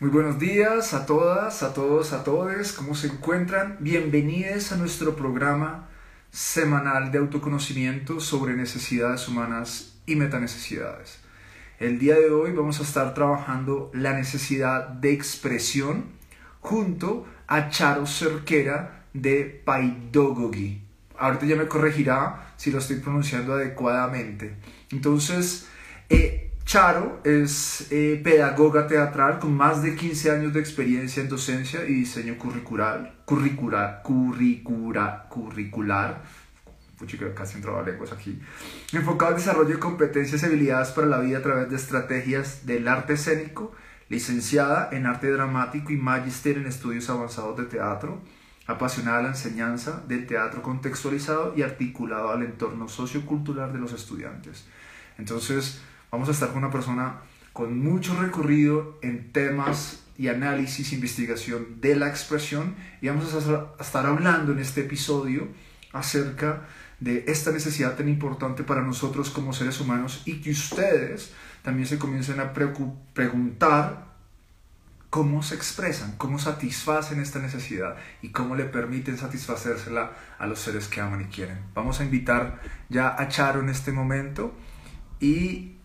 Muy 0.00 0.08
buenos 0.08 0.38
días 0.38 0.94
a 0.94 1.04
todas, 1.04 1.62
a 1.62 1.74
todos, 1.74 2.14
a 2.14 2.24
todos. 2.24 2.72
¿Cómo 2.72 2.94
se 2.94 3.08
encuentran? 3.08 3.76
Bienvenidos 3.80 4.72
a 4.72 4.78
nuestro 4.78 5.14
programa 5.14 5.90
semanal 6.30 7.12
de 7.12 7.18
autoconocimiento 7.18 8.18
sobre 8.18 8.54
necesidades 8.54 9.28
humanas 9.28 10.00
y 10.06 10.16
metanecesidades. 10.16 11.18
El 11.78 11.98
día 11.98 12.14
de 12.14 12.30
hoy 12.30 12.52
vamos 12.52 12.80
a 12.80 12.82
estar 12.82 13.12
trabajando 13.12 13.90
la 13.92 14.14
necesidad 14.14 14.88
de 14.88 15.12
expresión 15.12 16.06
junto 16.60 17.26
a 17.46 17.68
Charo 17.68 18.06
Cerquera 18.06 19.04
de 19.12 19.62
Paidogogi. 19.66 20.80
Ahorita 21.18 21.44
ya 21.44 21.56
me 21.56 21.68
corregirá 21.68 22.54
si 22.56 22.70
lo 22.70 22.78
estoy 22.78 23.00
pronunciando 23.00 23.52
adecuadamente. 23.52 24.56
Entonces, 24.90 25.68
eh, 26.08 26.49
Charo 26.64 27.20
es 27.24 27.88
eh, 27.90 28.20
pedagoga 28.22 28.86
teatral 28.86 29.38
con 29.38 29.54
más 29.54 29.82
de 29.82 29.96
15 29.96 30.30
años 30.30 30.52
de 30.52 30.60
experiencia 30.60 31.22
en 31.22 31.28
docencia 31.28 31.84
y 31.84 31.94
diseño 31.94 32.38
curricular, 32.38 33.22
curricular, 33.24 34.02
curricula, 34.04 35.26
curricular, 35.28 36.22
casi 37.34 37.56
entraba 37.56 37.82
lenguas 37.82 38.12
aquí, 38.12 38.40
enfocado 38.92 39.32
en 39.32 39.38
desarrollo 39.38 39.70
de 39.70 39.78
competencias 39.78 40.42
y 40.42 40.46
habilidades 40.46 40.90
para 40.90 41.06
la 41.06 41.18
vida 41.18 41.38
a 41.38 41.42
través 41.42 41.70
de 41.70 41.76
estrategias 41.76 42.66
del 42.66 42.86
arte 42.86 43.14
escénico, 43.14 43.72
licenciada 44.08 44.90
en 44.92 45.06
arte 45.06 45.30
dramático 45.30 45.92
y 45.92 45.96
magister 45.96 46.58
en 46.58 46.66
estudios 46.66 47.08
avanzados 47.10 47.56
de 47.56 47.64
teatro, 47.64 48.20
apasionada 48.66 49.18
de 49.18 49.22
la 49.24 49.28
enseñanza 49.30 50.02
del 50.06 50.26
teatro 50.26 50.62
contextualizado 50.62 51.54
y 51.56 51.62
articulado 51.62 52.30
al 52.30 52.42
entorno 52.42 52.88
sociocultural 52.88 53.72
de 53.72 53.78
los 53.78 53.92
estudiantes. 53.92 54.66
Entonces, 55.18 55.80
Vamos 56.10 56.28
a 56.28 56.32
estar 56.32 56.48
con 56.48 56.58
una 56.58 56.70
persona 56.70 57.20
con 57.52 57.78
mucho 57.78 58.20
recorrido 58.20 58.98
en 59.02 59.32
temas 59.32 60.04
y 60.16 60.28
análisis, 60.28 60.92
investigación 60.92 61.80
de 61.80 61.96
la 61.96 62.08
expresión 62.08 62.74
y 63.00 63.08
vamos 63.08 63.34
a 63.34 63.82
estar 63.82 64.06
hablando 64.06 64.52
en 64.52 64.58
este 64.58 64.82
episodio 64.82 65.48
acerca 65.92 66.66
de 67.00 67.24
esta 67.26 67.50
necesidad 67.50 67.96
tan 67.96 68.08
importante 68.08 68.62
para 68.62 68.82
nosotros 68.82 69.30
como 69.30 69.52
seres 69.52 69.80
humanos 69.80 70.22
y 70.26 70.40
que 70.40 70.50
ustedes 70.50 71.32
también 71.62 71.86
se 71.86 71.98
comiencen 71.98 72.38
a 72.40 72.52
preguntar 72.52 74.10
cómo 75.08 75.42
se 75.42 75.56
expresan, 75.56 76.16
cómo 76.16 76.38
satisfacen 76.38 77.20
esta 77.20 77.40
necesidad 77.40 77.96
y 78.22 78.28
cómo 78.28 78.54
le 78.54 78.64
permiten 78.64 79.18
satisfacérsela 79.18 80.12
a 80.38 80.46
los 80.46 80.60
seres 80.60 80.86
que 80.86 81.00
aman 81.00 81.22
y 81.22 81.24
quieren. 81.24 81.58
Vamos 81.74 82.00
a 82.00 82.04
invitar 82.04 82.60
ya 82.88 83.20
a 83.20 83.28
Charo 83.28 83.60
en 83.60 83.70
este 83.70 83.90
momento 83.90 84.54
y 85.18 85.79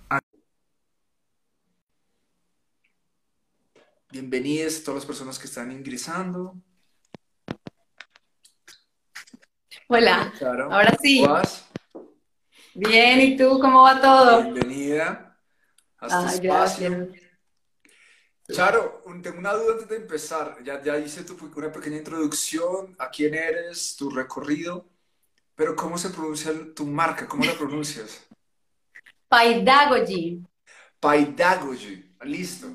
Bienvenidos 4.16 4.80
a 4.80 4.84
todas 4.86 5.00
las 5.00 5.06
personas 5.06 5.38
que 5.38 5.46
están 5.46 5.74
ingresando. 5.74 6.56
Hola. 9.90 10.32
Ahora 10.72 10.98
sí. 11.02 11.20
¿Cómo 11.20 11.34
vas? 11.34 11.66
Bien, 12.74 13.20
¿y 13.20 13.36
tú 13.36 13.60
cómo 13.60 13.82
va 13.84 14.00
todo? 14.00 14.42
Bienvenida 14.44 15.38
a 15.98 16.08
este 16.08 16.48
espacio. 16.48 17.10
Charo, 18.50 19.04
tengo 19.22 19.38
una 19.38 19.52
duda 19.52 19.74
antes 19.74 19.90
de 19.90 19.98
empezar. 19.98 20.64
Ya, 20.64 20.82
ya 20.82 20.98
hice 20.98 21.26
tu, 21.26 21.52
una 21.54 21.74
pequeña 21.74 21.98
introducción 21.98 22.96
a 22.98 23.10
quién 23.10 23.34
eres, 23.34 23.98
tu 23.98 24.10
recorrido, 24.10 24.88
pero 25.56 25.76
¿cómo 25.76 25.98
se 25.98 26.10
pronuncia 26.12 26.54
tu 26.74 26.86
marca? 26.86 27.28
¿Cómo 27.28 27.44
la 27.44 27.52
pronuncias? 27.52 28.26
Paidagogy. 29.28 30.42
Paidagogy. 31.02 32.05
Listo. 32.24 32.68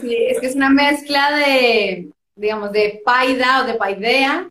Sí, 0.00 0.16
es 0.28 0.40
que 0.40 0.46
es 0.46 0.54
una 0.54 0.70
mezcla 0.70 1.36
de, 1.36 2.10
digamos, 2.36 2.72
de 2.72 3.02
paida 3.04 3.62
o 3.62 3.66
de 3.66 3.74
paidea, 3.74 4.48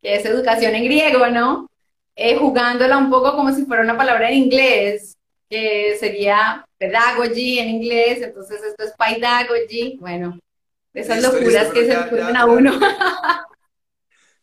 que 0.00 0.16
es 0.16 0.24
educación 0.24 0.74
en 0.74 0.84
griego, 0.84 1.26
¿no? 1.28 1.68
Eh, 2.14 2.36
jugándola 2.36 2.96
un 2.98 3.10
poco 3.10 3.34
como 3.34 3.52
si 3.52 3.64
fuera 3.66 3.82
una 3.82 3.96
palabra 3.96 4.30
en 4.30 4.36
inglés, 4.44 5.16
que 5.50 5.96
sería 5.98 6.64
pedagogy 6.78 7.58
en 7.58 7.68
inglés, 7.68 8.22
entonces 8.22 8.62
esto 8.62 8.84
es 8.84 8.92
paidagogy, 8.92 9.98
bueno, 10.00 10.38
esas 10.94 11.22
locuras 11.22 11.72
que 11.72 11.84
se 11.86 12.14
le 12.14 12.22
a 12.22 12.46
uno. 12.46 12.72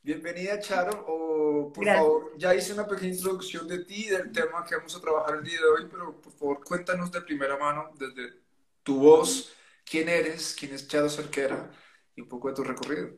Bienvenida, 0.04 0.60
Charo. 0.60 1.06
O, 1.08 1.72
por 1.72 1.86
favor, 1.86 2.38
ya 2.38 2.54
hice 2.54 2.74
una 2.74 2.86
pequeña 2.86 3.14
introducción 3.14 3.68
de 3.68 3.86
ti, 3.86 4.10
del 4.10 4.32
tema 4.34 4.66
que 4.66 4.76
vamos 4.76 4.94
a 4.96 5.02
trabajar 5.02 5.38
el 5.38 5.44
día 5.44 5.60
de 5.60 5.66
hoy, 5.66 5.88
pero 5.90 6.20
por 6.20 6.34
favor, 6.34 6.64
cuéntanos 6.66 7.10
de 7.10 7.22
primera 7.22 7.58
mano, 7.58 7.92
desde 7.98 8.43
tu 8.84 9.00
voz, 9.00 9.52
quién 9.90 10.10
eres, 10.10 10.56
quién 10.58 10.74
es 10.74 10.88
Charo 10.88 11.10
Cerquera 11.10 11.72
y 12.16 12.22
un 12.22 12.28
poco 12.28 12.50
de 12.50 12.56
tu 12.56 12.64
recorrido. 12.64 13.12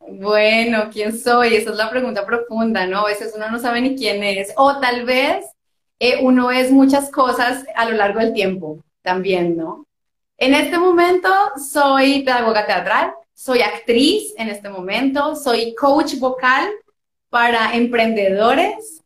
Bueno, 0.00 0.88
¿quién 0.92 1.18
soy? 1.18 1.56
Esa 1.56 1.70
es 1.70 1.76
la 1.76 1.90
pregunta 1.90 2.24
profunda, 2.24 2.86
¿no? 2.86 3.00
A 3.00 3.06
veces 3.06 3.32
uno 3.36 3.50
no 3.50 3.58
sabe 3.58 3.80
ni 3.80 3.96
quién 3.96 4.22
es. 4.22 4.52
O 4.56 4.78
tal 4.80 5.04
vez 5.04 5.44
eh, 5.98 6.18
uno 6.22 6.50
es 6.50 6.70
muchas 6.70 7.10
cosas 7.10 7.64
a 7.74 7.84
lo 7.84 7.96
largo 7.96 8.20
del 8.20 8.32
tiempo 8.32 8.82
también, 9.02 9.56
¿no? 9.56 9.86
En 10.38 10.54
este 10.54 10.78
momento 10.78 11.28
soy 11.56 12.22
pedagoga 12.22 12.64
teatral, 12.64 13.12
soy 13.34 13.60
actriz 13.60 14.32
en 14.36 14.48
este 14.48 14.68
momento, 14.68 15.34
soy 15.34 15.74
coach 15.74 16.14
vocal 16.18 16.70
para 17.28 17.74
emprendedores. 17.74 19.02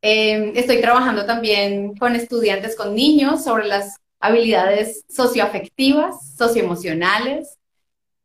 Em, 0.00 0.52
estoy 0.56 0.80
trabajando 0.80 1.26
también 1.26 1.96
con 1.96 2.14
estudiantes, 2.14 2.76
con 2.76 2.94
niños, 2.94 3.42
sobre 3.42 3.66
las 3.66 3.98
habilidades 4.20 5.04
socioafectivas, 5.08 6.34
socioemocionales. 6.36 7.56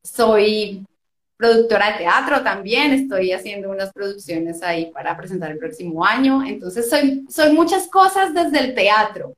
Soy 0.04 0.86
productora 1.38 1.92
de 1.92 1.98
teatro 2.00 2.42
también, 2.42 2.94
estoy 2.94 3.32
haciendo 3.32 3.70
unas 3.70 3.92
producciones 3.92 4.64
ahí 4.64 4.92
para 4.92 5.16
presentar 5.18 5.52
el 5.52 5.58
próximo 5.58 6.06
año. 6.06 6.44
Entonces, 6.46 6.90
soy, 6.90 7.26
soy 7.30 7.52
muchas 7.54 7.88
cosas 7.88 8.34
desde 8.34 8.60
el 8.60 8.76
teatro. 8.76 9.36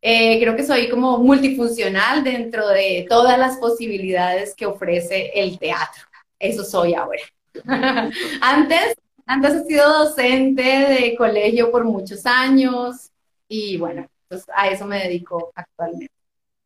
Eh, 0.00 0.38
creo 0.40 0.54
que 0.54 0.64
soy 0.64 0.88
como 0.88 1.18
multifuncional 1.18 2.22
dentro 2.22 2.68
de 2.68 3.06
todas 3.08 3.38
las 3.38 3.56
posibilidades 3.56 4.54
que 4.54 4.66
ofrece 4.66 5.30
el 5.34 5.58
teatro. 5.58 6.02
Eso 6.38 6.64
soy 6.64 6.94
ahora. 6.94 7.22
antes, 8.40 8.94
antes 9.26 9.54
he 9.54 9.64
sido 9.64 10.04
docente 10.04 10.62
de 10.62 11.14
colegio 11.16 11.70
por 11.70 11.84
muchos 11.84 12.26
años 12.26 13.10
y 13.48 13.78
bueno, 13.78 14.06
a 14.54 14.68
eso 14.68 14.86
me 14.86 15.02
dedico 15.02 15.52
actualmente. 15.54 16.14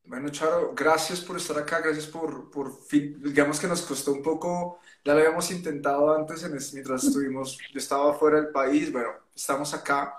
Bueno, 0.09 0.31
Charo, 0.31 0.73
gracias 0.75 1.21
por 1.21 1.37
estar 1.37 1.59
acá, 1.59 1.81
gracias 1.81 2.07
por, 2.07 2.51
por 2.51 2.73
digamos 2.91 3.61
que 3.61 3.67
nos 3.67 3.83
costó 3.83 4.13
un 4.13 4.23
poco, 4.23 4.81
ya 5.05 5.13
lo 5.13 5.21
habíamos 5.21 5.51
intentado 5.51 6.15
antes 6.15 6.43
en 6.45 6.53
mientras 6.53 7.05
estuvimos, 7.05 7.59
yo 7.71 7.79
estaba 7.79 8.15
fuera 8.15 8.41
del 8.41 8.51
país, 8.51 8.91
bueno, 8.91 9.11
estamos 9.37 9.75
acá. 9.75 10.19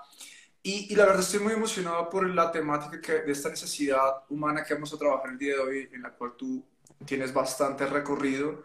Y, 0.62 0.92
y, 0.92 0.94
la 0.94 1.06
verdad 1.06 1.22
estoy 1.22 1.40
muy 1.40 1.54
emocionado 1.54 2.08
por 2.08 2.28
la 2.28 2.52
temática 2.52 3.00
que, 3.00 3.22
de 3.22 3.32
esta 3.32 3.48
necesidad 3.48 4.24
humana 4.28 4.62
que 4.62 4.74
vamos 4.74 4.92
a 4.94 4.98
trabajar 4.98 5.30
el 5.30 5.38
día 5.38 5.54
de 5.54 5.60
hoy, 5.60 5.88
en 5.92 6.02
la 6.02 6.10
cual 6.10 6.34
tú 6.36 6.64
tienes 7.04 7.32
bastante 7.32 7.84
recorrido, 7.86 8.62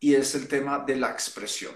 y 0.00 0.14
es 0.16 0.34
el 0.34 0.48
tema 0.48 0.80
de 0.80 0.96
la 0.96 1.10
expresión. 1.10 1.72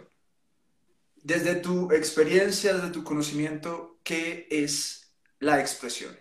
Desde 1.22 1.54
tu 1.54 1.90
experiencia, 1.92 2.74
desde 2.74 2.90
tu 2.90 3.04
conocimiento, 3.04 4.00
¿qué 4.02 4.46
es 4.50 5.14
la 5.38 5.60
expresión? 5.60 6.14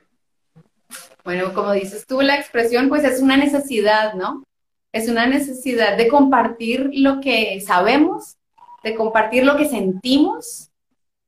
Bueno, 1.24 1.54
como 1.54 1.72
dices 1.72 2.06
tú, 2.08 2.22
la 2.22 2.36
expresión 2.36 2.90
pues 2.90 3.04
es 3.04 3.22
una 3.22 3.38
necesidad, 3.38 4.14
¿no? 4.14 4.44
Es 4.92 5.08
una 5.08 5.26
necesidad 5.28 5.98
de 5.98 6.08
compartir 6.08 6.90
lo 6.94 7.22
que 7.22 7.62
sabemos, 7.62 8.36
de 8.84 8.96
compartir 8.96 9.46
lo 9.46 9.56
que 9.58 9.70
sentimos, 9.70 10.70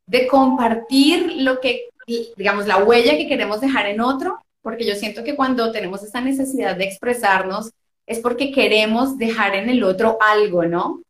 de 0.06 0.28
compartir 0.28 1.34
lo 1.38 1.62
que, 1.62 1.90
digamos, 2.36 2.68
la 2.68 2.84
huella 2.84 3.18
que 3.18 3.28
queremos 3.28 3.62
dejar 3.62 3.86
en 3.86 4.02
otro, 4.02 4.40
porque 4.62 4.86
yo 4.86 4.96
siento 4.96 5.24
que 5.24 5.36
cuando 5.36 5.72
tenemos 5.72 6.04
esta 6.04 6.22
necesidad 6.22 6.76
de 6.76 6.86
expresarnos 6.86 7.72
es 8.06 8.20
porque 8.20 8.52
queremos 8.52 9.18
dejar 9.18 9.56
en 9.56 9.70
el 9.70 9.84
otro 9.84 10.18
algo, 10.22 10.66
¿no? 10.66 11.02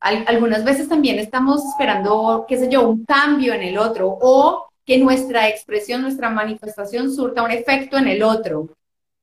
algunas 0.00 0.64
veces 0.64 0.88
también 0.88 1.18
estamos 1.18 1.64
esperando, 1.64 2.44
qué 2.46 2.58
sé 2.58 2.68
yo, 2.68 2.86
un 2.86 3.06
cambio 3.06 3.54
en 3.54 3.62
el 3.62 3.78
otro 3.78 4.18
o 4.20 4.68
que 4.84 4.98
nuestra 4.98 5.48
expresión, 5.48 6.02
nuestra 6.02 6.30
manifestación 6.30 7.12
surta 7.12 7.42
un 7.42 7.50
efecto 7.50 7.96
en 7.96 8.08
el 8.08 8.22
otro. 8.22 8.68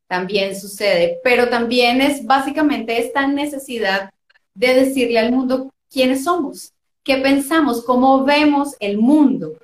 También 0.08 0.60
sucede, 0.60 1.19
pero 1.24 1.50
también 1.50 2.02
es 2.02 2.25
básicamente 2.25 3.00
esta 3.00 3.28
necesidad 3.28 4.12
de 4.54 4.74
decirle 4.74 5.19
al 5.19 5.31
mundo 5.31 5.72
quiénes 5.90 6.24
somos, 6.24 6.74
qué 7.04 7.18
pensamos, 7.18 7.84
cómo 7.86 8.25
vemos 8.25 8.75
el 8.80 8.98
mundo. 8.98 9.58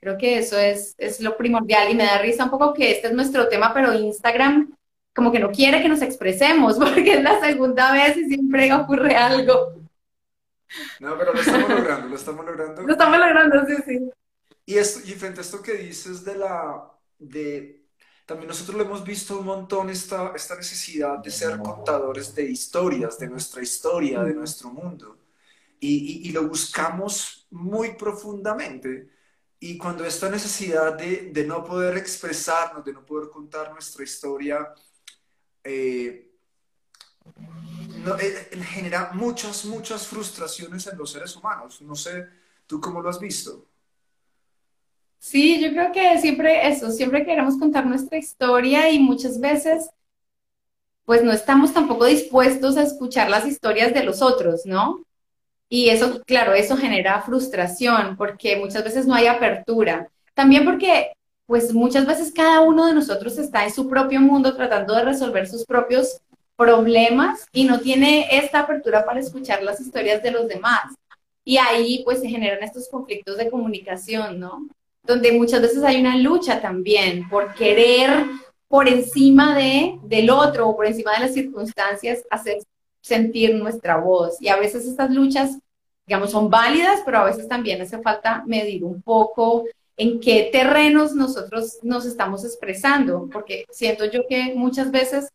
Creo 0.00 0.18
que 0.18 0.38
eso 0.38 0.58
es, 0.58 0.94
es 0.98 1.20
lo 1.20 1.36
primordial 1.36 1.90
y 1.90 1.94
me 1.94 2.04
da 2.04 2.18
risa 2.18 2.44
un 2.44 2.50
poco 2.50 2.74
que 2.74 2.90
este 2.90 3.08
es 3.08 3.12
nuestro 3.12 3.48
tema, 3.48 3.72
pero 3.72 3.94
Instagram 3.94 4.74
como 5.14 5.30
que 5.30 5.38
no 5.38 5.50
quiere 5.50 5.82
que 5.82 5.88
nos 5.88 6.02
expresemos 6.02 6.76
porque 6.78 7.14
es 7.14 7.22
la 7.22 7.40
segunda 7.40 7.92
vez 7.92 8.16
y 8.16 8.24
siempre 8.24 8.72
ocurre 8.72 9.14
algo. 9.14 9.74
No, 11.00 11.18
pero 11.18 11.34
lo 11.34 11.40
estamos 11.40 11.68
logrando, 11.68 12.08
lo 12.08 12.16
estamos 12.16 12.46
logrando. 12.46 12.82
Lo 12.82 12.92
estamos 12.92 13.18
logrando, 13.18 13.66
sí, 13.66 13.74
sí. 13.86 14.10
Y, 14.64 14.76
esto, 14.76 15.00
y 15.04 15.12
frente 15.12 15.40
a 15.40 15.42
esto 15.42 15.62
que 15.62 15.74
dices 15.74 16.24
de 16.24 16.36
la, 16.36 16.90
de 17.18 17.82
también 18.26 18.48
nosotros 18.48 18.76
lo 18.76 18.84
hemos 18.84 19.04
visto 19.04 19.38
un 19.38 19.46
montón 19.46 19.90
esta, 19.90 20.32
esta 20.34 20.56
necesidad 20.56 21.18
de 21.18 21.30
ser 21.30 21.58
contadores 21.58 22.34
de 22.34 22.44
historias, 22.44 23.18
de 23.18 23.28
nuestra 23.28 23.62
historia, 23.62 24.22
de 24.22 24.34
nuestro 24.34 24.70
mundo. 24.70 25.18
Y, 25.80 26.28
y, 26.28 26.32
lo 26.32 26.46
buscamos 26.48 27.46
muy 27.50 27.94
profundamente. 27.94 29.10
Y 29.58 29.76
cuando 29.76 30.04
esta 30.04 30.30
necesidad 30.30 30.94
de, 30.94 31.30
de, 31.32 31.44
no 31.44 31.64
poder 31.64 31.96
expresarnos, 31.96 32.84
de 32.84 32.92
no 32.92 33.04
poder 33.04 33.28
contar 33.30 33.72
nuestra 33.72 34.04
historia, 34.04 34.72
eh, 35.64 36.32
no, 38.04 38.16
eh, 38.18 38.48
genera 38.64 39.10
muchas, 39.12 39.64
muchas 39.64 40.06
frustraciones 40.06 40.86
en 40.86 40.96
los 40.96 41.10
seres 41.10 41.34
humanos. 41.36 41.82
No 41.82 41.96
sé, 41.96 42.28
¿tú 42.66 42.80
cómo 42.80 43.00
lo 43.02 43.10
has 43.10 43.20
visto? 43.20 43.71
Sí, 45.22 45.60
yo 45.60 45.70
creo 45.70 45.92
que 45.92 46.18
siempre 46.18 46.66
eso, 46.66 46.90
siempre 46.90 47.24
queremos 47.24 47.56
contar 47.56 47.86
nuestra 47.86 48.18
historia 48.18 48.90
y 48.90 48.98
muchas 48.98 49.38
veces 49.38 49.88
pues 51.04 51.22
no 51.22 51.32
estamos 51.32 51.72
tampoco 51.72 52.06
dispuestos 52.06 52.76
a 52.76 52.82
escuchar 52.82 53.30
las 53.30 53.46
historias 53.46 53.94
de 53.94 54.02
los 54.02 54.20
otros, 54.20 54.66
¿no? 54.66 55.04
Y 55.68 55.90
eso, 55.90 56.22
claro, 56.26 56.54
eso 56.54 56.76
genera 56.76 57.22
frustración 57.22 58.16
porque 58.16 58.56
muchas 58.56 58.84
veces 58.84 59.06
no 59.06 59.14
hay 59.14 59.28
apertura. 59.28 60.08
También 60.34 60.64
porque 60.64 61.12
pues 61.46 61.74
muchas 61.74 62.06
veces 62.06 62.32
cada 62.34 62.62
uno 62.62 62.86
de 62.86 62.94
nosotros 62.94 63.38
está 63.38 63.64
en 63.64 63.72
su 63.72 63.88
propio 63.88 64.20
mundo 64.20 64.56
tratando 64.56 64.94
de 64.94 65.04
resolver 65.04 65.48
sus 65.48 65.64
propios 65.66 66.20
problemas 66.56 67.46
y 67.52 67.64
no 67.64 67.80
tiene 67.80 68.28
esta 68.38 68.60
apertura 68.60 69.04
para 69.04 69.20
escuchar 69.20 69.62
las 69.62 69.80
historias 69.80 70.22
de 70.22 70.32
los 70.32 70.48
demás. 70.48 70.94
Y 71.44 71.58
ahí 71.58 72.02
pues 72.04 72.20
se 72.20 72.28
generan 72.28 72.62
estos 72.62 72.88
conflictos 72.88 73.36
de 73.38 73.50
comunicación, 73.50 74.40
¿no? 74.40 74.68
Donde 75.02 75.32
muchas 75.32 75.60
veces 75.60 75.82
hay 75.82 76.00
una 76.00 76.16
lucha 76.16 76.60
también 76.60 77.28
por 77.28 77.54
querer 77.54 78.26
por 78.68 78.88
encima 78.88 79.56
de, 79.56 79.98
del 80.04 80.30
otro 80.30 80.68
o 80.68 80.76
por 80.76 80.86
encima 80.86 81.12
de 81.12 81.20
las 81.20 81.34
circunstancias 81.34 82.22
hacer 82.30 82.58
sentir 83.02 83.54
nuestra 83.54 83.98
voz. 83.98 84.40
Y 84.40 84.48
a 84.48 84.56
veces 84.56 84.86
estas 84.86 85.10
luchas, 85.10 85.58
digamos, 86.06 86.30
son 86.30 86.48
válidas, 86.48 87.00
pero 87.04 87.18
a 87.18 87.24
veces 87.24 87.48
también 87.48 87.82
hace 87.82 87.98
falta 87.98 88.42
medir 88.46 88.84
un 88.84 89.02
poco 89.02 89.64
en 89.96 90.20
qué 90.20 90.48
terrenos 90.50 91.14
nosotros 91.14 91.78
nos 91.82 92.06
estamos 92.06 92.44
expresando, 92.44 93.28
porque 93.30 93.66
siento 93.70 94.06
yo 94.06 94.26
que 94.26 94.54
muchas 94.54 94.90
veces, 94.90 95.28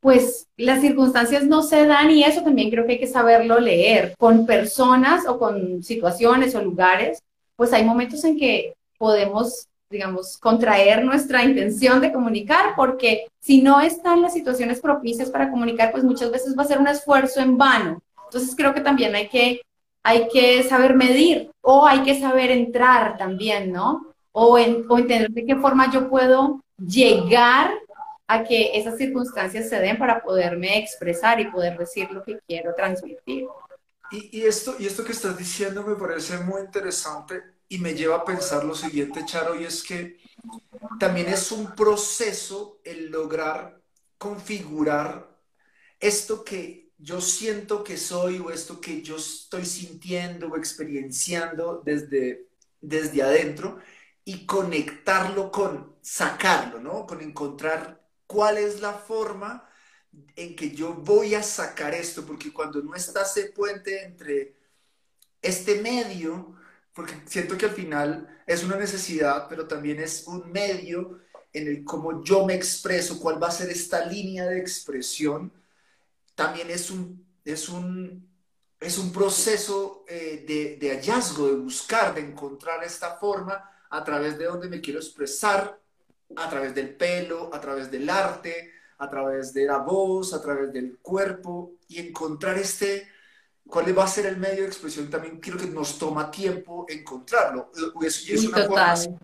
pues 0.00 0.48
las 0.56 0.80
circunstancias 0.80 1.44
no 1.44 1.62
se 1.62 1.86
dan 1.86 2.10
y 2.10 2.24
eso 2.24 2.42
también 2.42 2.70
creo 2.70 2.86
que 2.86 2.92
hay 2.92 2.98
que 2.98 3.06
saberlo 3.06 3.60
leer 3.60 4.14
con 4.18 4.46
personas 4.46 5.26
o 5.28 5.38
con 5.38 5.82
situaciones 5.82 6.54
o 6.54 6.62
lugares 6.62 7.22
pues 7.56 7.72
hay 7.72 7.84
momentos 7.84 8.22
en 8.24 8.38
que 8.38 8.74
podemos, 8.98 9.66
digamos, 9.90 10.38
contraer 10.38 11.04
nuestra 11.04 11.42
intención 11.44 12.00
de 12.00 12.12
comunicar, 12.12 12.74
porque 12.76 13.26
si 13.40 13.62
no 13.62 13.80
están 13.80 14.22
las 14.22 14.34
situaciones 14.34 14.80
propicias 14.80 15.30
para 15.30 15.50
comunicar, 15.50 15.90
pues 15.90 16.04
muchas 16.04 16.30
veces 16.30 16.56
va 16.56 16.62
a 16.62 16.66
ser 16.66 16.78
un 16.78 16.88
esfuerzo 16.88 17.40
en 17.40 17.56
vano. 17.56 18.02
Entonces 18.24 18.54
creo 18.56 18.74
que 18.74 18.80
también 18.80 19.14
hay 19.14 19.28
que, 19.28 19.60
hay 20.02 20.28
que 20.28 20.62
saber 20.64 20.94
medir 20.94 21.50
o 21.62 21.86
hay 21.86 22.02
que 22.02 22.18
saber 22.20 22.50
entrar 22.50 23.16
también, 23.16 23.72
¿no? 23.72 24.06
O, 24.32 24.58
en, 24.58 24.84
o 24.88 24.98
entender 24.98 25.30
de 25.30 25.46
qué 25.46 25.56
forma 25.56 25.90
yo 25.90 26.10
puedo 26.10 26.60
llegar 26.76 27.72
a 28.28 28.42
que 28.42 28.72
esas 28.74 28.98
circunstancias 28.98 29.68
se 29.68 29.78
den 29.78 29.98
para 29.98 30.20
poderme 30.20 30.78
expresar 30.78 31.40
y 31.40 31.50
poder 31.50 31.78
decir 31.78 32.10
lo 32.10 32.22
que 32.22 32.38
quiero 32.46 32.74
transmitir. 32.74 33.46
Y, 34.10 34.42
esto, 34.42 34.76
y 34.78 34.86
esto 34.86 35.04
que 35.04 35.12
estás 35.12 35.36
diciendo 35.36 35.82
me 35.82 35.96
parece 35.96 36.38
muy 36.38 36.62
interesante 36.62 37.42
y 37.68 37.78
me 37.78 37.94
lleva 37.94 38.16
a 38.16 38.24
pensar 38.24 38.64
lo 38.64 38.74
siguiente, 38.74 39.24
Charo, 39.24 39.60
y 39.60 39.64
es 39.64 39.82
que 39.82 40.18
también 41.00 41.28
es 41.28 41.50
un 41.50 41.74
proceso 41.74 42.80
el 42.84 43.10
lograr 43.10 43.80
configurar 44.18 45.36
esto 45.98 46.44
que 46.44 46.92
yo 46.98 47.20
siento 47.20 47.84
que 47.84 47.96
soy 47.96 48.38
o 48.38 48.50
esto 48.50 48.80
que 48.80 49.02
yo 49.02 49.16
estoy 49.16 49.66
sintiendo 49.66 50.48
o 50.48 50.56
experienciando 50.56 51.82
desde, 51.84 52.48
desde 52.80 53.22
adentro 53.22 53.78
y 54.24 54.46
conectarlo 54.46 55.50
con 55.50 55.96
sacarlo, 56.00 56.80
¿no? 56.80 57.06
Con 57.06 57.20
encontrar 57.20 58.02
cuál 58.26 58.58
es 58.58 58.80
la 58.80 58.92
forma 58.94 59.68
en 60.34 60.54
que 60.54 60.70
yo 60.70 60.94
voy 60.94 61.34
a 61.34 61.42
sacar 61.42 61.94
esto, 61.94 62.24
porque 62.24 62.52
cuando 62.52 62.82
no 62.82 62.94
está 62.94 63.22
ese 63.22 63.46
puente 63.46 64.04
entre 64.04 64.54
este 65.40 65.80
medio, 65.80 66.54
porque 66.92 67.14
siento 67.26 67.56
que 67.56 67.66
al 67.66 67.72
final 67.72 68.42
es 68.46 68.64
una 68.64 68.76
necesidad, 68.76 69.46
pero 69.48 69.66
también 69.66 70.00
es 70.00 70.26
un 70.26 70.50
medio 70.50 71.20
en 71.52 71.68
el 71.68 71.84
cómo 71.84 72.22
yo 72.22 72.44
me 72.44 72.54
expreso, 72.54 73.18
cuál 73.18 73.42
va 73.42 73.48
a 73.48 73.50
ser 73.50 73.70
esta 73.70 74.04
línea 74.04 74.46
de 74.46 74.58
expresión, 74.58 75.52
también 76.34 76.70
es 76.70 76.90
un, 76.90 77.26
es 77.44 77.68
un, 77.68 78.28
es 78.78 78.98
un 78.98 79.12
proceso 79.12 80.04
eh, 80.06 80.44
de, 80.46 80.76
de 80.76 80.94
hallazgo, 80.94 81.48
de 81.48 81.56
buscar, 81.56 82.14
de 82.14 82.20
encontrar 82.20 82.84
esta 82.84 83.16
forma 83.16 83.70
a 83.88 84.04
través 84.04 84.36
de 84.38 84.44
donde 84.44 84.68
me 84.68 84.80
quiero 84.80 85.00
expresar, 85.00 85.80
a 86.34 86.50
través 86.50 86.74
del 86.74 86.94
pelo, 86.94 87.54
a 87.54 87.60
través 87.60 87.90
del 87.90 88.10
arte, 88.10 88.72
a 88.98 89.10
través 89.10 89.52
de 89.52 89.66
la 89.66 89.78
voz, 89.78 90.32
a 90.32 90.40
través 90.40 90.72
del 90.72 90.98
cuerpo 90.98 91.72
y 91.88 91.98
encontrar 91.98 92.58
este, 92.58 93.08
cuál 93.66 93.96
va 93.96 94.04
a 94.04 94.08
ser 94.08 94.26
el 94.26 94.36
medio 94.36 94.62
de 94.62 94.68
expresión 94.68 95.10
también 95.10 95.40
creo 95.40 95.58
que 95.58 95.66
nos 95.66 95.98
toma 95.98 96.30
tiempo 96.30 96.86
encontrarlo. 96.88 97.70
Es, 98.02 98.28
es 98.28 98.44
una 98.46 98.66
total. 98.66 99.18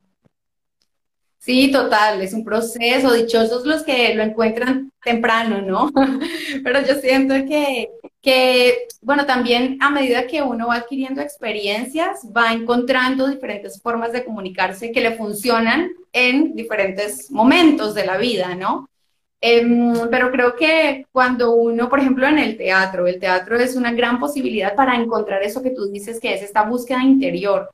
Sí, 1.38 1.72
total, 1.72 2.20
es 2.22 2.34
un 2.34 2.44
proceso, 2.44 3.12
dichosos 3.12 3.66
los 3.66 3.82
que 3.82 4.14
lo 4.14 4.22
encuentran 4.22 4.92
temprano, 5.02 5.60
¿no? 5.60 5.90
Pero 6.62 6.86
yo 6.86 6.94
siento 7.00 7.34
que, 7.48 7.90
que, 8.20 8.86
bueno, 9.00 9.26
también 9.26 9.76
a 9.80 9.90
medida 9.90 10.28
que 10.28 10.40
uno 10.40 10.68
va 10.68 10.76
adquiriendo 10.76 11.20
experiencias, 11.20 12.20
va 12.34 12.52
encontrando 12.52 13.26
diferentes 13.26 13.82
formas 13.82 14.12
de 14.12 14.24
comunicarse 14.24 14.92
que 14.92 15.00
le 15.00 15.16
funcionan 15.16 15.90
en 16.12 16.54
diferentes 16.54 17.28
momentos 17.32 17.92
de 17.94 18.06
la 18.06 18.18
vida, 18.18 18.54
¿no? 18.54 18.88
Em, 19.44 20.08
pero 20.08 20.30
creo 20.30 20.54
que 20.54 21.04
cuando 21.10 21.56
uno, 21.56 21.88
por 21.88 21.98
ejemplo, 21.98 22.28
en 22.28 22.38
el 22.38 22.56
teatro, 22.56 23.08
el 23.08 23.18
teatro 23.18 23.56
es 23.56 23.74
una 23.74 23.92
gran 23.92 24.20
posibilidad 24.20 24.76
para 24.76 24.94
encontrar 24.94 25.42
eso 25.42 25.60
que 25.60 25.70
tú 25.70 25.90
dices, 25.90 26.20
que 26.20 26.32
es 26.32 26.42
esta 26.42 26.62
búsqueda 26.62 27.02
interior, 27.02 27.68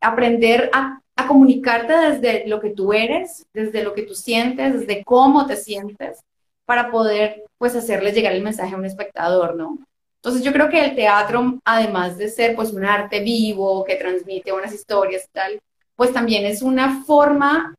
aprender 0.00 0.70
a, 0.72 1.02
a 1.14 1.26
comunicarte 1.28 1.92
desde 1.92 2.48
lo 2.48 2.60
que 2.60 2.70
tú 2.70 2.94
eres, 2.94 3.44
desde 3.52 3.84
lo 3.84 3.92
que 3.92 4.04
tú 4.04 4.14
sientes, 4.14 4.80
desde 4.80 5.04
cómo 5.04 5.46
te 5.46 5.56
sientes, 5.56 6.20
para 6.64 6.90
poder, 6.90 7.44
pues, 7.58 7.76
hacerle 7.76 8.12
llegar 8.12 8.32
el 8.32 8.42
mensaje 8.42 8.74
a 8.74 8.78
un 8.78 8.86
espectador, 8.86 9.54
¿no? 9.54 9.78
Entonces 10.16 10.42
yo 10.42 10.52
creo 10.52 10.70
que 10.70 10.82
el 10.82 10.94
teatro, 10.94 11.58
además 11.66 12.16
de 12.16 12.30
ser, 12.30 12.56
pues, 12.56 12.72
un 12.72 12.86
arte 12.86 13.20
vivo 13.20 13.84
que 13.84 13.96
transmite 13.96 14.50
unas 14.50 14.72
historias 14.72 15.24
y 15.24 15.32
tal, 15.32 15.60
pues 15.94 16.10
también 16.12 16.46
es 16.46 16.62
una 16.62 17.04
forma 17.04 17.74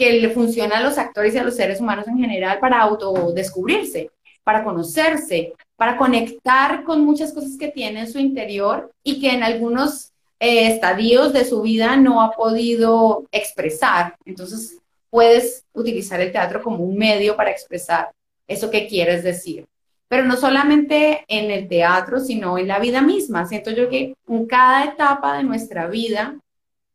que 0.00 0.14
le 0.14 0.30
funciona 0.30 0.78
a 0.78 0.82
los 0.82 0.96
actores 0.96 1.34
y 1.34 1.38
a 1.38 1.44
los 1.44 1.56
seres 1.56 1.78
humanos 1.78 2.08
en 2.08 2.16
general 2.16 2.58
para 2.58 2.80
autodescubrirse, 2.80 4.10
para 4.42 4.64
conocerse, 4.64 5.52
para 5.76 5.98
conectar 5.98 6.84
con 6.84 7.04
muchas 7.04 7.34
cosas 7.34 7.58
que 7.58 7.68
tiene 7.68 8.00
en 8.00 8.10
su 8.10 8.18
interior 8.18 8.90
y 9.04 9.20
que 9.20 9.30
en 9.30 9.42
algunos 9.42 10.12
eh, 10.38 10.68
estadios 10.68 11.34
de 11.34 11.44
su 11.44 11.60
vida 11.60 11.98
no 11.98 12.22
ha 12.22 12.30
podido 12.30 13.26
expresar. 13.30 14.16
Entonces, 14.24 14.78
puedes 15.10 15.66
utilizar 15.74 16.18
el 16.22 16.32
teatro 16.32 16.62
como 16.62 16.82
un 16.82 16.96
medio 16.96 17.36
para 17.36 17.50
expresar 17.50 18.10
eso 18.48 18.70
que 18.70 18.88
quieres 18.88 19.22
decir. 19.22 19.66
Pero 20.08 20.24
no 20.24 20.38
solamente 20.38 21.26
en 21.28 21.50
el 21.50 21.68
teatro, 21.68 22.20
sino 22.20 22.56
en 22.56 22.68
la 22.68 22.78
vida 22.78 23.02
misma. 23.02 23.44
Siento 23.44 23.70
yo 23.70 23.90
que 23.90 24.14
en 24.26 24.46
cada 24.46 24.84
etapa 24.84 25.36
de 25.36 25.42
nuestra 25.42 25.88
vida, 25.88 26.36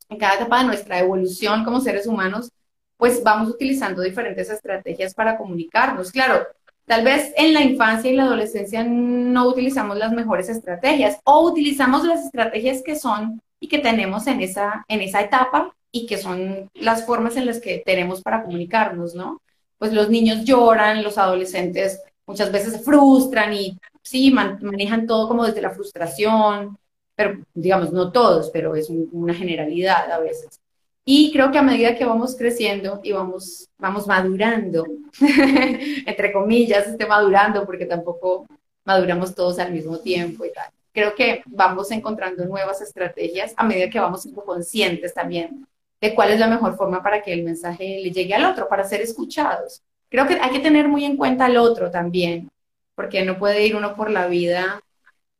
en 0.09 0.17
cada 0.17 0.37
etapa 0.37 0.61
de 0.61 0.65
nuestra 0.65 0.97
evolución 0.97 1.63
como 1.63 1.81
seres 1.81 2.07
humanos, 2.07 2.49
pues 2.97 3.23
vamos 3.23 3.49
utilizando 3.49 4.01
diferentes 4.01 4.49
estrategias 4.49 5.13
para 5.13 5.37
comunicarnos. 5.37 6.11
Claro, 6.11 6.45
tal 6.85 7.03
vez 7.03 7.33
en 7.35 7.53
la 7.53 7.61
infancia 7.61 8.11
y 8.11 8.15
la 8.15 8.23
adolescencia 8.23 8.83
no 8.83 9.47
utilizamos 9.47 9.97
las 9.97 10.11
mejores 10.11 10.49
estrategias 10.49 11.19
o 11.23 11.49
utilizamos 11.49 12.05
las 12.05 12.25
estrategias 12.25 12.81
que 12.83 12.95
son 12.95 13.41
y 13.59 13.67
que 13.67 13.79
tenemos 13.79 14.27
en 14.27 14.41
esa, 14.41 14.85
en 14.87 15.01
esa 15.01 15.21
etapa 15.21 15.75
y 15.91 16.05
que 16.05 16.17
son 16.17 16.69
las 16.73 17.05
formas 17.05 17.37
en 17.37 17.45
las 17.45 17.59
que 17.59 17.81
tenemos 17.85 18.21
para 18.21 18.43
comunicarnos, 18.43 19.15
¿no? 19.15 19.41
Pues 19.77 19.93
los 19.93 20.09
niños 20.09 20.43
lloran, 20.43 21.03
los 21.03 21.17
adolescentes 21.17 22.01
muchas 22.25 22.51
veces 22.51 22.73
se 22.73 22.79
frustran 22.79 23.53
y 23.53 23.77
sí, 24.01 24.31
manejan 24.31 25.07
todo 25.07 25.27
como 25.27 25.45
desde 25.45 25.61
la 25.61 25.71
frustración, 25.71 26.77
pero 27.15 27.39
digamos, 27.53 27.91
no 27.93 28.11
todos, 28.11 28.49
pero 28.51 28.75
es 28.75 28.89
una 28.89 29.33
generalidad 29.33 30.11
a 30.11 30.19
veces. 30.19 30.59
Y 31.07 31.31
creo 31.31 31.51
que 31.51 31.59
a 31.59 31.61
medida 31.61 31.95
que 31.95 32.03
vamos 32.03 32.35
creciendo 32.35 32.99
y 33.03 33.11
vamos, 33.11 33.69
vamos 33.77 34.07
madurando, 34.07 34.87
entre 36.05 36.33
comillas, 36.33 36.87
esté 36.87 37.05
madurando, 37.05 37.63
porque 37.63 37.85
tampoco 37.85 38.47
maduramos 38.83 39.35
todos 39.35 39.59
al 39.59 39.71
mismo 39.71 39.99
tiempo 39.99 40.45
y 40.45 40.51
tal. 40.51 40.67
Creo 40.91 41.13
que 41.13 41.43
vamos 41.45 41.91
encontrando 41.91 42.45
nuevas 42.45 42.81
estrategias 42.81 43.53
a 43.55 43.63
medida 43.63 43.89
que 43.89 43.99
vamos 43.99 44.23
siendo 44.23 44.43
conscientes 44.43 45.13
también 45.13 45.67
de 46.01 46.15
cuál 46.15 46.31
es 46.31 46.39
la 46.39 46.47
mejor 46.47 46.75
forma 46.75 47.03
para 47.03 47.21
que 47.21 47.33
el 47.33 47.43
mensaje 47.43 47.99
le 48.01 48.11
llegue 48.11 48.33
al 48.33 48.45
otro, 48.45 48.67
para 48.67 48.83
ser 48.83 49.01
escuchados. 49.01 49.83
Creo 50.09 50.27
que 50.27 50.39
hay 50.41 50.51
que 50.51 50.59
tener 50.59 50.87
muy 50.87 51.05
en 51.05 51.17
cuenta 51.17 51.45
al 51.45 51.57
otro 51.57 51.91
también, 51.91 52.49
porque 52.95 53.23
no 53.23 53.37
puede 53.37 53.65
ir 53.65 53.75
uno 53.75 53.95
por 53.95 54.09
la 54.09 54.27
vida, 54.27 54.81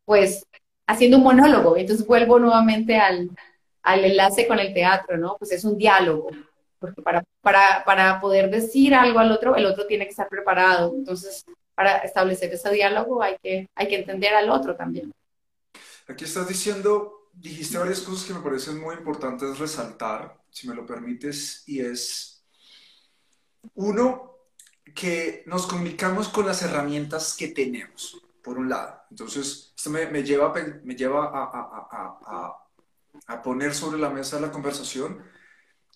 pues, 0.06 0.46
haciendo 0.86 1.18
un 1.18 1.24
monólogo. 1.24 1.78
Entonces 1.78 2.06
vuelvo 2.06 2.40
nuevamente 2.40 2.98
al, 2.98 3.30
al 3.86 4.04
enlace 4.04 4.48
con 4.48 4.60
el 4.60 4.74
teatro, 4.74 5.16
¿no? 5.16 5.38
Pues 5.38 5.52
es 5.52 5.64
un 5.64 5.78
diálogo, 5.78 6.30
porque 6.80 7.04
para, 7.04 7.24
para, 7.42 7.84
para 7.86 8.20
poder 8.20 8.50
decir 8.50 8.96
algo 8.96 9.20
al 9.20 9.32
otro, 9.32 9.56
el 9.56 9.66
otro 9.66 9.86
tiene 9.86 10.06
que 10.06 10.12
estar 10.12 10.28
preparado. 10.28 10.92
Entonces, 10.96 11.46
para 11.76 12.00
establecer 12.00 12.52
ese 12.52 12.72
diálogo 12.72 13.22
hay 13.22 13.38
que, 13.42 13.70
hay 13.76 13.88
que 13.88 13.98
entender 13.98 14.34
al 14.34 14.50
otro 14.50 14.76
también. 14.76 15.12
Aquí 16.08 16.24
estás 16.24 16.48
diciendo, 16.48 17.30
dijiste 17.34 17.78
varias 17.78 18.02
cosas 18.02 18.26
que 18.26 18.34
me 18.34 18.40
parecen 18.40 18.80
muy 18.80 18.96
importantes 18.96 19.60
resaltar, 19.60 20.36
si 20.50 20.68
me 20.68 20.74
lo 20.74 20.84
permites, 20.84 21.64
y 21.68 21.82
es, 21.82 22.44
uno, 23.76 24.32
que 24.96 25.44
nos 25.46 25.68
comunicamos 25.68 26.30
con 26.30 26.48
las 26.48 26.64
herramientas 26.64 27.36
que 27.38 27.50
tenemos, 27.50 28.20
por 28.44 28.58
un 28.58 28.70
lado. 28.70 29.02
Entonces, 29.12 29.74
esto 29.78 29.90
me, 29.92 30.08
me 30.08 30.24
lleva, 30.24 30.52
me 30.84 30.96
lleva 30.96 31.26
a, 31.26 31.44
a, 31.44 31.88
a, 31.92 32.20
a 32.26 32.65
poner 33.42 33.74
sobre 33.74 34.00
la 34.00 34.10
mesa 34.10 34.40
la 34.40 34.52
conversación 34.52 35.24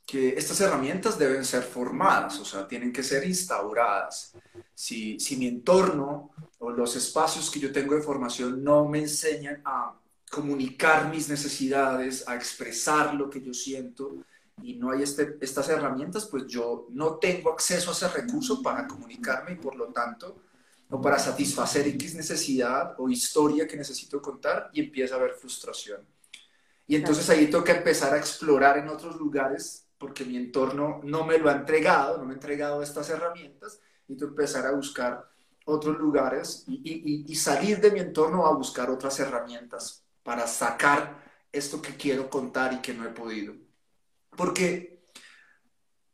que 0.06 0.30
estas 0.30 0.60
herramientas 0.62 1.20
deben 1.20 1.46
ser 1.46 1.62
formadas, 1.62 2.40
o 2.40 2.46
sea, 2.46 2.68
tienen 2.68 2.92
que 2.92 3.04
ser 3.04 3.24
instauradas. 3.26 4.34
Si, 4.74 5.20
si 5.20 5.38
mi 5.38 5.48
entorno 5.48 6.32
o 6.58 6.72
los 6.72 6.96
espacios 6.96 7.52
que 7.52 7.60
yo 7.60 7.72
tengo 7.72 7.94
de 7.94 8.02
formación 8.02 8.64
no 8.64 8.88
me 8.88 9.00
enseñan 9.00 9.62
a 9.66 9.94
comunicar 10.32 11.10
mis 11.12 11.30
necesidades, 11.30 12.28
a 12.28 12.36
expresar 12.36 13.14
lo 13.14 13.30
que 13.30 13.42
yo 13.42 13.54
siento, 13.54 14.16
y 14.64 14.76
no 14.76 14.92
hay 14.92 15.04
este, 15.04 15.38
estas 15.42 15.70
herramientas, 15.70 16.26
pues 16.26 16.46
yo 16.48 16.88
no 16.90 17.16
tengo 17.18 17.52
acceso 17.52 17.92
a 17.92 17.94
ese 17.94 18.08
recurso 18.10 18.62
para 18.62 18.88
comunicarme 18.88 19.54
y 19.54 19.56
por 19.56 19.76
lo 19.76 19.88
tanto, 19.88 20.44
o 20.90 21.00
para 21.00 21.20
satisfacer 21.20 21.88
X 21.88 22.16
necesidad 22.16 22.96
o 22.98 23.10
historia 23.10 23.68
que 23.68 23.78
necesito 23.78 24.22
contar 24.22 24.70
y 24.74 24.82
empieza 24.82 25.16
a 25.16 25.18
haber 25.20 25.34
frustración. 25.34 26.02
Y 26.90 26.96
entonces 26.96 27.30
ahí 27.30 27.52
toca 27.52 27.72
empezar 27.72 28.16
a 28.16 28.18
explorar 28.18 28.80
en 28.80 28.90
otros 28.90 29.16
lugares 29.18 29.88
porque 30.00 30.26
mi 30.26 30.38
entorno 30.38 31.00
no 31.04 31.24
me 31.24 31.38
lo 31.38 31.48
ha 31.48 31.54
entregado, 31.54 32.18
no 32.18 32.26
me 32.26 32.32
ha 32.32 32.34
entregado 32.34 32.82
estas 32.82 33.08
herramientas, 33.12 33.80
y 34.08 34.18
tú 34.18 34.26
empezar 34.26 34.66
a 34.66 34.72
buscar 34.72 35.30
otros 35.66 36.00
lugares 36.00 36.64
y, 36.68 37.32
y, 37.32 37.36
salir 37.36 37.80
de 37.80 37.92
mi 37.92 38.00
entorno 38.00 38.48
a 38.48 38.56
buscar 38.56 38.90
otras 38.90 39.20
herramientas 39.20 40.04
para 40.24 40.48
sacar 40.48 41.24
esto 41.52 41.80
que 41.80 41.96
quiero 41.96 42.28
contar 42.28 42.74
y 42.74 42.80
que 42.80 42.96
no 42.96 43.06
he 43.06 43.10
podido. 43.10 43.54
Porque, 44.36 45.04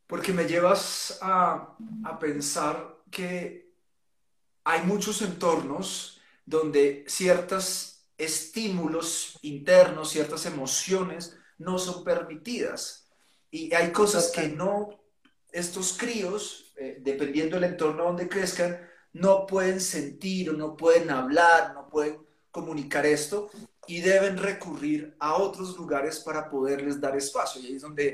porque 0.08 0.34
me 0.34 0.44
llevas 0.44 1.20
a, 1.22 1.74
a 2.04 2.20
pensar 2.20 2.98
que 3.10 3.72
hay 4.66 4.82
muchos 4.82 5.22
entornos 5.22 6.20
donde 6.46 7.06
ciertos 7.08 7.95
estímulos 8.18 9.38
internos, 9.42 10.10
ciertas 10.10 10.46
emociones 10.46 11.38
no 11.58 11.78
son 11.78 12.04
permitidas. 12.04 13.10
Y 13.52 13.74
hay 13.74 13.92
cosas 13.92 14.32
que 14.32 14.50
no, 14.50 14.90
estos 15.52 15.98
críos, 15.98 16.74
eh, 16.78 17.00
dependiendo 17.02 17.56
del 17.56 17.72
entorno 17.72 18.06
donde 18.06 18.28
crezcan, 18.28 18.80
no 19.14 19.46
pueden 19.46 19.80
sentir 19.80 20.50
o 20.50 20.54
no 20.54 20.76
pueden 20.76 21.10
hablar, 21.10 21.74
no 21.74 21.88
pueden 21.88 22.18
comunicar 22.52 23.06
esto 23.06 23.50
y 23.88 24.02
deben 24.02 24.38
recurrir 24.38 25.16
a 25.20 25.36
otros 25.36 25.78
lugares 25.78 26.20
para 26.20 26.50
poderles 26.50 27.00
dar 27.00 27.16
espacio. 27.16 27.62
Y 27.62 27.68
ahí 27.68 27.76
es 27.76 27.82
donde 27.82 28.08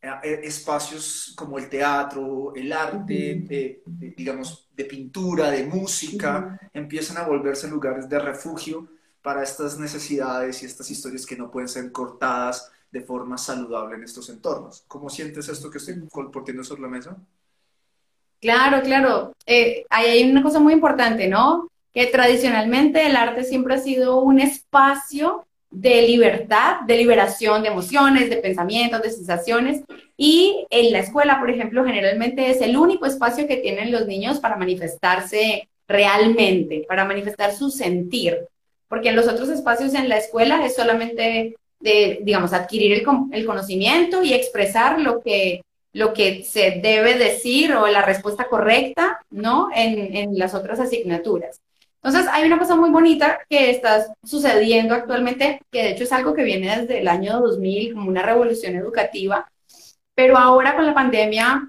eh, 0.00 0.10
eh, 0.22 0.40
espacios 0.44 1.32
como 1.36 1.58
el 1.58 1.68
teatro, 1.68 2.52
el 2.54 2.72
arte, 2.72 3.82
digamos, 4.16 4.68
de 4.74 4.84
pintura, 4.84 5.50
de 5.50 5.64
música, 5.64 6.60
empiezan 6.72 7.16
a 7.16 7.26
volverse 7.26 7.68
lugares 7.68 8.08
de 8.08 8.18
refugio 8.18 8.88
para 9.26 9.42
estas 9.42 9.76
necesidades 9.76 10.62
y 10.62 10.66
estas 10.66 10.88
historias 10.88 11.26
que 11.26 11.34
no 11.34 11.50
pueden 11.50 11.68
ser 11.68 11.90
cortadas 11.90 12.70
de 12.92 13.00
forma 13.00 13.36
saludable 13.36 13.96
en 13.96 14.04
estos 14.04 14.28
entornos. 14.28 14.84
¿Cómo 14.86 15.10
sientes 15.10 15.48
esto 15.48 15.68
que 15.68 15.78
estoy 15.78 16.00
compartiendo 16.12 16.62
sobre 16.62 16.82
la 16.82 16.86
mesa? 16.86 17.16
Claro, 18.40 18.80
claro. 18.82 19.32
Eh, 19.44 19.84
hay 19.90 20.30
una 20.30 20.44
cosa 20.44 20.60
muy 20.60 20.74
importante, 20.74 21.26
¿no? 21.26 21.68
Que 21.92 22.06
tradicionalmente 22.06 23.04
el 23.04 23.16
arte 23.16 23.42
siempre 23.42 23.74
ha 23.74 23.78
sido 23.78 24.20
un 24.20 24.38
espacio 24.38 25.44
de 25.70 26.02
libertad, 26.02 26.82
de 26.86 26.96
liberación 26.96 27.64
de 27.64 27.70
emociones, 27.70 28.30
de 28.30 28.36
pensamientos, 28.36 29.02
de 29.02 29.10
sensaciones. 29.10 29.82
Y 30.16 30.68
en 30.70 30.92
la 30.92 31.00
escuela, 31.00 31.40
por 31.40 31.50
ejemplo, 31.50 31.84
generalmente 31.84 32.48
es 32.48 32.60
el 32.60 32.76
único 32.76 33.06
espacio 33.06 33.48
que 33.48 33.56
tienen 33.56 33.90
los 33.90 34.06
niños 34.06 34.38
para 34.38 34.54
manifestarse 34.54 35.68
realmente, 35.88 36.84
para 36.86 37.04
manifestar 37.04 37.52
su 37.52 37.70
sentir. 37.70 38.46
Porque 38.88 39.08
en 39.08 39.16
los 39.16 39.28
otros 39.28 39.48
espacios 39.48 39.94
en 39.94 40.08
la 40.08 40.18
escuela 40.18 40.64
es 40.64 40.76
solamente 40.76 41.56
de, 41.80 42.18
digamos, 42.22 42.52
adquirir 42.52 42.92
el, 42.92 43.06
el, 43.32 43.46
conocimiento 43.46 44.22
y 44.22 44.32
expresar 44.32 45.00
lo 45.00 45.20
que, 45.20 45.62
lo 45.92 46.12
que 46.12 46.44
se 46.44 46.80
debe 46.82 47.14
decir 47.14 47.74
o 47.74 47.86
la 47.86 48.02
respuesta 48.02 48.48
correcta, 48.48 49.20
¿no? 49.30 49.68
En, 49.74 50.16
en 50.16 50.38
las 50.38 50.54
otras 50.54 50.80
asignaturas. 50.80 51.60
Entonces, 52.02 52.30
hay 52.32 52.46
una 52.46 52.58
cosa 52.58 52.76
muy 52.76 52.90
bonita 52.90 53.40
que 53.50 53.70
está 53.70 54.14
sucediendo 54.22 54.94
actualmente, 54.94 55.60
que 55.72 55.82
de 55.82 55.90
hecho 55.90 56.04
es 56.04 56.12
algo 56.12 56.34
que 56.34 56.44
viene 56.44 56.82
desde 56.82 57.00
el 57.00 57.08
año 57.08 57.40
2000, 57.40 57.94
como 57.94 58.08
una 58.08 58.22
revolución 58.22 58.76
educativa, 58.76 59.48
pero 60.14 60.38
ahora 60.38 60.76
con 60.76 60.86
la 60.86 60.94
pandemia 60.94 61.68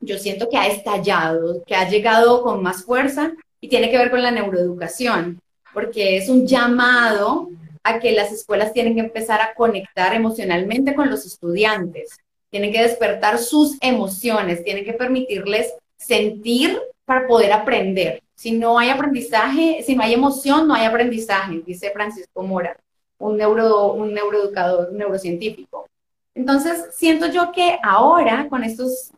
yo 0.00 0.18
siento 0.18 0.48
que 0.48 0.56
ha 0.56 0.66
estallado, 0.66 1.62
que 1.66 1.74
ha 1.74 1.88
llegado 1.88 2.42
con 2.42 2.62
más 2.62 2.84
fuerza 2.84 3.32
y 3.60 3.68
tiene 3.68 3.90
que 3.90 3.98
ver 3.98 4.10
con 4.10 4.22
la 4.22 4.30
neuroeducación, 4.30 5.40
porque 5.72 6.16
es 6.16 6.28
un 6.28 6.46
llamado 6.46 7.48
a 7.82 7.98
que 7.98 8.12
las 8.12 8.32
escuelas 8.32 8.72
tienen 8.72 8.94
que 8.94 9.00
empezar 9.00 9.40
a 9.40 9.54
conectar 9.54 10.14
emocionalmente 10.14 10.94
con 10.94 11.10
los 11.10 11.24
estudiantes, 11.24 12.18
tienen 12.50 12.72
que 12.72 12.82
despertar 12.82 13.38
sus 13.38 13.78
emociones, 13.80 14.64
tienen 14.64 14.84
que 14.84 14.92
permitirles 14.92 15.72
sentir 15.96 16.78
para 17.04 17.26
poder 17.26 17.52
aprender. 17.52 18.22
Si 18.34 18.52
no 18.52 18.78
hay 18.78 18.88
aprendizaje, 18.88 19.82
si 19.84 19.94
no 19.94 20.02
hay 20.02 20.14
emoción, 20.14 20.66
no 20.66 20.74
hay 20.74 20.86
aprendizaje, 20.86 21.62
dice 21.66 21.90
Francisco 21.90 22.42
Mora, 22.42 22.76
un, 23.18 23.36
neuro, 23.36 23.92
un 23.92 24.12
neuroeducador, 24.12 24.90
un 24.90 24.98
neurocientífico. 24.98 25.86
Entonces, 26.34 26.86
siento 26.92 27.26
yo 27.26 27.52
que 27.52 27.78
ahora, 27.82 28.48
con 28.48 28.64
estos 28.64 29.10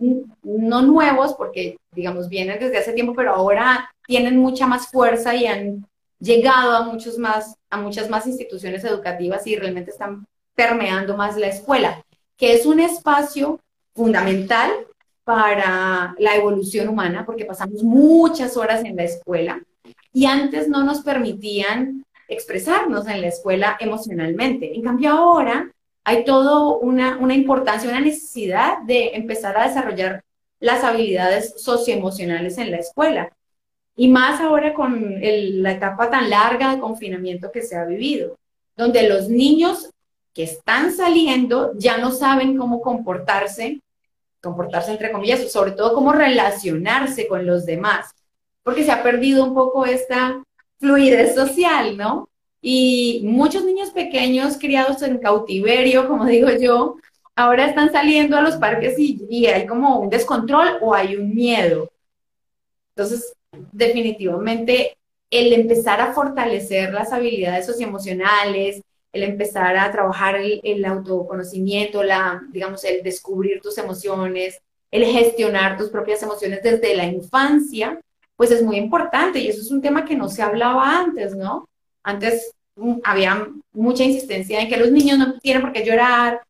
no 0.42 0.82
nuevos, 0.82 1.35
porque 1.35 1.76
digamos 1.92 2.28
vienen 2.28 2.59
desde 2.59 2.78
hace 2.78 2.92
tiempo, 2.92 3.14
pero 3.14 3.35
ahora 3.35 3.90
tienen 4.06 4.38
mucha 4.38 4.66
más 4.66 4.90
fuerza 4.90 5.35
y 5.35 5.47
han 5.47 5.87
llegado 6.23 6.76
a, 6.76 6.83
muchos 6.85 7.19
más, 7.19 7.57
a 7.69 7.79
muchas 7.79 8.09
más 8.09 8.26
instituciones 8.26 8.85
educativas 8.85 9.47
y 9.47 9.57
realmente 9.57 9.91
están 9.91 10.25
permeando 10.55 11.17
más 11.17 11.37
la 11.37 11.49
escuela, 11.49 12.05
que 12.37 12.55
es 12.55 12.64
un 12.64 12.79
espacio 12.79 13.59
fundamental 13.93 14.71
para 15.25 16.14
la 16.19 16.37
evolución 16.37 16.88
humana, 16.88 17.26
porque 17.26 17.45
pasamos 17.45 17.83
muchas 17.83 18.57
horas 18.57 18.85
en 18.85 18.97
la 18.97 19.05
escuela 19.05 19.61
y 20.12 20.26
antes 20.26 20.69
no 20.69 20.85
nos 20.85 21.00
permitían 21.00 22.05
expresarnos 22.29 23.07
en 23.09 23.21
la 23.21 23.29
escuela 23.29 23.76
emocionalmente. 23.81 24.75
En 24.75 24.83
cambio 24.83 25.11
ahora 25.11 25.73
hay 26.05 26.25
todo 26.25 26.79
una, 26.79 27.19
una 27.19 27.35
importancia, 27.35 27.88
una 27.88 28.00
necesidad 28.00 28.79
de 28.83 29.14
empezar 29.14 29.57
a 29.57 29.67
desarrollar 29.67 30.23
las 30.61 30.85
habilidades 30.85 31.55
socioemocionales 31.61 32.59
en 32.59 32.71
la 32.71 32.79
escuela. 32.79 33.33
Y 33.94 34.08
más 34.08 34.40
ahora 34.40 34.72
con 34.72 35.20
la 35.20 35.72
etapa 35.72 36.11
tan 36.11 36.30
larga 36.30 36.75
de 36.75 36.80
confinamiento 36.80 37.52
que 37.52 37.62
se 37.62 37.76
ha 37.76 37.84
vivido, 37.84 38.37
donde 38.76 39.08
los 39.08 39.28
niños 39.28 39.90
que 40.32 40.44
están 40.44 40.92
saliendo 40.92 41.72
ya 41.76 41.99
no 41.99 42.11
saben 42.11 42.56
cómo 42.56 42.80
comportarse, 42.80 43.80
comportarse 44.40 44.92
entre 44.92 45.12
comillas, 45.12 45.52
sobre 45.52 45.72
todo 45.72 45.94
cómo 45.94 46.12
relacionarse 46.12 47.28
con 47.28 47.46
los 47.46 47.66
demás, 47.66 48.11
porque 48.62 48.84
se 48.84 48.92
ha 48.92 49.02
perdido 49.02 49.44
un 49.44 49.54
poco 49.54 49.84
esta 49.84 50.42
fluidez 50.78 51.34
social, 51.34 51.96
¿no? 51.96 52.28
Y 52.62 53.22
muchos 53.25 53.64
niños 53.64 53.90
pequeños 53.90 54.56
criados 54.58 55.02
en 55.02 55.18
cautiverio, 55.18 56.08
como 56.08 56.25
digo 56.26 56.49
yo, 56.50 56.96
ahora 57.37 57.66
están 57.66 57.92
saliendo 57.92 58.37
a 58.37 58.42
los 58.42 58.56
parques 58.56 58.99
y, 58.99 59.26
y 59.28 59.46
hay 59.46 59.66
como 59.66 60.00
un 60.00 60.08
descontrol 60.08 60.78
o 60.80 60.94
hay 60.94 61.16
un 61.16 61.34
miedo. 61.34 61.90
Entonces, 62.94 63.34
definitivamente 63.73 64.97
el 65.30 65.52
empezar 65.52 66.00
a 66.00 66.12
fortalecer 66.12 66.92
las 66.92 67.12
habilidades 67.12 67.66
socioemocionales, 67.66 68.82
el 69.12 69.23
empezar 69.25 69.76
a 69.76 69.90
trabajar 69.90 70.37
el, 70.37 70.85
autoconocimiento, 70.85 72.02
la, 72.02 72.42
digamos, 72.50 72.85
el 72.85 73.02
descubrir 73.02 73.61
tus 73.61 73.78
emociones, 73.78 74.61
el 74.90 75.04
gestionar 75.04 75.76
tus 75.76 75.90
propias 75.90 76.23
emociones 76.23 76.62
desde 76.62 76.94
la 76.97 77.06
infancia, 77.06 78.00
pues 78.37 78.50
es 78.50 78.62
muy 78.62 78.76
importante 78.76 79.38
y 79.38 79.49
eso 79.49 79.61
es 79.61 79.71
un 79.71 79.82
tema 79.82 80.04
que 80.04 80.16
no 80.16 80.28
se 80.28 80.42
hablaba 80.42 80.99
antes, 80.99 81.35
¿no? 81.35 81.68
Antes 82.02 82.52
mm, 82.76 82.99
había 83.04 83.49
mucha 83.73 84.04
insistencia 84.04 84.61
en 84.61 84.68
que 84.68 84.76
los 84.76 84.90
niños 84.90 85.18
no 85.18 85.38
tienen 85.38 85.62
por 85.62 85.73
qué 85.73 85.85
llorar, 85.85 86.42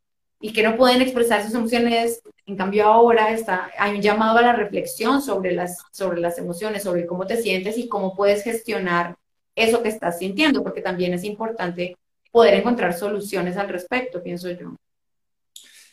y 0.42 0.52
que 0.52 0.64
no 0.64 0.76
pueden 0.76 1.00
expresar 1.00 1.42
sus 1.44 1.54
emociones. 1.54 2.22
En 2.44 2.56
cambio 2.56 2.84
ahora 2.84 3.30
está, 3.32 3.70
hay 3.78 3.94
un 3.94 4.02
llamado 4.02 4.38
a 4.38 4.42
la 4.42 4.52
reflexión 4.52 5.22
sobre 5.22 5.52
las, 5.52 5.78
sobre 5.92 6.20
las 6.20 6.36
emociones, 6.36 6.82
sobre 6.82 7.06
cómo 7.06 7.26
te 7.26 7.40
sientes 7.40 7.78
y 7.78 7.88
cómo 7.88 8.14
puedes 8.14 8.42
gestionar 8.42 9.16
eso 9.54 9.82
que 9.82 9.88
estás 9.88 10.18
sintiendo, 10.18 10.62
porque 10.62 10.82
también 10.82 11.14
es 11.14 11.24
importante 11.24 11.96
poder 12.32 12.54
encontrar 12.54 12.92
soluciones 12.92 13.56
al 13.56 13.68
respecto, 13.68 14.22
pienso 14.22 14.50
yo. 14.50 14.74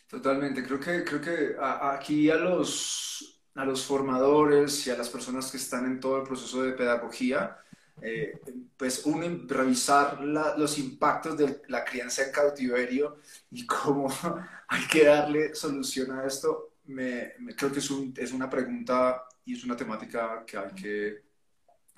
Totalmente, 0.07 0.63
creo 0.63 0.79
que, 0.79 1.03
creo 1.03 1.21
que 1.21 1.55
aquí 1.59 2.31
a 2.31 2.35
los, 2.35 3.39
a 3.53 3.63
los 3.63 3.85
formadores 3.85 4.87
y 4.87 4.89
a 4.89 4.97
las 4.97 5.09
personas 5.09 5.51
que 5.51 5.57
están 5.57 5.85
en 5.85 5.99
todo 5.99 6.17
el 6.17 6.23
proceso 6.23 6.63
de 6.63 6.71
pedagogía, 6.71 7.57
eh, 8.01 8.39
pues 8.77 9.05
uno 9.05 9.25
revisar 9.47 10.21
los 10.21 10.77
impactos 10.77 11.37
de 11.37 11.61
la 11.67 11.83
crianza 11.83 12.23
en 12.23 12.31
cautiverio 12.31 13.17
y 13.51 13.65
cómo 13.65 14.07
hay 14.67 14.87
que 14.87 15.05
darle 15.05 15.55
solución 15.55 16.11
a 16.11 16.25
esto, 16.25 16.75
me, 16.85 17.33
creo 17.55 17.71
que 17.71 17.79
es, 17.79 17.91
es, 18.17 18.31
una 18.31 18.49
pregunta 18.49 19.23
y 19.45 19.55
es 19.55 19.63
una 19.63 19.75
temática 19.75 20.43
que 20.45 20.57
hay 20.57 20.73
que, 20.73 21.23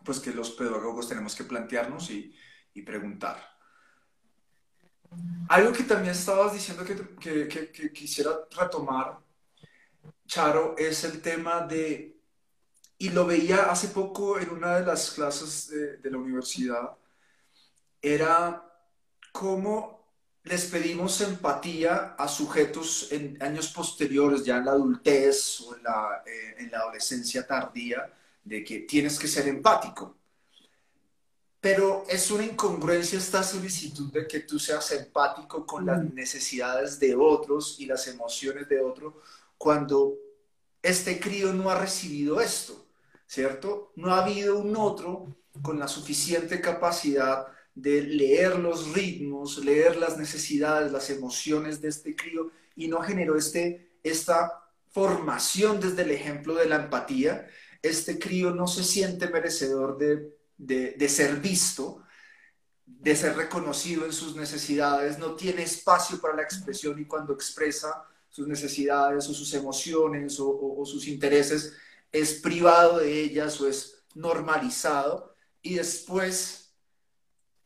pues 0.04 0.20
que 0.20 0.34
los 0.34 0.52
pedagogos 0.52 1.08
tenemos 1.08 1.36
que 1.36 1.44
plantearnos 1.44 2.10
y, 2.10 2.34
y 2.74 2.82
preguntar. 2.82 3.38
Algo 5.50 5.74
que 5.74 5.84
también 5.84 6.12
estabas 6.12 6.54
diciendo 6.54 6.86
que, 6.86 7.48
que, 7.48 7.72
que 7.72 7.92
quisiera 7.92 8.32
retomar, 8.58 9.20
Charo, 10.26 10.76
es 10.78 11.04
el 11.04 11.22
tema 11.22 11.62
de 11.62 12.21
y 13.02 13.10
lo 13.10 13.26
veía 13.26 13.72
hace 13.72 13.88
poco 13.88 14.40
en 14.40 14.52
una 14.52 14.78
de 14.78 14.86
las 14.86 15.10
clases 15.10 15.70
de, 16.04 16.12
la 16.12 16.20
universidad, 16.20 16.92
era 18.00 18.64
cómo 19.32 20.06
les 20.44 20.66
pedimos 20.66 21.20
empatía 21.22 22.14
a 22.16 22.28
sujetos 22.28 23.12
en 23.12 23.42
años 23.42 23.70
posteriores, 23.70 24.46
ya 24.46 24.58
en 24.58 24.66
la 24.66 24.74
adultez 24.74 25.62
o 25.62 25.76
en 25.76 25.82
la, 25.82 26.22
eh, 26.28 26.56
en 26.60 26.70
la 26.70 26.78
adolescencia 26.78 27.48
tardía, 27.48 28.14
de 28.44 28.64
que 28.64 28.82
tienes 28.82 29.18
que 29.18 29.28
ser 29.28 29.48
empático. 29.48 30.18
Pero 31.60 32.04
es 32.08 32.30
una 32.30 32.46
incongruencia 32.46 33.18
esta 33.18 33.42
solicitud 33.42 34.14
de 34.14 34.28
que 34.28 34.42
tú 34.42 34.60
seas 34.60 34.92
empático 34.92 35.66
con 35.66 35.88
las 35.88 36.04
necesidades 36.14 37.00
de 37.00 37.16
otros 37.16 37.80
y 37.80 37.88
las 37.88 38.06
emociones 38.08 38.70
de 38.70 38.80
otros 38.80 39.16
cuando 39.58 40.20
este 40.84 41.20
crío 41.20 41.52
no 41.52 41.72
ha 41.72 41.80
recibido 41.80 42.40
esto. 42.40 42.81
¿Cierto? 43.32 43.94
No 43.96 44.14
ha 44.14 44.26
habido 44.26 44.60
un 44.60 44.76
otro 44.76 45.34
con 45.62 45.80
la 45.80 45.88
suficiente 45.88 46.60
capacidad 46.60 47.48
de 47.74 48.02
leer 48.02 48.60
los 48.60 48.92
ritmos, 48.94 49.64
leer 49.64 49.96
las 49.96 50.18
necesidades, 50.18 50.92
las 50.92 51.10
emociones 51.10 51.80
de 51.80 51.88
este 51.88 52.14
crío 52.14 52.52
y 52.76 52.90
no 52.90 53.02
generó 53.02 53.38
este, 53.38 53.96
esta 54.04 54.52
formación 54.90 55.80
desde 55.80 56.02
el 56.02 56.12
ejemplo 56.12 56.56
de 56.56 56.66
la 56.66 56.76
empatía. 56.76 57.48
Este 57.82 58.20
crío 58.20 58.52
no 58.52 58.68
se 58.68 58.84
siente 58.84 59.30
merecedor 59.30 59.98
de, 59.98 60.36
de 60.58 61.10
ser 61.10 61.38
visto, 61.38 62.04
de 62.86 63.16
ser 63.16 63.38
reconocido 63.38 64.06
en 64.06 64.12
sus 64.12 64.36
necesidades, 64.36 65.18
no 65.18 65.36
tiene 65.36 65.64
espacio 65.64 66.20
para 66.20 66.36
la 66.36 66.44
expresión 66.44 67.00
y 67.00 67.06
cuando 67.06 67.34
expresa 67.34 68.04
sus 68.28 68.46
necesidades 68.46 69.28
o 69.30 69.34
sus 69.34 69.54
emociones 69.54 70.38
o, 70.40 70.84
sus 70.86 71.08
intereses, 71.08 71.74
es 72.12 72.36
privado 72.36 73.00
de 73.00 73.22
ellas 73.22 73.60
o 73.62 73.68
es 73.68 74.04
normalizado. 74.16 75.36
Y 75.62 75.76
después 75.76 76.62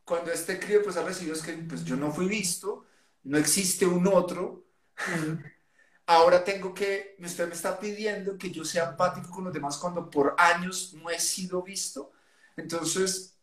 cuando 0.06 0.32
este 0.32 0.60
crío 0.60 0.84
pues 0.84 0.96
ha 0.96 1.04
recibido 1.04 1.36
es 1.36 1.42
que 1.42 1.54
pues 1.54 1.84
yo 1.84 1.98
no 1.98 2.12
fui 2.12 2.28
visto, 2.28 2.86
no 3.24 3.38
existe 3.38 3.86
un 3.86 4.08
otro, 4.08 4.68
ahora 6.06 6.44
tengo 6.44 6.74
que, 6.74 7.18
usted 7.20 7.48
me 7.48 7.56
está 7.56 7.80
pidiendo 7.80 8.38
que 8.38 8.52
yo 8.52 8.64
sea 8.64 8.92
empático 8.92 9.32
con 9.32 9.46
los 9.46 9.54
demás 9.54 9.78
cuando 9.78 10.10
por 10.10 10.36
años 10.38 10.94
no 10.94 11.10
he 11.10 11.20
sido 11.20 11.64
visto, 11.64 12.12
entonces 12.56 13.40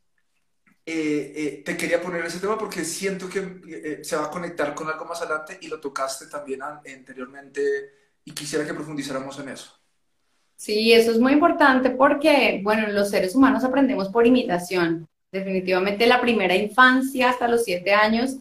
eh, 0.86 1.32
eh, 1.36 1.62
te 1.64 1.76
quería 1.76 2.00
poner 2.00 2.24
ese 2.24 2.40
tema 2.40 2.56
porque 2.56 2.84
siento 2.84 3.28
que 3.28 3.60
eh, 3.66 4.04
se 4.04 4.16
va 4.16 4.26
a 4.26 4.30
conectar 4.30 4.74
con 4.74 4.88
algo 4.88 5.04
más 5.04 5.20
adelante 5.20 5.58
y 5.60 5.68
lo 5.68 5.80
tocaste 5.80 6.26
también 6.26 6.62
anteriormente 6.62 8.20
y 8.24 8.32
quisiera 8.32 8.64
que 8.64 8.74
profundizáramos 8.74 9.38
en 9.40 9.48
eso. 9.48 9.81
Sí, 10.62 10.92
eso 10.92 11.10
es 11.10 11.18
muy 11.18 11.32
importante 11.32 11.90
porque, 11.90 12.60
bueno, 12.62 12.86
los 12.86 13.10
seres 13.10 13.34
humanos 13.34 13.64
aprendemos 13.64 14.10
por 14.10 14.28
imitación. 14.28 15.08
Definitivamente 15.32 16.06
la 16.06 16.20
primera 16.20 16.54
infancia 16.54 17.30
hasta 17.30 17.48
los 17.48 17.64
siete 17.64 17.92
años 17.92 18.36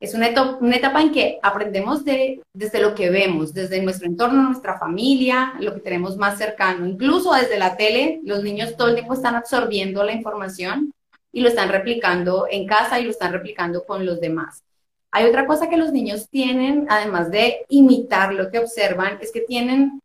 es 0.00 0.14
una 0.14 0.28
etapa, 0.28 1.02
en 1.02 1.12
que 1.12 1.38
aprendemos 1.42 2.02
de, 2.02 2.40
desde 2.54 2.80
lo 2.80 2.94
que 2.94 3.10
vemos, 3.10 3.52
desde 3.52 3.82
nuestro 3.82 4.06
entorno, 4.06 4.44
nuestra 4.44 4.78
familia, 4.78 5.52
lo 5.60 5.74
que 5.74 5.80
tenemos 5.80 6.16
más 6.16 6.38
cercano. 6.38 6.86
Incluso 6.86 7.34
desde 7.34 7.58
la 7.58 7.76
tele, 7.76 8.20
los 8.24 8.42
niños 8.42 8.74
todo 8.78 8.88
el 8.88 8.94
tiempo 8.94 9.12
están 9.12 9.34
absorbiendo 9.34 10.02
la 10.02 10.14
información 10.14 10.94
y 11.30 11.42
lo 11.42 11.50
están 11.50 11.68
replicando 11.68 12.46
en 12.50 12.66
casa 12.66 12.98
y 12.98 13.04
lo 13.04 13.10
están 13.10 13.34
replicando 13.34 13.84
con 13.84 14.06
los 14.06 14.18
demás. 14.18 14.64
Hay 15.10 15.26
otra 15.26 15.46
cosa 15.46 15.68
que 15.68 15.76
los 15.76 15.92
niños 15.92 16.30
tienen, 16.30 16.86
además 16.88 17.30
de 17.30 17.66
imitar 17.68 18.32
lo 18.32 18.50
que 18.50 18.60
observan, 18.60 19.18
es 19.20 19.30
que 19.30 19.42
tienen 19.42 20.00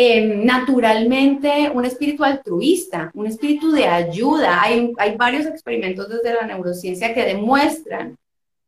Em, 0.00 0.44
naturalmente 0.44 1.72
un 1.74 1.84
espíritu 1.84 2.22
altruista, 2.22 3.10
un 3.14 3.26
espíritu 3.26 3.72
de 3.72 3.84
ayuda. 3.84 4.62
Hay, 4.62 4.92
hay 4.96 5.16
varios 5.16 5.44
experimentos 5.44 6.08
desde 6.08 6.34
la 6.34 6.46
neurociencia 6.46 7.12
que 7.12 7.24
demuestran 7.24 8.16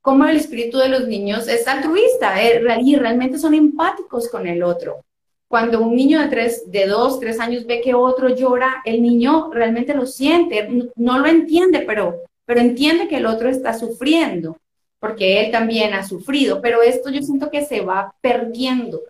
cómo 0.00 0.24
el 0.24 0.36
espíritu 0.36 0.78
de 0.78 0.88
los 0.88 1.06
niños 1.06 1.46
es 1.46 1.68
altruista 1.68 2.42
eh, 2.42 2.60
y 2.82 2.96
realmente 2.96 3.38
son 3.38 3.54
empáticos 3.54 4.28
con 4.28 4.48
el 4.48 4.64
otro. 4.64 5.04
Cuando 5.46 5.80
un 5.80 5.94
niño 5.94 6.18
de 6.20 6.26
tres, 6.26 6.68
de 6.68 6.88
dos, 6.88 7.20
tres 7.20 7.38
años 7.38 7.64
ve 7.64 7.80
que 7.80 7.94
otro 7.94 8.30
llora, 8.30 8.82
el 8.84 9.00
niño 9.00 9.52
realmente 9.52 9.94
lo 9.94 10.06
siente, 10.06 10.68
no, 10.96 11.20
lo 11.20 11.28
entiende, 11.28 11.84
pero, 11.86 12.22
pero 12.44 12.58
entiende 12.58 13.06
que 13.06 13.18
el 13.18 13.26
otro 13.26 13.48
está 13.48 13.72
sufriendo, 13.72 14.56
porque 14.98 15.44
él 15.44 15.52
también 15.52 15.94
ha 15.94 16.02
sufrido. 16.02 16.60
Pero 16.60 16.82
esto 16.82 17.08
yo 17.08 17.22
siento 17.22 17.52
que 17.52 17.64
se 17.64 17.82
va 17.82 18.12
perdiendo 18.20 19.02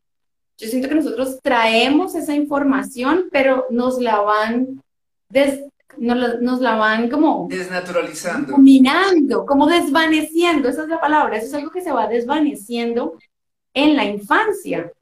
yo 0.61 0.69
siento 0.69 0.89
que 0.91 0.95
nosotros 0.95 1.39
traemos 1.43 2.15
esa 2.15 2.35
información, 2.35 3.29
pero 3.33 3.67
nos 3.71 3.99
la 3.99 4.21
van, 4.21 4.83
nos, 5.97 6.61
la, 6.61 6.77
van 6.77 7.09
como... 7.09 7.49
Desnaturalizando. 7.49 8.53
Combinando, 8.53 9.47
como 9.47 9.67
desvaneciendo, 9.67 10.69
esa 10.69 10.83
es 10.83 10.89
la 10.89 11.01
palabra, 11.01 11.39
eso 11.39 11.47
es 11.47 11.55
algo 11.55 11.71
que 11.71 11.81
se 11.81 11.93
va 11.93 12.07
desvaneciendo 12.09 13.19
en 13.73 13.97
la 13.97 14.05
infancia. 14.05 14.93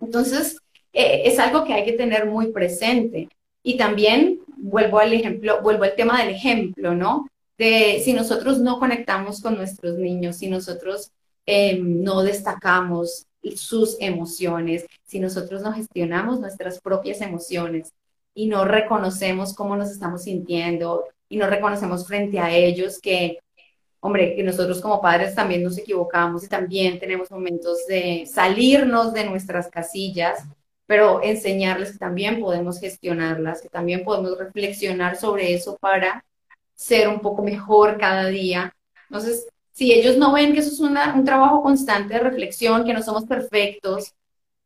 Entonces, 0.00 0.58
eh, 0.92 1.22
es 1.24 1.40
algo 1.40 1.64
que 1.64 1.74
hay 1.74 1.84
que 1.84 1.94
tener 1.94 2.26
muy 2.26 2.52
presente. 2.52 3.28
Y 3.64 3.76
también 3.76 4.38
vuelvo 4.56 5.00
al 5.00 5.12
ejemplo, 5.12 5.62
vuelvo 5.62 5.82
al 5.82 5.96
tema 5.96 6.22
del 6.22 6.30
ejemplo, 6.30 6.94
¿no? 6.94 7.28
De 7.58 8.00
si 8.04 8.12
nosotros 8.12 8.60
no 8.60 8.78
conectamos 8.78 9.40
con 9.40 9.56
nuestros 9.56 9.98
niños, 9.98 10.36
si 10.36 10.48
nosotros 10.48 11.10
eh, 11.44 11.76
no 11.82 12.22
destacamos, 12.22 13.26
sus 13.56 13.96
emociones, 14.00 14.86
si 15.04 15.18
nosotros 15.18 15.62
no 15.62 15.72
gestionamos 15.72 16.40
nuestras 16.40 16.80
propias 16.80 17.20
emociones 17.20 17.92
y 18.34 18.46
no 18.46 18.64
reconocemos 18.64 19.54
cómo 19.54 19.76
nos 19.76 19.90
estamos 19.90 20.22
sintiendo 20.22 21.04
y 21.28 21.36
no 21.36 21.46
reconocemos 21.46 22.06
frente 22.06 22.38
a 22.38 22.54
ellos 22.54 23.00
que, 23.00 23.38
hombre, 24.00 24.34
que 24.34 24.42
nosotros 24.42 24.80
como 24.80 25.00
padres 25.00 25.34
también 25.34 25.62
nos 25.62 25.78
equivocamos 25.78 26.44
y 26.44 26.48
también 26.48 26.98
tenemos 26.98 27.30
momentos 27.30 27.86
de 27.86 28.26
salirnos 28.30 29.12
de 29.12 29.24
nuestras 29.24 29.68
casillas, 29.68 30.44
pero 30.86 31.22
enseñarles 31.22 31.92
que 31.92 31.98
también 31.98 32.40
podemos 32.40 32.78
gestionarlas, 32.80 33.62
que 33.62 33.68
también 33.68 34.04
podemos 34.04 34.38
reflexionar 34.38 35.16
sobre 35.16 35.54
eso 35.54 35.76
para 35.78 36.24
ser 36.74 37.08
un 37.08 37.20
poco 37.20 37.42
mejor 37.42 37.98
cada 37.98 38.26
día. 38.26 38.74
Entonces, 39.08 39.46
si 39.82 39.92
ellos 39.92 40.16
no 40.16 40.32
ven 40.32 40.52
que 40.52 40.60
eso 40.60 40.70
es 40.70 40.78
un 40.78 41.24
trabajo 41.24 41.60
constante 41.60 42.14
de 42.14 42.20
reflexión, 42.20 42.84
que 42.84 42.94
no 42.94 43.02
somos 43.02 43.24
perfectos, 43.24 44.14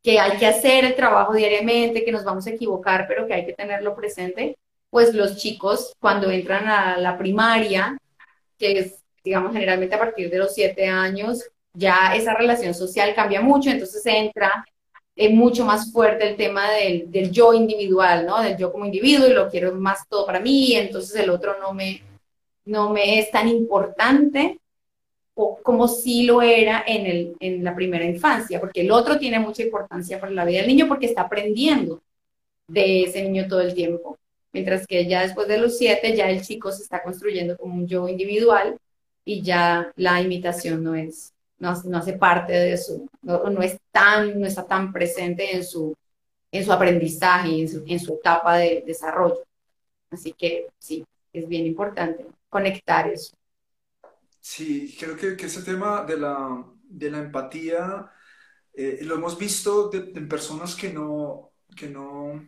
que 0.03 0.21
hay 0.21 0.37
que 0.37 0.47
hacer 0.47 0.85
el 0.85 0.95
trabajo 0.95 1.33
diariamente, 1.33 2.05
que 2.05 2.13
nos 2.13 2.23
vamos 2.23 2.47
a 2.47 2.51
equivocar, 2.51 3.07
pero 3.09 3.27
que 3.27 3.33
hay 3.33 3.47
que 3.47 3.55
tenerlo 3.55 3.97
presente, 3.97 4.59
pues 4.91 5.15
los 5.15 5.39
chicos 5.39 5.95
cuando 6.01 6.31
entran 6.31 6.69
a 6.69 6.99
la 6.99 7.17
primaria, 7.17 7.97
que 8.59 8.79
es, 8.79 9.05
digamos, 9.25 9.55
generalmente 9.55 9.95
a 9.95 10.01
partir 10.01 10.29
de 10.29 10.37
los 10.37 10.53
siete 10.53 10.87
años, 10.87 11.45
ya 11.73 12.15
esa 12.15 12.35
relación 12.35 12.75
social 12.75 13.15
cambia 13.15 13.41
mucho, 13.41 13.71
entonces 13.71 14.05
entra 14.05 14.67
es 15.15 15.31
mucho 15.31 15.65
más 15.65 15.93
fuerte 15.93 16.29
el 16.29 16.37
tema 16.37 16.71
del, 16.73 17.11
del, 17.11 17.31
yo 17.31 17.55
individual, 17.55 18.27
¿no? 18.27 18.43
Del 18.43 18.59
yo 18.59 18.71
como 18.71 18.85
individuo 18.85 19.27
y 19.27 19.33
lo 19.33 19.49
quiero 19.49 19.75
más 19.77 20.07
todo 20.11 20.27
para 20.27 20.41
mí, 20.41 20.75
entonces 20.75 21.19
el 21.19 21.31
otro 21.31 21.59
no 21.59 21.73
me, 21.73 22.03
no 22.67 22.91
me 22.91 23.19
es 23.19 23.31
tan 23.31 23.49
importante 23.49 24.61
como 25.37 25.87
si 25.87 26.23
lo 26.23 26.41
era 26.41 26.83
en, 26.87 27.07
el, 27.07 27.37
en 27.41 27.63
la 27.63 27.75
primera 27.75 28.05
infancia, 28.05 28.59
porque 28.59 28.81
el 28.81 28.91
otro 28.91 29.19
tiene 29.19 29.39
mucha 29.39 29.63
importancia 29.63 30.19
para 30.19 30.33
la 30.33 30.47
vida 30.47 30.59
del 30.59 30.69
niño 30.69 30.89
porque 30.89 31.07
está 31.07 31.23
aprendiendo 31.23 32.01
de 32.67 33.03
ese 33.03 33.23
niño 33.23 33.47
todo 33.47 33.61
el 33.61 33.75
tiempo. 33.75 34.19
Mientras 34.53 34.87
que 34.87 35.07
ya 35.07 35.23
después 35.23 35.47
de 35.49 35.59
los 35.59 35.77
siete, 35.77 36.17
ya 36.17 36.31
el 36.31 36.41
chico 36.41 36.73
se 36.73 36.83
está 36.83 37.03
construyendo 37.03 37.59
como 37.59 37.75
un 37.75 37.87
yo 37.87 38.09
individual 38.09 38.79
y 39.27 39.43
ya 39.43 39.93
la 39.97 40.23
imitación 40.23 40.83
no 40.83 40.95
es, 40.95 41.35
no, 41.59 41.71
hace 41.71 42.15
parte 42.15 42.55
de 42.55 42.79
su, 42.79 43.07
no, 43.21 43.61
es 43.61 43.77
tan, 43.93 44.41
no 44.41 44.47
está 44.47 44.67
tan 44.67 44.91
presente 44.91 45.55
en 45.55 45.65
su, 45.65 45.95
en 46.51 46.65
su 46.65 46.73
aprendizaje, 46.73 47.61
en 47.61 47.69
su, 47.69 47.85
en 47.87 48.01
su 48.01 48.15
etapa 48.15 48.57
de 48.57 48.83
desarrollo. 48.87 49.43
Así 50.11 50.33
que 50.33 50.69
sí, 50.79 51.05
es 51.35 51.47
bien 51.47 51.67
importante 51.67 52.25
conectar 52.49 53.07
eso. 53.09 53.35
Sí, 54.49 54.97
creo 54.99 55.17
que, 55.17 55.45
ese 55.45 55.63
tema 55.63 56.05
de 56.05 56.17
la, 56.19 56.65
de 56.85 57.11
la 57.11 57.19
empatía 57.19 58.13
eh, 58.73 59.01
lo 59.03 59.17
hemos 59.17 59.37
visto 59.37 59.91
en 59.93 60.29
personas 60.29 60.77
que 60.77 60.93
no, 60.93 61.51
que, 61.77 61.89
no, 61.89 62.47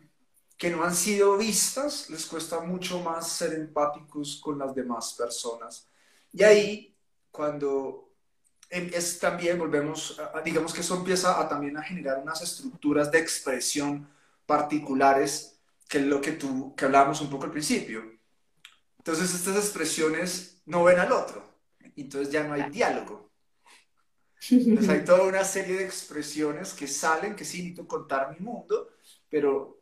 que 0.57 0.69
no 0.69 0.83
han 0.83 0.95
sido 0.95 1.37
vistas, 1.37 2.09
les 2.09 2.25
cuesta 2.25 2.61
mucho 2.61 3.01
más 3.01 3.29
ser 3.29 3.53
empáticos 3.53 4.39
con 4.41 4.57
las 4.57 4.73
demás 4.73 5.13
personas. 5.17 5.89
Y 6.31 6.43
ahí, 6.43 6.95
cuando 7.31 8.13
em, 8.69 8.89
es 8.93 9.19
también, 9.19 9.59
volvemos, 9.59 10.19
digamos 10.45 10.73
que 10.73 10.81
eso 10.81 10.95
empieza 10.95 11.39
a, 11.39 11.49
también 11.49 11.75
a 11.77 11.83
generar 11.83 12.19
unas 12.19 12.41
estructuras 12.41 13.11
de 13.11 13.19
expresión 13.19 14.09
particulares, 14.45 15.59
que 15.89 15.97
es 15.99 16.05
lo 16.05 16.21
que 16.21 16.31
tú, 16.31 16.73
que 16.75 16.85
hablábamos 16.85 17.19
un 17.21 17.29
poco 17.29 17.43
al 17.45 17.51
principio. 17.51 18.03
Entonces, 18.99 19.33
estas 19.35 19.57
expresiones 19.57 20.61
no 20.65 20.83
ven 20.85 20.99
al 20.99 21.11
otro, 21.11 21.48
entonces 22.01 22.31
ya 22.31 22.43
no 22.43 22.53
hay 22.53 22.69
diálogo. 22.69 23.29
Entonces 24.51 24.89
hay 24.89 25.03
toda 25.03 25.23
una 25.23 25.43
serie 25.43 25.77
de 25.77 25.85
expresiones 25.85 26.73
que 26.73 26.87
salen, 26.87 27.35
que 27.35 27.45
sí, 27.45 27.57
necesito 27.57 27.87
contar 27.87 28.31
mi 28.31 28.45
mundo, 28.45 28.89
pero 29.29 29.81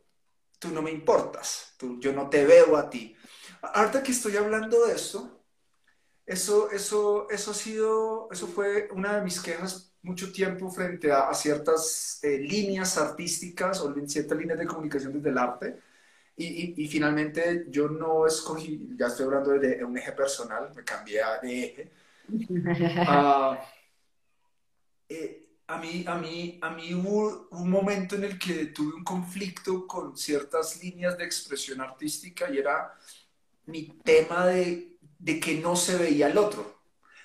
tú 0.59 0.69
no 0.69 0.81
me 0.81 0.91
importas, 0.91 1.75
tú, 1.77 1.99
yo 1.99 2.11
no 2.11 2.29
te 2.29 2.45
veo 2.45 2.75
a 2.75 2.89
ti. 2.89 3.15
Ahorita 3.61 4.01
que 4.01 4.11
estoy 4.11 4.35
hablando 4.35 4.85
de 4.85 4.93
esto, 4.93 5.43
eso, 6.25 6.71
eso, 6.71 7.29
eso 7.29 7.51
ha 7.51 7.53
sido, 7.53 8.27
eso 8.31 8.47
fue 8.47 8.89
una 8.91 9.15
de 9.17 9.23
mis 9.23 9.39
quejas 9.39 9.93
mucho 10.01 10.31
tiempo 10.31 10.69
frente 10.69 11.11
a, 11.11 11.33
ciertas 11.33 12.19
eh, 12.23 12.39
líneas 12.39 12.97
artísticas 12.97 13.81
o 13.81 13.93
ciertas 14.07 14.37
líneas 14.37 14.59
de 14.59 14.67
comunicación 14.67 15.13
desde 15.13 15.29
el 15.29 15.37
arte. 15.37 15.79
Y, 16.35 16.83
y, 16.83 16.87
finalmente 16.87 17.65
yo 17.69 17.89
no 17.89 18.27
escogí, 18.27 18.89
ya 18.95 19.07
estoy 19.07 19.25
hablando 19.25 19.51
de, 19.57 19.83
un 19.83 19.97
eje 19.97 20.11
personal, 20.11 20.71
me 20.75 20.83
cambié 20.83 21.21
de 21.41 21.63
eje. 21.63 21.91
Uh, 22.29 23.55
eh, 25.09 25.47
a 25.67 25.77
mí, 25.77 26.03
a, 26.07 26.15
mí, 26.15 26.59
a 26.61 26.69
mí 26.69 26.93
hubo 26.93 27.47
un 27.51 27.69
momento 27.69 28.15
en 28.15 28.25
el 28.25 28.39
que 28.39 28.67
tuve 28.67 28.95
un 28.95 29.03
conflicto 29.03 29.85
con 29.87 30.17
ciertas 30.17 30.81
líneas 30.81 31.17
de 31.17 31.25
expresión 31.25 31.81
artística 31.81 32.49
y 32.49 32.57
era 32.57 32.93
mi 33.65 33.83
tema 34.03 34.47
de, 34.47 34.97
de 35.19 35.39
que 35.39 35.59
no 35.59 35.75
se 35.75 35.97
veía 35.97 36.27
el 36.27 36.37
otro. 36.37 36.61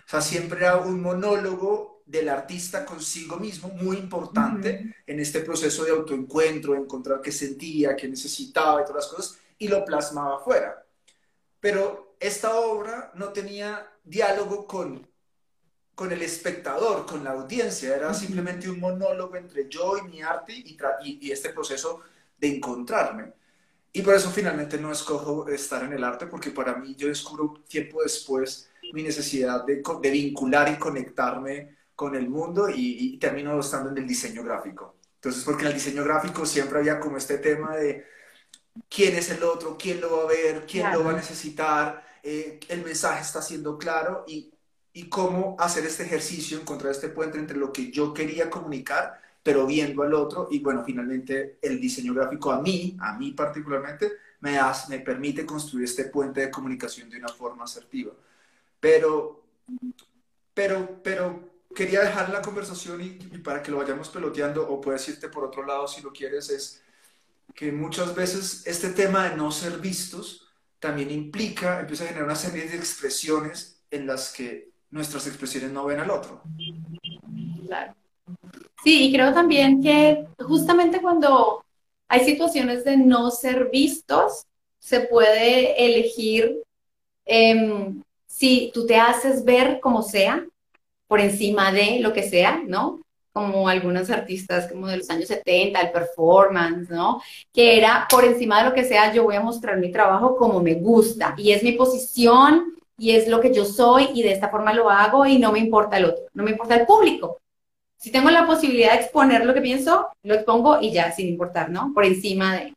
O 0.04 0.08
sea, 0.08 0.20
siempre 0.20 0.60
era 0.60 0.76
un 0.78 1.00
monólogo 1.00 2.02
del 2.04 2.28
artista 2.28 2.84
consigo 2.84 3.38
mismo, 3.38 3.68
muy 3.68 3.96
importante 3.96 4.96
en 5.06 5.20
este 5.20 5.40
proceso 5.40 5.84
de 5.84 5.92
autoencuentro, 5.92 6.74
encontrar 6.74 7.20
qué 7.20 7.32
sentía, 7.32 7.96
qué 7.96 8.08
necesitaba 8.08 8.82
y 8.82 8.84
todas 8.84 9.04
las 9.04 9.12
cosas, 9.12 9.38
y 9.58 9.68
lo 9.68 9.84
plasmaba 9.84 10.36
afuera. 10.36 10.84
Pero 11.60 12.16
esta 12.18 12.56
obra 12.56 13.12
no 13.14 13.28
tenía 13.28 13.88
diálogo 14.04 14.66
con 14.66 15.12
con 15.94 16.10
el 16.10 16.22
espectador, 16.22 17.06
con 17.06 17.22
la 17.22 17.30
audiencia, 17.30 17.94
era 17.94 18.12
simplemente 18.14 18.68
un 18.68 18.80
monólogo 18.80 19.36
entre 19.36 19.68
yo 19.68 19.98
y 19.98 20.08
mi 20.08 20.22
arte 20.22 20.52
y, 20.52 20.76
y, 21.04 21.30
este 21.30 21.50
proceso 21.50 22.00
de 22.38 22.56
encontrarme. 22.56 23.32
Y 23.92 24.00
por 24.02 24.14
eso 24.14 24.30
finalmente 24.30 24.78
no 24.78 24.90
escojo 24.90 25.48
estar 25.48 25.84
en 25.84 25.92
el 25.92 26.02
arte, 26.02 26.26
porque 26.26 26.50
para 26.50 26.76
mí 26.76 26.94
yo 26.96 27.08
descubro 27.08 27.62
tiempo 27.68 28.02
después 28.02 28.70
mi 28.92 29.02
necesidad 29.02 29.64
de, 29.64 29.82
de 30.00 30.10
vincular 30.10 30.70
y 30.70 30.78
conectarme 30.78 31.76
con 31.94 32.14
el 32.16 32.28
mundo 32.28 32.68
y, 32.68 33.18
termino 33.18 33.60
estando 33.60 33.90
en 33.90 33.98
el 33.98 34.06
diseño 34.06 34.42
gráfico. 34.42 34.96
Entonces, 35.16 35.44
porque 35.44 35.62
en 35.62 35.68
el 35.68 35.74
diseño 35.74 36.02
gráfico 36.02 36.46
siempre 36.46 36.78
había 36.78 36.98
como 36.98 37.18
este 37.18 37.38
tema 37.38 37.76
de 37.76 38.06
quién 38.88 39.14
es 39.14 39.30
el 39.30 39.42
otro, 39.44 39.76
quién 39.78 40.00
lo 40.00 40.16
va 40.16 40.22
a 40.24 40.26
ver, 40.26 40.66
quién 40.66 40.90
lo 40.90 41.04
va 41.04 41.12
a 41.12 41.16
necesitar, 41.16 42.11
eh, 42.22 42.60
el 42.68 42.84
mensaje 42.84 43.22
está 43.22 43.42
siendo 43.42 43.78
claro 43.78 44.24
y 44.26 44.52
y 44.92 45.08
cómo 45.08 45.56
hacer 45.58 45.86
este 45.86 46.04
ejercicio, 46.04 46.58
encontrar 46.58 46.92
este 46.92 47.08
puente 47.08 47.38
entre 47.38 47.56
lo 47.56 47.72
que 47.72 47.90
yo 47.90 48.12
quería 48.12 48.50
comunicar, 48.50 49.20
pero 49.42 49.66
viendo 49.66 50.02
al 50.02 50.14
otro. 50.14 50.48
Y 50.50 50.60
bueno, 50.60 50.84
finalmente 50.84 51.58
el 51.62 51.80
diseño 51.80 52.14
gráfico 52.14 52.52
a 52.52 52.60
mí, 52.60 52.96
a 53.00 53.14
mí 53.16 53.32
particularmente, 53.32 54.12
me, 54.40 54.58
me 54.88 55.00
permite 55.00 55.46
construir 55.46 55.84
este 55.84 56.04
puente 56.06 56.40
de 56.42 56.50
comunicación 56.50 57.08
de 57.08 57.18
una 57.18 57.28
forma 57.28 57.64
asertiva. 57.64 58.12
Pero, 58.80 59.44
pero, 60.54 61.00
pero 61.02 61.50
quería 61.74 62.00
dejar 62.02 62.28
la 62.30 62.42
conversación 62.42 63.00
y, 63.00 63.10
para 63.38 63.62
que 63.62 63.70
lo 63.70 63.78
vayamos 63.78 64.08
peloteando, 64.10 64.68
o 64.68 64.80
puedes 64.80 65.08
irte 65.08 65.28
por 65.28 65.44
otro 65.44 65.64
lado 65.64 65.88
si 65.88 66.02
lo 66.02 66.12
quieres, 66.12 66.50
es 66.50 66.82
que 67.54 67.72
muchas 67.72 68.14
veces 68.14 68.62
este 68.66 68.90
tema 68.90 69.28
de 69.28 69.36
no 69.36 69.50
ser 69.52 69.78
vistos 69.78 70.41
también 70.82 71.12
implica, 71.12 71.78
empieza 71.78 72.02
a 72.02 72.08
generar 72.08 72.24
una 72.24 72.34
serie 72.34 72.68
de 72.68 72.76
expresiones 72.76 73.80
en 73.88 74.04
las 74.04 74.32
que 74.32 74.72
nuestras 74.90 75.28
expresiones 75.28 75.70
no 75.70 75.84
ven 75.84 76.00
al 76.00 76.10
otro. 76.10 76.42
Claro. 77.68 77.94
Sí, 78.82 79.04
y 79.04 79.12
creo 79.12 79.32
también 79.32 79.80
que 79.80 80.26
justamente 80.40 81.00
cuando 81.00 81.64
hay 82.08 82.24
situaciones 82.24 82.84
de 82.84 82.96
no 82.96 83.30
ser 83.30 83.70
vistos, 83.70 84.44
se 84.80 85.00
puede 85.02 85.86
elegir 85.86 86.60
em, 87.26 88.02
si 88.26 88.72
tú 88.74 88.84
te 88.84 88.96
haces 88.96 89.44
ver 89.44 89.78
como 89.78 90.02
sea, 90.02 90.44
por 91.06 91.20
encima 91.20 91.70
de 91.70 92.00
lo 92.00 92.12
que 92.12 92.28
sea, 92.28 92.60
¿no? 92.66 93.01
Como 93.32 93.68
algunos 93.68 94.10
artistas 94.10 94.70
como 94.70 94.86
de 94.88 94.98
los 94.98 95.08
años 95.08 95.28
70, 95.28 95.80
el 95.80 95.90
performance, 95.90 96.90
¿no? 96.90 97.22
Que 97.52 97.78
era 97.78 98.06
por 98.10 98.24
encima 98.24 98.62
de 98.62 98.68
lo 98.68 98.74
que 98.74 98.84
sea, 98.84 99.12
yo 99.12 99.24
voy 99.24 99.36
a 99.36 99.40
mostrar 99.40 99.78
mi 99.78 99.90
trabajo 99.90 100.36
como 100.36 100.60
me 100.60 100.74
gusta 100.74 101.34
y 101.38 101.52
es 101.52 101.62
mi 101.62 101.72
posición 101.72 102.74
y 102.98 103.12
es 103.12 103.28
lo 103.28 103.40
que 103.40 103.52
yo 103.52 103.64
soy 103.64 104.08
y 104.14 104.22
de 104.22 104.32
esta 104.32 104.48
forma 104.48 104.72
lo 104.72 104.90
hago 104.90 105.26
y 105.26 105.38
no 105.38 105.50
me 105.50 105.58
importa 105.58 105.96
el 105.96 106.04
otro, 106.04 106.24
no 106.34 106.44
me 106.44 106.50
importa 106.50 106.76
el 106.76 106.86
público. 106.86 107.38
Si 107.96 108.10
tengo 108.10 108.30
la 108.30 108.46
posibilidad 108.46 108.92
de 108.92 109.00
exponer 109.00 109.46
lo 109.46 109.54
que 109.54 109.60
pienso, 109.60 110.08
lo 110.24 110.34
expongo 110.34 110.80
y 110.80 110.92
ya, 110.92 111.12
sin 111.12 111.28
importar, 111.28 111.70
¿no? 111.70 111.92
Por 111.94 112.04
encima 112.04 112.56
de. 112.56 112.74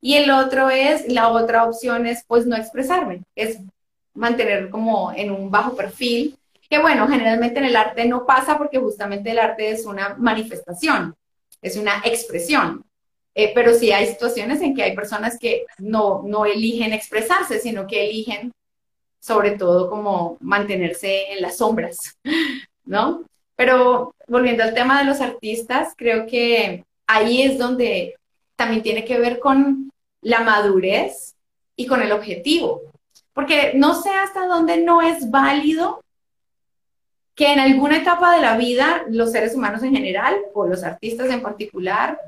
Y 0.00 0.14
el 0.14 0.30
otro 0.30 0.70
es, 0.70 1.10
la 1.12 1.30
otra 1.30 1.64
opción 1.64 2.06
es 2.06 2.22
pues 2.26 2.46
no 2.46 2.56
expresarme, 2.56 3.22
es 3.34 3.58
mantener 4.14 4.70
como 4.70 5.12
en 5.12 5.30
un 5.30 5.50
bajo 5.50 5.74
perfil, 5.76 6.36
que 6.68 6.78
bueno, 6.78 7.08
generalmente 7.08 7.58
en 7.58 7.66
el 7.66 7.76
arte 7.76 8.06
no 8.06 8.26
pasa 8.26 8.58
porque 8.58 8.78
justamente 8.78 9.30
el 9.30 9.38
arte 9.38 9.70
es 9.70 9.86
una 9.86 10.14
manifestación, 10.18 11.14
es 11.62 11.76
una 11.76 12.02
expresión. 12.04 12.84
Eh, 13.38 13.52
pero 13.54 13.74
sí 13.74 13.92
hay 13.92 14.06
situaciones 14.06 14.62
en 14.62 14.74
que 14.74 14.82
hay 14.82 14.94
personas 14.94 15.38
que 15.38 15.66
no, 15.78 16.22
no 16.24 16.46
eligen 16.46 16.94
expresarse, 16.94 17.58
sino 17.58 17.86
que 17.86 18.08
eligen 18.08 18.50
sobre 19.20 19.52
todo 19.58 19.90
como 19.90 20.38
mantenerse 20.40 21.32
en 21.32 21.42
las 21.42 21.58
sombras, 21.58 22.16
¿no? 22.84 23.24
Pero 23.54 24.14
volviendo 24.26 24.62
al 24.62 24.72
tema 24.72 24.98
de 24.98 25.04
los 25.04 25.20
artistas, 25.20 25.92
creo 25.96 26.26
que 26.26 26.84
ahí 27.06 27.42
es 27.42 27.58
donde 27.58 28.16
también 28.56 28.82
tiene 28.82 29.04
que 29.04 29.18
ver 29.18 29.38
con 29.38 29.90
la 30.22 30.40
madurez 30.40 31.34
y 31.76 31.86
con 31.86 32.00
el 32.00 32.12
objetivo, 32.12 32.80
porque 33.34 33.72
no 33.74 34.00
sé 34.00 34.10
hasta 34.10 34.46
dónde 34.46 34.78
no 34.78 35.02
es 35.02 35.30
válido 35.30 36.02
que 37.36 37.52
en 37.52 37.60
alguna 37.60 37.98
etapa 37.98 38.34
de 38.34 38.42
la 38.42 38.56
vida 38.56 39.04
los 39.08 39.30
seres 39.30 39.54
humanos 39.54 39.84
en 39.84 39.94
general 39.94 40.36
o 40.54 40.66
los 40.66 40.82
artistas 40.82 41.30
en 41.30 41.42
particular 41.42 42.18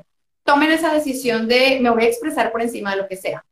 tomen 0.45 0.71
esa 0.71 0.93
decisión 0.93 1.49
de 1.49 1.79
me 1.81 1.89
voy 1.89 2.03
a 2.03 2.07
expresar 2.07 2.51
por 2.51 2.61
encima 2.61 2.91
de 2.91 3.01
lo 3.01 3.07
que 3.09 3.17
sea 3.17 3.43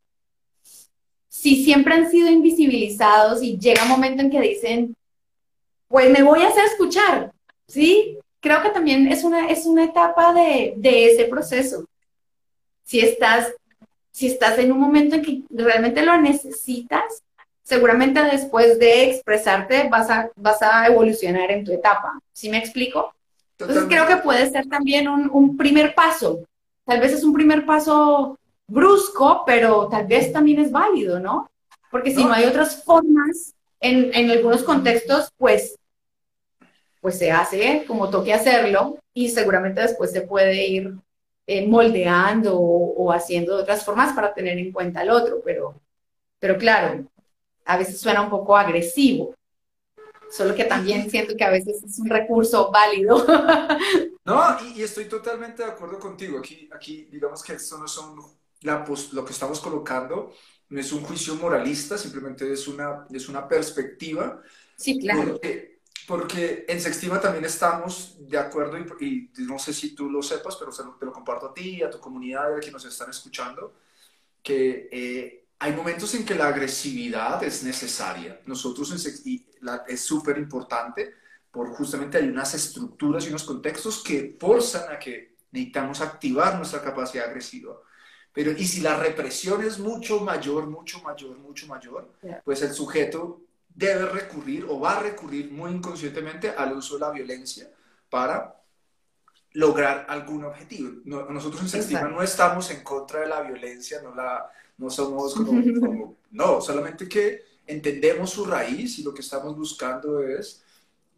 si 1.38 1.62
siempre 1.62 1.94
han 1.94 2.10
sido 2.10 2.28
invisibilizados 2.28 3.44
y 3.44 3.56
llega 3.58 3.84
un 3.84 3.90
momento 3.90 4.22
en 4.22 4.30
que 4.30 4.40
dicen, 4.40 4.96
pues 5.86 6.10
me 6.10 6.24
voy 6.24 6.42
a 6.42 6.48
hacer 6.48 6.64
escuchar, 6.64 7.32
¿sí? 7.68 8.18
Creo 8.40 8.60
que 8.60 8.70
también 8.70 9.06
es 9.06 9.22
una, 9.22 9.48
es 9.48 9.64
una 9.64 9.84
etapa 9.84 10.34
de, 10.34 10.74
ese 10.82 11.26
proceso. 11.26 11.84
Si 12.82 12.98
estás, 12.98 13.52
si 14.10 14.26
estás 14.26 14.58
en 14.58 14.72
un 14.72 14.80
momento 14.80 15.14
en 15.14 15.22
que 15.22 15.42
realmente 15.50 16.04
lo 16.04 16.20
necesitas, 16.20 17.22
seguramente 17.68 18.22
después 18.22 18.78
de 18.78 19.10
expresarte 19.10 19.88
vas 19.90 20.08
a, 20.08 20.30
vas 20.36 20.62
a 20.62 20.86
evolucionar 20.86 21.50
en 21.50 21.64
tu 21.64 21.72
etapa. 21.72 22.18
¿Sí 22.32 22.48
me 22.48 22.56
explico? 22.56 23.12
Entonces 23.58 23.84
creo 23.86 24.06
que 24.06 24.16
puede 24.16 24.50
ser 24.50 24.66
también 24.68 25.06
un, 25.06 25.28
un 25.30 25.54
primer 25.54 25.94
paso. 25.94 26.44
Tal 26.86 26.98
vez 26.98 27.12
es 27.12 27.24
un 27.24 27.34
primer 27.34 27.66
paso 27.66 28.38
brusco, 28.66 29.42
pero 29.44 29.86
tal 29.88 30.06
vez 30.06 30.32
también 30.32 30.60
es 30.60 30.72
válido, 30.72 31.20
¿no? 31.20 31.50
Porque 31.90 32.10
si 32.10 32.24
no, 32.24 32.32
hay 32.32 32.46
otras 32.46 32.82
formas, 32.82 33.54
en, 33.80 34.14
en, 34.14 34.30
algunos 34.30 34.62
contextos, 34.62 35.28
pues, 35.36 35.76
pues 37.02 37.18
se 37.18 37.30
hace 37.30 37.84
como 37.86 38.08
toque 38.08 38.32
hacerlo 38.32 38.98
y 39.12 39.28
seguramente 39.28 39.82
después 39.82 40.10
se 40.10 40.22
puede 40.22 40.66
ir 40.66 40.94
eh, 41.46 41.66
moldeando 41.66 42.58
o, 42.58 43.12
haciendo 43.12 43.56
de 43.56 43.62
otras 43.62 43.84
formas 43.84 44.14
para 44.14 44.32
tener 44.32 44.56
en 44.58 44.72
cuenta 44.72 45.00
al 45.00 45.10
otro, 45.10 45.42
pero, 45.44 45.74
pero 46.38 46.56
claro, 46.56 47.04
a 47.68 47.76
veces 47.76 48.00
suena 48.00 48.22
un 48.22 48.30
poco 48.30 48.56
agresivo. 48.56 49.34
Solo 50.30 50.54
que 50.54 50.64
también 50.64 51.10
siento 51.10 51.36
que 51.36 51.44
a 51.44 51.50
veces 51.50 51.82
es 51.82 51.98
un 51.98 52.08
recurso 52.08 52.70
válido. 52.72 53.24
No, 54.24 54.44
y, 54.76 54.82
estoy 54.82 55.06
totalmente 55.06 55.62
de 55.62 55.70
acuerdo 55.70 55.98
contigo. 55.98 56.38
Aquí, 56.38 56.68
aquí 56.70 57.08
digamos 57.10 57.42
que 57.42 57.54
esto 57.54 57.78
no 57.78 57.88
son 57.88 58.14
la, 58.60 58.84
lo 59.12 59.24
que 59.24 59.32
estamos 59.32 59.58
colocando, 59.58 60.34
no 60.68 60.78
es 60.78 60.92
un 60.92 61.02
juicio 61.02 61.34
moralista, 61.36 61.96
simplemente 61.96 62.52
es 62.52 62.68
una, 62.68 63.06
es 63.10 63.26
una 63.30 63.48
perspectiva. 63.48 64.42
Sí, 64.76 65.00
claro. 65.00 65.30
Porque, 65.30 65.80
porque 66.06 66.66
en 66.68 66.78
Sextiva 66.78 67.18
también 67.18 67.46
estamos 67.46 68.16
de 68.18 68.36
acuerdo, 68.36 68.76
y, 69.00 69.30
no 69.38 69.58
sé 69.58 69.72
si 69.72 69.94
tú 69.94 70.10
lo 70.10 70.22
sepas, 70.22 70.56
pero 70.56 70.72
te 70.72 71.06
lo 71.06 71.12
comparto 71.12 71.46
a 71.46 71.54
ti, 71.54 71.82
a 71.82 71.88
tu 71.88 71.98
comunidad, 71.98 72.54
a 72.54 72.58
quienes 72.58 72.74
nos 72.74 72.84
están 72.84 73.08
escuchando, 73.08 73.76
que 74.42 74.90
eh, 74.92 75.37
hay 75.58 75.72
momentos 75.72 76.14
en 76.14 76.24
que 76.24 76.34
la 76.34 76.48
agresividad 76.48 77.42
es 77.42 77.64
necesaria. 77.64 78.40
Nosotros 78.46 78.92
en 78.92 79.46
la, 79.60 79.84
es 79.88 80.00
súper 80.00 80.38
importante, 80.38 81.14
por 81.50 81.70
justamente 81.74 82.18
hay 82.18 82.28
unas 82.28 82.54
estructuras 82.54 83.24
y 83.24 83.30
unos 83.30 83.44
contextos 83.44 84.02
que 84.02 84.36
forzan 84.38 84.92
a 84.92 84.98
que 84.98 85.36
necesitamos 85.50 86.00
activar 86.00 86.56
nuestra 86.56 86.80
capacidad 86.80 87.26
agresiva. 87.26 87.74
Pero, 88.32 88.52
y 88.52 88.64
si 88.66 88.82
la 88.82 88.96
represión 88.96 89.64
es 89.64 89.78
mucho 89.78 90.20
mayor, 90.20 90.68
mucho 90.68 91.00
mayor, 91.00 91.36
mucho 91.38 91.66
mayor, 91.66 92.12
pues 92.44 92.62
el 92.62 92.72
sujeto 92.72 93.40
debe 93.74 94.06
recurrir 94.06 94.64
o 94.68 94.78
va 94.78 94.98
a 94.98 95.02
recurrir 95.02 95.50
muy 95.50 95.72
inconscientemente 95.72 96.50
al 96.50 96.72
uso 96.72 96.94
de 96.94 97.00
la 97.00 97.10
violencia 97.10 97.68
para 98.08 98.54
lograr 99.54 100.06
algún 100.08 100.44
objetivo. 100.44 101.00
nosotros 101.04 101.62
en 101.62 101.68
Sextima 101.68 102.02
no 102.02 102.22
estamos 102.22 102.70
en 102.70 102.84
contra 102.84 103.20
de 103.20 103.26
la 103.26 103.40
violencia, 103.40 104.00
no 104.02 104.14
la, 104.14 104.48
no 104.78 104.90
somos 104.90 105.34
como, 105.34 106.16
no, 106.30 106.60
solamente 106.60 107.08
que 107.08 107.44
entendemos 107.66 108.30
su 108.30 108.46
raíz 108.46 108.98
y 108.98 109.02
lo 109.02 109.12
que 109.12 109.20
estamos 109.20 109.56
buscando 109.56 110.22
es 110.22 110.62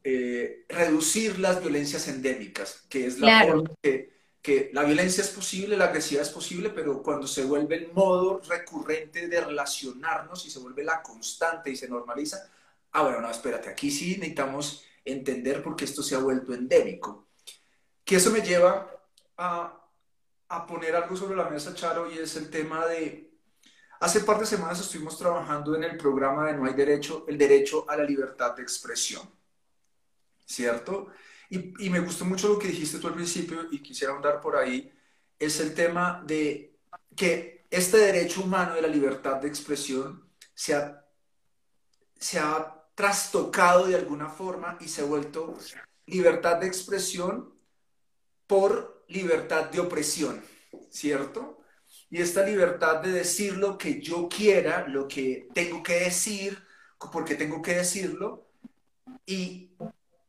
eh, 0.03 0.64
reducir 0.68 1.38
las 1.38 1.61
violencias 1.61 2.09
endémicas, 2.09 2.85
que 2.88 3.07
es 3.07 3.18
la 3.18 3.46
forma 3.46 3.70
que, 3.83 4.11
que, 4.42 4.70
la 4.73 4.83
violencia 4.85 5.23
es 5.23 5.29
posible, 5.29 5.77
la 5.77 5.87
agresividad 5.87 6.27
es 6.27 6.33
posible, 6.33 6.70
pero 6.70 7.03
cuando 7.03 7.27
se 7.27 7.44
vuelve 7.44 7.77
el 7.77 7.92
modo 7.92 8.40
recurrente 8.49 9.29
de 9.29 9.40
relacionarnos 9.40 10.44
y 10.46 10.51
se 10.51 10.59
vuelve 10.59 10.83
la 10.83 11.03
constante 11.03 11.70
y 11.70 11.77
se 11.77 11.88
normaliza, 11.88 12.51
ah, 12.92 13.03
bueno, 13.03 13.20
no, 13.20 13.31
espérate, 13.31 13.68
aquí 13.68 13.90
sí 13.90 14.16
necesitamos 14.16 14.85
entender 15.05 15.62
por 15.62 15.77
qué 15.77 15.85
esto 15.85 16.03
se 16.03 16.14
ha 16.14 16.18
vuelto 16.18 16.55
endémico. 16.55 17.27
Que 18.05 18.16
eso 18.16 18.31
me 18.31 18.40
lleva 18.40 18.90
a, 19.37 19.87
a 20.49 20.66
poner 20.66 20.96
algo 20.96 21.14
sobre 21.14 21.37
la 21.37 21.49
mesa, 21.49 21.75
Charo, 21.75 22.11
y 22.11 22.18
es 22.18 22.35
el 22.37 22.51
tema 22.51 22.87
de 22.87 23.30
Hace 24.01 24.21
par 24.21 24.41
de 24.41 24.47
semanas 24.47 24.81
estuvimos 24.81 25.19
trabajando 25.19 25.77
en 25.77 25.85
el 25.85 25.99
programa 25.99 26.47
de 26.47 26.55
No 26.55 26.65
hay 26.65 26.73
derecho, 26.73 27.27
el 27.29 27.37
derecho 27.37 27.85
a 27.87 27.99
la 27.99 28.05
libertad 28.05 28.57
de 28.57 28.63
expresión, 28.63 29.29
¿cierto? 30.47 31.09
Y, 31.51 31.91
me 31.91 32.01
gustó 32.01 32.25
mucho 32.25 32.49
lo 32.49 32.59
que 32.59 32.69
dijiste 32.69 32.99
tú 32.99 33.09
al 33.09 33.15
principio 33.15 33.67
y 33.71 33.83
quisiera 33.83 34.15
andar 34.15 34.41
por 34.41 34.57
ahí, 34.57 34.91
es 35.39 35.61
el 35.61 35.75
tema 35.75 36.23
de 36.25 36.79
que 37.15 37.67
este 37.71 37.99
derecho 37.99 38.43
humano 38.43 38.75
de 38.75 38.81
la 38.83 38.89
libertad 38.89 39.37
de 39.37 39.49
expresión 39.49 40.25
se 40.55 40.75
ha, 40.75 41.05
se 42.19 42.39
ha 42.39 42.83
trastocado 42.95 43.87
de 43.87 43.97
alguna 43.97 44.31
forma 44.31 44.79
y 44.81 44.89
se 44.89 45.03
ha 45.03 45.05
vuelto 45.05 45.59
libertad 46.07 46.57
de 46.57 46.69
expresión 46.69 47.53
por 48.47 49.05
libertad 49.09 49.69
de 49.71 49.81
opresión, 49.81 50.43
¿cierto? 50.89 51.60
Y 52.11 52.20
esta 52.20 52.44
libertad 52.44 52.96
de 52.96 53.12
decir 53.12 53.57
lo 53.57 53.79
que 53.79 54.01
yo 54.01 54.29
quiera, 54.29 54.87
lo 54.88 55.07
que 55.07 55.49
tengo 55.55 55.81
que 55.83 56.01
decir, 56.01 56.61
porque 57.12 57.37
tengo 57.37 57.62
que 57.62 57.77
decirlo. 57.77 58.49
Y 59.25 59.70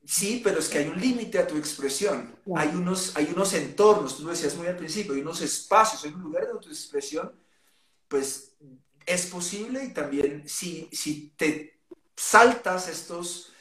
sí, 0.06 0.42
pero 0.44 0.60
es 0.60 0.70
que 0.70 0.78
hay 0.78 0.88
un 0.88 1.02
límite 1.02 1.40
a 1.40 1.48
tu 1.48 1.58
expresión. 1.58 2.36
Hay, 2.56 2.70
unos, 2.70 3.18
hay 3.18 3.32
unos 3.34 3.54
entornos, 3.54 4.18
tú 4.18 4.24
lo 4.24 4.30
decías 4.30 4.56
muy 4.56 4.68
al 4.68 4.78
principio, 4.78 5.14
hay 5.14 5.22
unos 5.22 5.42
espacios, 5.42 6.06
hay 6.06 6.14
un 6.14 6.22
lugar 6.22 6.46
de 6.46 6.60
tu 6.60 6.70
expresión, 6.70 7.32
pues 8.08 8.54
es 9.06 9.26
posible 9.26 9.84
y 9.84 9.94
también 9.94 10.48
si, 10.48 10.88
si 10.92 11.34
te 11.36 11.82
saltas 12.16 12.88
estos, 12.90 13.52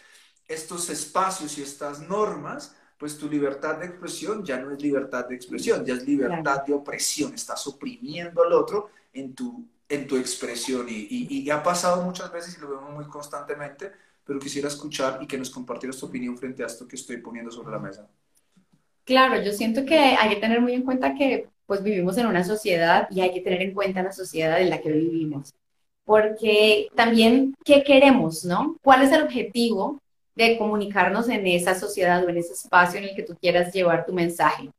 estos 0.47 0.91
espacios 0.91 1.57
y 1.57 1.63
estas 1.63 2.01
normas, 2.01 2.77
pues 3.01 3.17
tu 3.17 3.31
libertad 3.31 3.79
de 3.79 3.87
expresión 3.87 4.45
ya 4.45 4.59
no 4.59 4.71
es 4.71 4.83
libertad 4.83 5.27
de 5.27 5.35
expresión, 5.35 5.83
ya 5.87 5.95
es 5.95 6.07
libertad 6.07 6.65
de 6.67 6.75
opresión, 6.75 7.33
estás 7.33 7.67
oprimiendo 7.67 8.43
al 8.45 8.53
otro 8.53 8.91
en 9.15 9.35
tu, 9.35 9.67
en 9.89 10.07
tu 10.07 10.19
expresión 10.19 10.87
y, 10.87 11.07
y, 11.09 11.49
ha 11.49 11.63
pasado 11.63 12.03
muchas 12.03 12.31
veces 12.31 12.59
y 12.59 12.61
lo 12.61 12.69
vemos 12.69 12.93
muy 12.93 13.07
constantemente, 13.07 13.91
pero 14.23 14.39
quisiera 14.39 14.69
escuchar 14.69 15.19
y 15.23 15.27
que 15.27 15.39
nos 15.39 15.49
compartieras 15.49 15.97
tu 15.97 16.07
opinión 16.07 16.37
frente 16.37 16.63
a 16.63 16.67
esto 16.67 16.87
que 16.87 16.97
estoy 16.97 17.17
poniendo 17.17 17.51
sobre 17.51 17.71
la 17.71 17.79
mesa. 17.79 18.07
Claro, 19.05 19.43
yo 19.43 19.53
siento 19.53 19.87
que 19.87 19.99
hay 19.99 20.29
que 20.35 20.41
tener 20.41 20.61
muy 20.61 20.75
en 20.75 20.83
cuenta 20.83 21.15
que 21.15 21.49
pues 21.65 21.83
vivimos 21.83 22.19
en 22.19 22.27
una 22.27 22.45
sociedad 22.45 23.09
y 23.11 23.23
hay 23.23 23.33
que 23.33 23.41
tener 23.41 23.63
en 23.63 23.73
cuenta 23.73 24.03
la 24.03 24.13
sociedad 24.13 24.61
en 24.61 24.69
la 24.69 24.83
que 24.83 24.93
vivimos. 24.93 25.55
Porque 26.05 26.89
también, 26.95 27.55
¿qué 27.65 27.83
queremos, 27.83 28.45
no? 28.45 28.77
¿Cuál 28.83 29.03
es 29.03 29.13
el 29.13 29.23
objetivo 29.23 30.03
de 30.49 30.59
comunicarnos 30.59 31.29
en 31.29 31.47
esa 31.47 31.75
sociedad 31.75 32.25
o 32.25 32.29
en 32.29 32.39
ese 32.39 32.53
espacio 32.53 32.99
en 32.99 33.05
el 33.05 33.15
que 33.15 33.23
tú 33.23 33.37
quieras 33.41 33.73
llevar 33.73 34.07
tu 34.07 34.13
mensaje. 34.13 34.71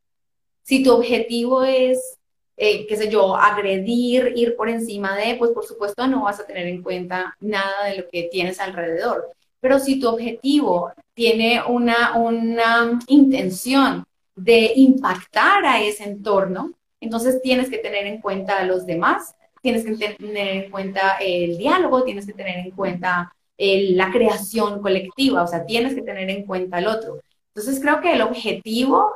Si 0.63 0.84
tu 0.84 0.91
objetivo 0.91 1.63
es, 1.63 2.17
eh, 2.58 2.86
qué 2.88 2.97
sé 2.97 3.10
yo, 3.10 3.36
agredir, 3.36 4.34
ir 4.36 4.56
por 4.56 4.69
encima 4.69 5.15
de, 5.15 5.36
pues 5.36 5.52
por 5.52 5.65
supuesto 5.65 6.08
no 6.08 6.24
vas 6.24 6.39
a 6.39 6.45
tener 6.45 6.67
en 6.67 6.82
cuenta 6.82 7.36
nada 7.39 7.86
de 7.86 7.97
lo 7.97 8.10
que 8.10 8.30
tienes 8.32 8.60
alrededor. 8.60 9.32
Pero 9.60 9.80
si 9.80 10.00
tu 10.00 10.10
objetivo 10.10 10.91
tiene 11.13 11.62
una, 11.67 12.17
una 12.17 13.00
intención 13.08 14.06
de 14.36 14.74
impactar 14.76 15.65
a 15.65 15.84
ese 15.84 16.04
entorno, 16.04 16.74
entonces 17.00 17.41
tienes 17.41 17.69
que 17.69 17.78
tener 17.78 18.08
en 18.08 18.21
cuenta 18.21 18.60
a 18.60 18.65
los 18.65 18.86
demás, 18.86 19.36
tienes 19.62 19.86
que 19.86 20.15
tener 20.15 20.47
en 20.47 20.71
cuenta 20.71 21.17
el 21.17 21.58
diálogo, 21.58 22.04
tienes 22.04 22.26
que 22.26 22.34
tener 22.34 22.58
en 22.58 22.71
cuenta 22.71 23.36
la 23.62 24.12
creación 24.12 24.82
colectiva, 24.82 25.43
o 25.43 25.47
sea, 25.47 25.65
tienes 25.65 25.93
que 25.93 26.02
tener 26.02 26.30
en 26.30 26.45
cuenta 26.45 26.80
el 26.80 26.88
otro. 26.88 27.19
Entonces 27.54 27.80
creo 27.80 28.02
que 28.02 28.13
el 28.13 28.21
objetivo 28.21 29.12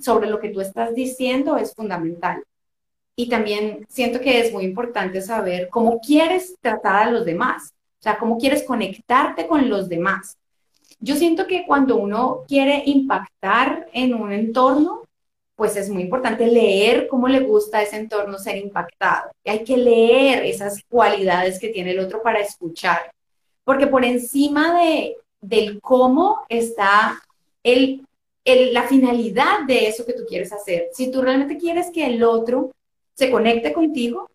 sobre 0.00 0.28
lo 0.28 0.40
que 0.40 0.50
tú 0.50 0.60
estás 0.60 0.94
diciendo 0.94 1.56
es 1.56 1.74
fundamental. 1.74 2.42
Y 3.16 3.28
también 3.28 3.86
siento 3.88 4.20
que 4.20 4.40
es 4.40 4.52
muy 4.52 4.64
importante 4.64 5.20
saber 5.20 5.68
cómo 5.68 6.00
quieres 6.00 6.56
tratar 6.60 7.08
a 7.08 7.10
los 7.10 7.24
demás, 7.24 7.72
o 7.98 8.02
sea, 8.02 8.18
cómo 8.18 8.38
quieres 8.38 8.62
conectarte 8.62 9.46
con 9.46 9.68
los 9.68 9.88
demás. 9.88 10.38
Yo 11.00 11.16
siento 11.16 11.46
que 11.46 11.66
cuando 11.66 11.96
uno 11.96 12.44
quiere 12.48 12.82
impactar 12.86 13.88
en 13.92 14.14
un 14.14 14.32
entorno, 14.32 15.02
pues 15.54 15.76
es 15.76 15.90
muy 15.90 16.02
importante 16.02 16.46
leer 16.46 17.08
cómo 17.08 17.28
le 17.28 17.40
gusta 17.40 17.78
a 17.78 17.82
ese 17.82 17.96
entorno 17.96 18.38
ser 18.38 18.56
impactado. 18.56 19.30
hay 19.44 19.64
que 19.64 19.76
leer 19.76 20.46
esas 20.46 20.82
cualidades 20.88 21.58
que 21.58 21.68
tiene 21.68 21.90
el 21.90 22.00
otro 22.00 22.22
para 22.22 22.40
escuchar 22.40 23.12
porque 23.70 23.86
por 23.86 24.04
encima 24.04 24.76
de, 24.80 25.16
del 25.40 25.80
cómo 25.80 26.40
está 26.48 27.22
el, 27.62 28.04
la 28.44 28.82
finalidad 28.88 29.60
de 29.64 29.86
eso 29.86 30.04
que 30.04 30.12
tú 30.12 30.24
quieres 30.28 30.52
hacer. 30.52 30.88
Si 30.92 31.08
tú 31.08 31.22
realmente 31.22 31.56
quieres 31.56 31.92
que 31.92 32.04
el 32.04 32.24
otro 32.24 32.72
se 33.14 33.30
conecte 33.30 33.72
contigo 33.72 34.28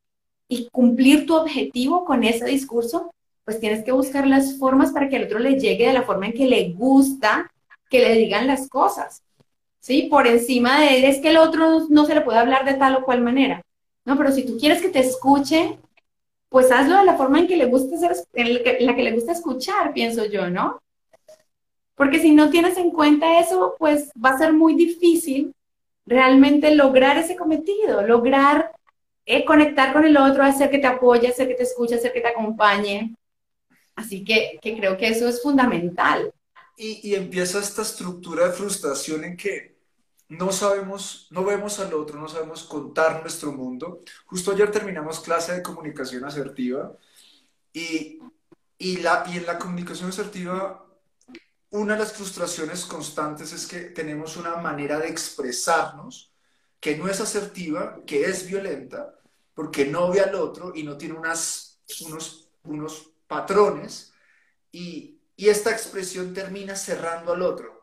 y 0.47 0.69
cumplir 0.69 1.25
tu 1.25 1.35
objetivo 1.35 2.05
con 2.05 2.23
ese 2.23 2.45
discurso, 2.45 3.11
pues 3.43 3.59
tienes 3.59 3.83
que 3.83 3.91
buscar 3.91 4.25
las 4.25 4.57
formas 4.57 4.93
para 4.93 5.09
que 5.09 5.17
el 5.17 5.25
otro 5.25 5.39
le 5.39 5.59
llegue 5.59 5.87
de 5.87 5.91
la 5.91 6.03
forma 6.03 6.27
en 6.27 6.33
que 6.33 6.45
le 6.45 6.71
gusta 6.71 7.51
que 7.89 7.99
le 7.99 8.13
digan 8.13 8.47
las 8.47 8.69
cosas. 8.69 9.21
¿Sí? 9.81 10.03
Por 10.09 10.27
encima 10.27 10.79
de, 10.79 11.09
es 11.09 11.19
que 11.19 11.31
el 11.31 11.37
otro 11.39 11.87
no 11.89 12.05
se 12.05 12.15
le 12.15 12.21
puede 12.21 12.39
hablar 12.39 12.63
de 12.63 12.75
tal 12.75 12.95
o 12.95 13.03
cual 13.03 13.19
manera. 13.19 13.61
No, 14.05 14.15
pero 14.17 14.31
si 14.31 14.45
tú 14.45 14.57
quieres 14.57 14.81
que 14.81 14.87
te 14.87 14.99
escuche, 14.99 15.77
pues 16.55 16.71
hazlo 16.71 16.97
de 16.99 17.03
la 17.03 17.17
forma 17.17 17.39
en 17.39 17.47
que 17.47 17.57
le 17.57 17.65
gusta 17.65 17.97
la 18.33 18.95
que 18.95 19.03
le 19.03 19.11
gusta 19.11 19.33
escuchar, 19.33 19.91
pienso 19.91 20.23
yo, 20.23 20.49
¿no? 20.49 20.81
Porque 21.95 22.21
si 22.21 22.31
no 22.31 22.49
tienes 22.49 22.77
en 22.77 22.91
cuenta 22.91 23.41
eso, 23.41 23.75
pues 23.77 24.09
va 24.13 24.29
a 24.29 24.37
ser 24.37 24.53
muy 24.53 24.73
difícil 24.73 25.53
realmente 26.05 26.73
lograr 26.73 27.17
ese 27.17 27.35
cometido, 27.35 28.07
lograr 28.07 28.71
eh, 29.25 29.43
conectar 29.43 29.91
con 29.91 30.05
el 30.05 30.15
otro, 30.15 30.43
hacer 30.43 30.69
que 30.69 30.77
te 30.77 30.87
apoye, 30.87 31.27
hacer 31.27 31.49
que 31.49 31.55
te 31.55 31.63
escuche, 31.63 31.95
hacer 31.95 32.13
que 32.13 32.21
te 32.21 32.29
acompañe. 32.29 33.13
Así 33.93 34.23
que, 34.23 34.57
creo 34.61 34.95
que 34.95 35.09
eso 35.09 35.27
es 35.27 35.41
fundamental. 35.41 36.31
Y, 36.77 37.01
y 37.03 37.15
empieza 37.15 37.59
esta 37.59 37.81
estructura 37.81 38.47
de 38.47 38.53
frustración 38.53 39.25
en 39.25 39.35
que 39.35 39.74
no 40.29 40.51
sabemos, 40.51 41.27
no 41.31 41.43
vemos 41.45 41.79
al 41.79 41.93
otro, 41.93 42.19
no 42.19 42.27
sabemos 42.27 42.63
contar 42.63 43.21
nuestro 43.21 43.51
mundo. 43.51 44.03
Justo 44.25 44.51
ayer 44.51 44.71
terminamos 44.71 45.19
clase 45.19 45.53
de 45.53 45.63
comunicación 45.63 46.25
asertiva 46.25 46.93
y, 47.73 48.19
y, 48.77 48.97
la, 48.97 49.23
y 49.27 49.37
en 49.37 49.45
la 49.45 49.59
comunicación 49.59 50.09
asertiva 50.09 50.85
una 51.71 51.93
de 51.93 51.99
las 51.99 52.13
frustraciones 52.13 52.85
constantes 52.85 53.51
es 53.51 53.67
que 53.67 53.81
tenemos 53.81 54.37
una 54.37 54.55
manera 54.57 54.99
de 54.99 55.09
expresarnos 55.09 56.31
que 56.79 56.97
no 56.97 57.07
es 57.09 57.19
asertiva, 57.19 57.99
que 58.05 58.25
es 58.25 58.47
violenta, 58.47 59.19
porque 59.53 59.85
no 59.85 60.11
ve 60.11 60.21
al 60.21 60.35
otro 60.35 60.71
y 60.73 60.83
no 60.83 60.97
tiene 60.97 61.15
unas, 61.15 61.81
unos, 62.01 62.49
unos 62.63 63.11
patrones 63.27 64.13
y 64.71 65.15
y 65.37 65.49
esta 65.49 65.71
expresión 65.71 66.33
termina 66.33 66.75
cerrando 66.75 67.33
al 67.33 67.41
otro 67.41 67.74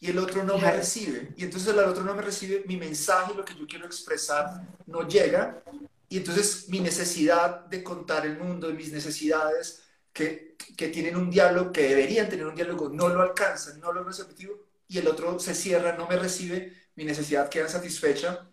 y 0.00 0.10
el 0.10 0.18
otro 0.18 0.42
no 0.42 0.56
me 0.56 0.70
recibe. 0.72 1.34
Y 1.36 1.44
entonces 1.44 1.72
el 1.72 1.78
otro 1.80 2.02
no 2.02 2.14
me 2.14 2.22
recibe, 2.22 2.64
mi 2.66 2.76
mensaje, 2.76 3.34
lo 3.34 3.44
que 3.44 3.54
yo 3.54 3.66
quiero 3.66 3.84
expresar, 3.84 4.66
no 4.86 5.06
llega. 5.06 5.62
Y 6.08 6.16
entonces 6.16 6.68
mi 6.68 6.80
necesidad 6.80 7.66
de 7.66 7.84
contar 7.84 8.24
el 8.26 8.38
mundo, 8.38 8.72
mis 8.72 8.92
necesidades 8.92 9.82
que, 10.12 10.56
que 10.76 10.88
tienen 10.88 11.16
un 11.16 11.30
diálogo, 11.30 11.70
que 11.70 11.88
deberían 11.88 12.28
tener 12.28 12.46
un 12.46 12.54
diálogo, 12.54 12.88
no 12.88 13.08
lo 13.10 13.20
alcanzan, 13.20 13.78
no 13.78 13.92
lo 13.92 14.02
receptivo, 14.02 14.54
y 14.88 14.98
el 14.98 15.06
otro 15.06 15.38
se 15.38 15.54
cierra, 15.54 15.96
no 15.96 16.08
me 16.08 16.16
recibe, 16.16 16.72
mi 16.96 17.04
necesidad 17.04 17.48
queda 17.48 17.68
satisfecha 17.68 18.48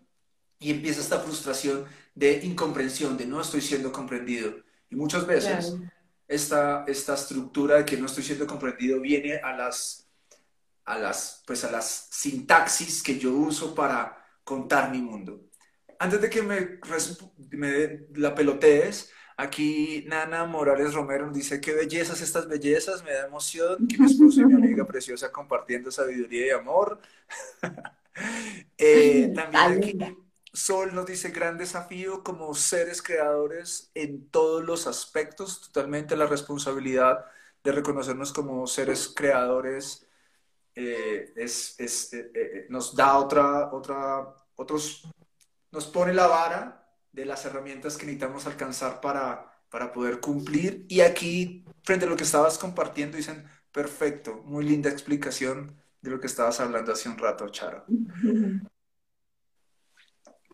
y 0.59 0.69
empieza 0.69 1.01
esta 1.01 1.19
frustración 1.19 1.85
de 2.13 2.41
incomprensión, 2.43 3.17
de 3.17 3.25
no 3.25 3.41
estoy 3.41 3.61
siendo 3.61 3.91
comprendido. 3.91 4.53
Y 4.89 4.95
muchas 4.95 5.25
veces 5.25 5.75
esta, 6.27 6.83
esta 6.87 7.13
estructura 7.15 7.77
de 7.77 7.85
que 7.85 7.97
no 7.97 8.05
estoy 8.05 8.23
siendo 8.23 8.45
comprendido 8.45 8.99
viene 8.99 9.37
a 9.37 9.55
las, 9.55 10.06
a 10.87 10.97
las, 10.97 11.43
pues 11.45 11.63
a 11.63 11.71
las 11.71 12.07
sintaxis 12.11 13.03
que 13.03 13.19
yo 13.19 13.31
uso 13.33 13.75
para 13.75 14.25
contar 14.43 14.89
mi 14.89 15.01
mundo. 15.01 15.41
Antes 15.99 16.21
de 16.21 16.29
que 16.29 16.41
me, 16.41 16.79
me 17.51 18.07
la 18.15 18.33
pelotees, 18.33 19.11
Aquí 19.39 20.03
Nana 20.07 20.45
Morales 20.45 20.95
Romero 20.95 21.27
nos 21.27 21.35
dice, 21.35 21.61
qué 21.61 21.71
bellezas 21.71 22.21
estas 22.21 22.47
bellezas, 22.47 23.03
me 23.03 23.13
da 23.13 23.27
emoción 23.27 23.87
que 23.87 23.99
mi 23.99 24.07
esposo 24.07 24.41
y 24.41 24.45
mi 24.45 24.55
amiga 24.55 24.83
preciosa 24.87 25.31
compartiendo 25.31 25.91
sabiduría 25.91 26.47
y 26.47 26.49
amor. 26.49 26.99
eh, 28.79 29.31
también 29.35 29.63
aquí 29.63 30.17
Sol 30.51 30.95
nos 30.95 31.05
dice, 31.05 31.29
gran 31.29 31.55
desafío 31.55 32.23
como 32.23 32.55
seres 32.55 33.03
creadores 33.03 33.91
en 33.93 34.27
todos 34.27 34.63
los 34.65 34.87
aspectos, 34.87 35.61
totalmente 35.61 36.17
la 36.17 36.25
responsabilidad 36.25 37.25
de 37.63 37.73
reconocernos 37.73 38.33
como 38.33 38.65
seres 38.65 39.07
creadores 39.15 40.06
eh, 40.79 41.33
es, 41.35 41.73
es, 41.79 42.13
eh, 42.13 42.31
eh, 42.35 42.65
nos 42.69 42.95
da 42.95 43.17
otra, 43.17 43.73
otra, 43.73 44.35
otros, 44.55 45.11
nos 45.71 45.87
pone 45.87 46.13
la 46.13 46.27
vara 46.27 46.87
de 47.11 47.25
las 47.25 47.43
herramientas 47.45 47.97
que 47.97 48.05
necesitamos 48.05 48.45
alcanzar 48.45 49.01
para, 49.01 49.51
para 49.71 49.91
poder 49.91 50.19
cumplir. 50.19 50.85
Y 50.87 51.01
aquí, 51.01 51.65
frente 51.81 52.05
a 52.05 52.09
lo 52.09 52.15
que 52.15 52.25
estabas 52.25 52.59
compartiendo, 52.59 53.17
dicen, 53.17 53.43
perfecto, 53.71 54.43
muy 54.45 54.65
linda 54.65 54.91
explicación 54.91 55.75
de 55.99 56.11
lo 56.11 56.19
que 56.19 56.27
estabas 56.27 56.59
hablando 56.59 56.91
hace 56.91 57.09
un 57.09 57.17
rato, 57.17 57.49
Charo. 57.49 57.83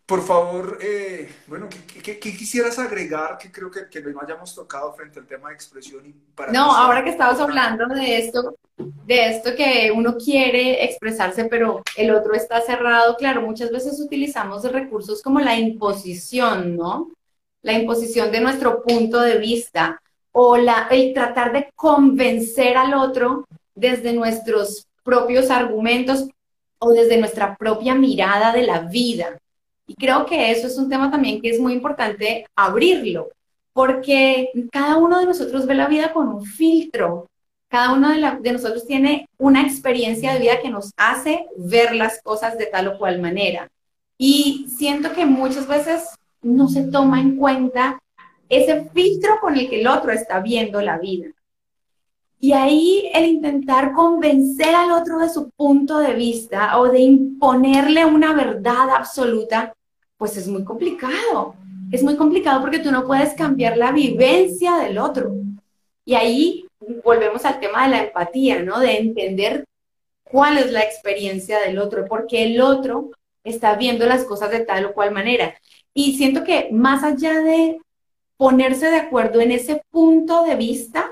Por 0.05 0.21
favor, 0.21 0.79
eh, 0.81 1.33
bueno, 1.47 1.69
¿qué, 2.03 2.19
quisieras 2.19 2.77
agregar 2.77 3.37
que 3.37 3.49
creo 3.49 3.71
que, 3.71 3.87
que 3.87 4.01
no 4.01 4.19
hayamos 4.19 4.53
tocado 4.53 4.93
frente 4.93 5.19
al 5.19 5.25
tema 5.25 5.49
de 5.49 5.55
expresión? 5.55 6.05
Y 6.05 6.11
para 6.35 6.51
no, 6.51 6.75
ahora 6.75 7.05
que 7.05 7.11
estabas 7.11 7.39
hablando 7.39 7.87
de 7.87 8.17
esto, 8.17 8.57
de 8.77 9.29
esto 9.29 9.55
que 9.55 9.93
uno 9.95 10.17
quiere 10.17 10.83
expresarse, 10.83 11.45
pero 11.45 11.81
el 11.95 12.11
otro 12.11 12.33
está 12.33 12.59
cerrado, 12.59 13.15
claro, 13.15 13.43
muchas 13.43 13.71
veces 13.71 13.97
utilizamos 14.01 14.69
recursos 14.69 15.21
como 15.21 15.39
la 15.39 15.57
imposición, 15.57 16.75
¿no? 16.75 17.09
La 17.61 17.71
imposición 17.71 18.29
de 18.29 18.41
nuestro 18.41 18.83
punto 18.83 19.21
de 19.21 19.37
vista 19.37 20.01
o 20.33 20.57
la, 20.57 20.89
el 20.91 21.13
tratar 21.13 21.53
de 21.53 21.71
convencer 21.75 22.75
al 22.75 22.93
otro 22.93 23.45
desde 23.73 24.11
nuestros 24.11 24.85
propios 25.03 25.49
argumentos 25.49 26.27
o 26.79 26.91
desde 26.91 27.17
nuestra 27.17 27.55
propia 27.55 27.95
mirada 27.95 28.51
de 28.51 28.63
la 28.63 28.79
vida. 28.79 29.39
Y 29.85 29.95
creo 29.95 30.25
que 30.25 30.51
eso 30.51 30.67
es 30.67 30.77
un 30.77 30.89
tema 30.89 31.11
también 31.11 31.41
que 31.41 31.49
es 31.49 31.59
muy 31.59 31.73
importante 31.73 32.45
abrirlo, 32.55 33.29
porque 33.73 34.49
cada 34.71 34.97
uno 34.97 35.19
de 35.19 35.25
nosotros 35.25 35.65
ve 35.65 35.75
la 35.75 35.87
vida 35.87 36.13
con 36.13 36.29
un 36.29 36.45
filtro. 36.45 37.27
Cada 37.67 37.93
uno 37.93 38.11
de, 38.11 38.51
nosotros 38.51 38.85
tiene 38.85 39.27
una 39.39 39.63
experiencia 39.63 40.33
de 40.33 40.39
vida 40.39 40.61
que 40.61 40.69
nos 40.69 40.91
hace 40.95 41.47
ver 41.57 41.95
las 41.95 42.21
cosas 42.21 42.57
de 42.57 42.67
tal 42.67 42.87
o 42.87 42.97
cual 42.99 43.19
manera. 43.19 43.67
Y 44.17 44.67
siento 44.77 45.11
que 45.13 45.25
muchas 45.25 45.67
veces 45.67 46.09
no 46.43 46.67
se 46.67 46.83
toma 46.83 47.19
en 47.19 47.35
cuenta 47.35 47.99
ese 48.47 48.89
filtro 48.93 49.39
con 49.41 49.57
el 49.57 49.69
que 49.69 49.81
el 49.81 49.87
otro 49.87 50.11
está 50.11 50.39
viendo 50.39 50.81
la 50.81 50.99
vida. 50.99 51.29
Y 52.43 52.51
ahí 52.51 53.09
el 53.13 53.25
intentar 53.27 53.93
convencer 53.93 54.75
al 54.75 54.91
otro 54.91 55.19
de 55.19 55.29
su 55.29 55.49
punto 55.51 55.99
de 55.99 56.13
vista 56.13 56.77
o 56.77 56.89
de 56.89 56.99
imponerle 56.99 58.03
una 58.03 58.33
verdad 58.33 58.89
absoluta, 58.89 59.73
pues 60.17 60.35
es 60.35 60.49
muy 60.49 60.65
complicado. 60.65 61.55
Es 61.89 62.03
muy 62.03 62.17
complicado 62.17 62.59
porque 62.59 62.79
tú 62.79 62.91
no 62.91 63.07
puedes 63.07 63.33
cambiar 63.33 63.77
la 63.77 63.93
vivencia 63.93 64.75
del 64.75 64.97
otro. 64.97 65.33
Y 66.03 66.15
ahí 66.15 66.65
volvemos 67.05 67.45
al 67.45 67.61
tema 67.61 67.85
de 67.85 67.91
la 67.91 68.03
empatía, 68.03 68.61
¿no? 68.61 68.77
De 68.77 68.97
entender 68.97 69.63
cuál 70.25 70.57
es 70.57 70.69
la 70.69 70.81
experiencia 70.81 71.59
del 71.59 71.79
otro, 71.79 72.03
porque 72.09 72.43
el 72.43 72.59
otro 72.59 73.11
está 73.45 73.75
viendo 73.75 74.05
las 74.05 74.25
cosas 74.25 74.51
de 74.51 74.65
tal 74.65 74.83
o 74.87 74.93
cual 74.93 75.11
manera. 75.11 75.55
Y 75.93 76.17
siento 76.17 76.43
que 76.43 76.67
más 76.73 77.05
allá 77.05 77.39
de 77.39 77.79
ponerse 78.35 78.89
de 78.89 78.97
acuerdo 78.97 79.39
en 79.39 79.53
ese 79.53 79.81
punto 79.91 80.43
de 80.43 80.57
vista, 80.57 81.09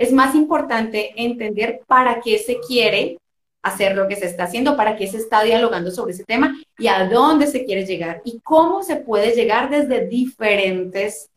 es 0.00 0.14
más 0.14 0.34
importante 0.34 1.12
entender 1.14 1.82
para 1.86 2.22
qué 2.22 2.38
se 2.38 2.58
quiere 2.66 3.18
hacer 3.62 3.94
lo 3.94 4.08
que 4.08 4.16
se 4.16 4.24
está 4.24 4.44
haciendo, 4.44 4.74
para 4.74 4.96
qué 4.96 5.06
se 5.06 5.18
está 5.18 5.42
dialogando 5.42 5.90
sobre 5.90 6.14
ese 6.14 6.24
tema 6.24 6.58
y 6.78 6.86
a 6.86 7.06
dónde 7.06 7.46
se 7.46 7.66
quiere 7.66 7.84
llegar 7.84 8.22
y 8.24 8.40
cómo 8.40 8.82
se 8.82 8.96
puede 8.96 9.34
llegar 9.34 9.68
desde 9.68 10.06
diferentes 10.06 11.28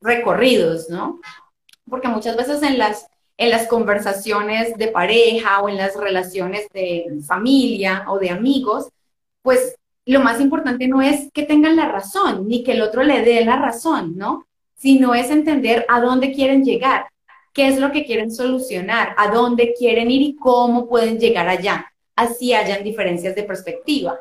recorridos, 0.00 0.88
¿no? 0.88 1.20
Porque 1.90 2.08
muchas 2.08 2.38
veces 2.38 2.62
en 2.62 2.78
las, 2.78 3.06
en 3.36 3.50
las 3.50 3.66
conversaciones 3.66 4.78
de 4.78 4.88
pareja 4.88 5.60
o 5.60 5.68
en 5.68 5.76
las 5.76 5.94
relaciones 5.94 6.66
de 6.72 7.18
familia 7.26 8.06
o 8.08 8.18
de 8.18 8.30
amigos, 8.30 8.88
pues 9.42 9.76
lo 10.06 10.20
más 10.20 10.40
importante 10.40 10.88
no 10.88 11.02
es 11.02 11.30
que 11.34 11.42
tengan 11.42 11.76
la 11.76 11.88
razón, 11.88 12.48
ni 12.48 12.64
que 12.64 12.72
el 12.72 12.80
otro 12.80 13.02
le 13.02 13.20
dé 13.20 13.44
la 13.44 13.56
razón, 13.56 14.16
¿no? 14.16 14.46
Sino 14.74 15.14
es 15.14 15.30
entender 15.30 15.84
a 15.90 16.00
dónde 16.00 16.32
quieren 16.32 16.64
llegar 16.64 17.08
qué 17.56 17.68
es 17.68 17.78
lo 17.78 17.90
que 17.90 18.04
quieren 18.04 18.30
solucionar, 18.30 19.14
a 19.16 19.30
dónde 19.30 19.72
quieren 19.72 20.10
ir 20.10 20.20
y 20.20 20.36
cómo 20.36 20.86
pueden 20.86 21.18
llegar 21.18 21.48
allá. 21.48 21.90
Así 22.14 22.52
hayan 22.52 22.84
diferencias 22.84 23.34
de 23.34 23.44
perspectiva. 23.44 24.20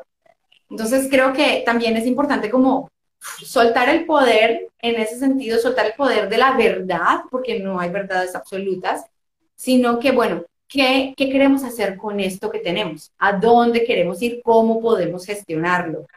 Entonces 0.69 1.07
creo 1.11 1.33
que 1.33 1.61
también 1.65 1.97
es 1.97 2.07
importante 2.07 2.49
como 2.49 2.89
soltar 3.19 3.89
el 3.89 4.05
poder, 4.05 4.69
en 4.81 4.95
ese 4.95 5.19
sentido, 5.19 5.59
soltar 5.59 5.87
el 5.87 5.93
poder 5.93 6.29
de 6.29 6.37
la 6.37 6.55
verdad, 6.55 7.23
porque 7.29 7.59
no 7.59 7.77
hay 7.77 7.89
verdades 7.89 8.35
absolutas, 8.35 9.05
sino 9.53 9.99
que, 9.99 10.11
bueno, 10.11 10.45
¿qué, 10.69 11.13
¿qué, 11.17 11.29
queremos 11.29 11.65
hacer 11.65 11.97
con 11.97 12.21
esto 12.21 12.49
que 12.49 12.59
tenemos? 12.59 13.11
¿A 13.17 13.33
dónde 13.33 13.83
queremos 13.83 14.21
ir? 14.21 14.41
¿Cómo 14.43 14.79
podemos 14.79 15.25
gestionarlo? 15.25 16.07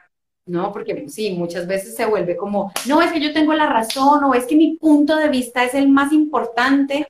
¿No? 0.48 0.72
Porque 0.72 1.08
sí, 1.08 1.30
muchas 1.32 1.66
veces 1.66 1.94
se 1.94 2.06
vuelve 2.06 2.36
como, 2.36 2.72
no, 2.86 3.00
es 3.02 3.12
que 3.12 3.20
yo 3.20 3.32
tengo 3.32 3.52
la 3.52 3.66
razón 3.66 4.24
o 4.24 4.34
es 4.34 4.46
que 4.46 4.56
mi 4.56 4.76
punto 4.76 5.14
de 5.14 5.28
vista 5.28 5.62
es 5.62 5.74
el 5.74 5.88
más 5.88 6.12
importante 6.12 7.06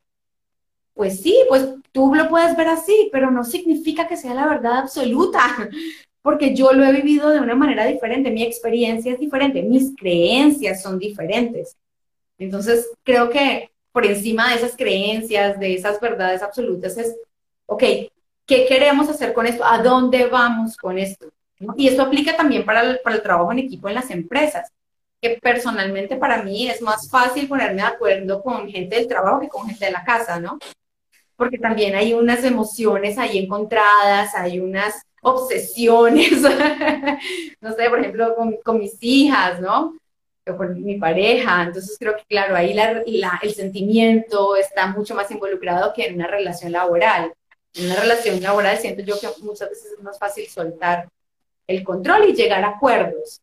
pues 0.98 1.20
sí, 1.20 1.44
pues 1.48 1.64
tú 1.92 2.12
lo 2.12 2.28
puedes 2.28 2.56
ver 2.56 2.66
así, 2.66 3.08
pero 3.12 3.30
no 3.30 3.44
significa 3.44 4.08
que 4.08 4.16
sea 4.16 4.34
la 4.34 4.48
verdad 4.48 4.78
absoluta, 4.78 5.40
porque 6.22 6.56
yo 6.56 6.72
lo 6.72 6.84
he 6.84 6.90
vivido 6.90 7.30
de 7.30 7.38
una 7.38 7.54
manera 7.54 7.86
diferente, 7.86 8.32
mi 8.32 8.42
experiencia 8.42 9.12
es 9.12 9.20
diferente, 9.20 9.62
mis 9.62 9.94
creencias 9.94 10.82
son 10.82 10.98
diferentes. 10.98 11.76
Entonces, 12.36 12.90
creo 13.04 13.30
que 13.30 13.70
por 13.92 14.06
encima 14.06 14.50
de 14.50 14.56
esas 14.56 14.74
creencias, 14.76 15.60
de 15.60 15.74
esas 15.74 16.00
verdades 16.00 16.42
absolutas, 16.42 16.98
es, 16.98 17.14
ok, 17.66 17.84
¿qué 18.44 18.66
queremos 18.66 19.08
hacer 19.08 19.32
con 19.32 19.46
esto? 19.46 19.64
¿A 19.64 19.80
dónde 19.80 20.26
vamos 20.26 20.76
con 20.76 20.98
esto? 20.98 21.28
Y 21.76 21.88
esto 21.88 22.02
aplica 22.02 22.36
también 22.36 22.64
para 22.64 22.82
el, 22.82 23.00
para 23.00 23.16
el 23.16 23.22
trabajo 23.22 23.50
en 23.52 23.60
equipo 23.60 23.88
en 23.88 23.94
las 23.94 24.10
empresas 24.10 24.70
que 25.20 25.38
personalmente 25.42 26.16
para 26.16 26.42
mí 26.42 26.68
es 26.68 26.80
más 26.80 27.10
fácil 27.10 27.48
ponerme 27.48 27.82
de 27.82 27.88
acuerdo 27.88 28.40
con 28.40 28.68
gente 28.68 28.94
del 28.94 29.08
trabajo 29.08 29.40
que 29.40 29.48
con 29.48 29.66
gente 29.66 29.86
de 29.86 29.90
la 29.90 30.04
casa, 30.04 30.38
¿no? 30.38 30.58
porque 31.38 31.56
también 31.56 31.94
hay 31.94 32.14
unas 32.14 32.42
emociones 32.42 33.16
ahí 33.16 33.38
encontradas, 33.38 34.34
hay 34.34 34.58
unas 34.58 35.00
obsesiones, 35.22 36.32
no 37.60 37.74
sé, 37.74 37.88
por 37.88 38.00
ejemplo, 38.00 38.34
con, 38.64 38.78
mis 38.78 38.98
hijas, 39.00 39.60
¿no? 39.60 39.96
O 40.48 40.56
con 40.56 40.82
mi 40.82 40.98
pareja. 40.98 41.62
Entonces 41.62 41.96
creo 41.96 42.16
que, 42.16 42.24
claro, 42.28 42.56
ahí 42.56 42.76
el 43.42 43.54
sentimiento 43.54 44.56
está 44.56 44.88
mucho 44.88 45.14
más 45.14 45.30
involucrado 45.30 45.92
que 45.94 46.06
en 46.06 46.16
una 46.16 46.26
relación 46.26 46.72
laboral. 46.72 47.32
En 47.74 47.86
una 47.86 48.00
relación 48.00 48.42
laboral 48.42 48.76
siento 48.78 49.02
yo 49.02 49.20
que 49.20 49.28
muchas 49.40 49.68
veces 49.68 49.92
es 49.96 50.02
más 50.02 50.18
fácil 50.18 50.44
soltar 50.48 51.08
el 51.68 51.84
control 51.84 52.28
y 52.28 52.34
llegar 52.34 52.64
a 52.64 52.70
acuerdos. 52.70 53.42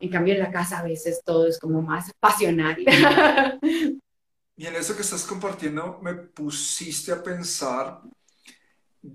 En 0.00 0.10
cambio, 0.10 0.34
en 0.34 0.40
la 0.40 0.50
casa 0.50 0.80
a 0.80 0.82
veces 0.82 1.22
todo 1.24 1.46
es 1.46 1.58
como 1.58 1.82
más 1.82 2.10
pasional. 2.18 2.76
Y 4.60 4.66
en 4.66 4.74
eso 4.74 4.96
que 4.96 5.02
estás 5.02 5.22
compartiendo 5.22 6.00
me 6.02 6.14
pusiste 6.14 7.12
a 7.12 7.22
pensar 7.22 8.00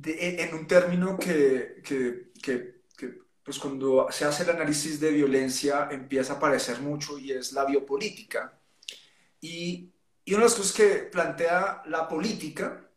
en 0.05 0.53
un 0.53 0.65
término 0.65 1.19
que, 1.19 1.81
que, 1.83 2.31
que, 2.41 2.75
pues 3.43 3.59
cuando 3.59 4.07
se 4.09 4.23
hace 4.23 4.43
el 4.43 4.51
análisis 4.51 5.01
de 5.01 5.11
violencia 5.11 5.89
empieza 5.91 6.31
a 6.31 6.35
aparecer 6.37 6.79
mucho 6.79 7.19
y 7.19 7.33
es 7.33 7.51
la 7.51 7.65
biopolítica. 7.65 8.57
Y, 9.41 9.91
y 10.23 10.33
una 10.33 10.43
de 10.43 10.49
las 10.49 10.55
cosas 10.55 10.71
que 10.71 11.09
plantea 11.11 11.83
la 11.87 12.07
política 12.07 12.89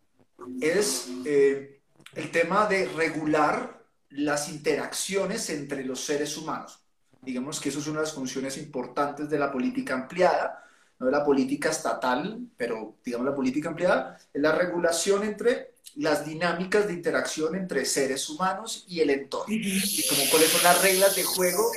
es 0.60 1.08
eh, 1.24 1.80
el 2.14 2.30
tema 2.30 2.66
de 2.66 2.86
regular 2.90 3.85
las 4.16 4.48
interacciones 4.48 5.48
entre 5.50 5.84
los 5.84 6.04
seres 6.04 6.36
humanos. 6.36 6.80
Digamos 7.20 7.60
que 7.60 7.70
eso 7.70 7.80
es 7.80 7.86
una 7.86 8.00
de 8.00 8.06
las 8.06 8.14
funciones 8.14 8.56
importantes 8.56 9.28
de 9.28 9.38
la 9.38 9.50
política 9.50 9.94
ampliada, 9.94 10.62
no 10.98 11.06
de 11.06 11.12
la 11.12 11.24
política 11.24 11.70
estatal, 11.70 12.40
pero 12.56 12.96
digamos 13.04 13.26
la 13.26 13.34
política 13.34 13.68
ampliada, 13.68 14.18
es 14.32 14.40
la 14.40 14.52
regulación 14.52 15.24
entre 15.24 15.74
las 15.96 16.24
dinámicas 16.24 16.86
de 16.86 16.92
interacción 16.92 17.54
entre 17.54 17.84
seres 17.84 18.28
humanos 18.28 18.84
y 18.88 19.00
el 19.00 19.10
entorno, 19.10 19.54
y 19.54 20.06
como 20.08 20.22
cuáles 20.30 20.50
son 20.50 20.62
las 20.62 20.82
reglas 20.82 21.16
de 21.16 21.24
juego 21.24 21.70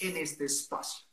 en 0.00 0.16
este 0.16 0.46
espacio. 0.46 1.06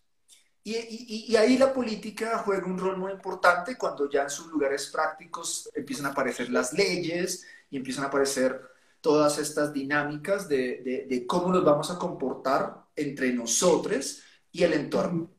Y, 0.66 1.28
y, 1.30 1.36
ahí 1.36 1.58
la 1.58 1.74
política 1.74 2.38
juega 2.38 2.66
un 2.66 2.78
rol 2.78 2.98
muy 2.98 3.12
importante 3.12 3.78
cuando 3.78 4.10
ya 4.10 4.24
en 4.24 4.30
sus 4.30 4.48
lugares 4.48 4.88
prácticos 4.88 5.70
empiezan 5.74 6.06
a 6.06 6.10
aparecer 6.10 6.50
las 6.50 6.72
leyes 6.72 7.46
y 7.70 7.76
empiezan 7.76 8.06
a 8.06 8.08
aparecer 8.08 8.62
todas 9.04 9.38
estas 9.38 9.74
dinámicas 9.74 10.48
de, 10.48 10.82
de, 10.82 11.06
de 11.10 11.28
cómo 11.28 11.52
nos 11.52 11.66
vamos 11.66 11.92
a 11.92 12.00
comportar 12.00 12.86
entre 12.96 13.34
nosotros 13.34 14.24
y 14.50 14.64
el 14.64 14.72
entorno. 14.72 15.30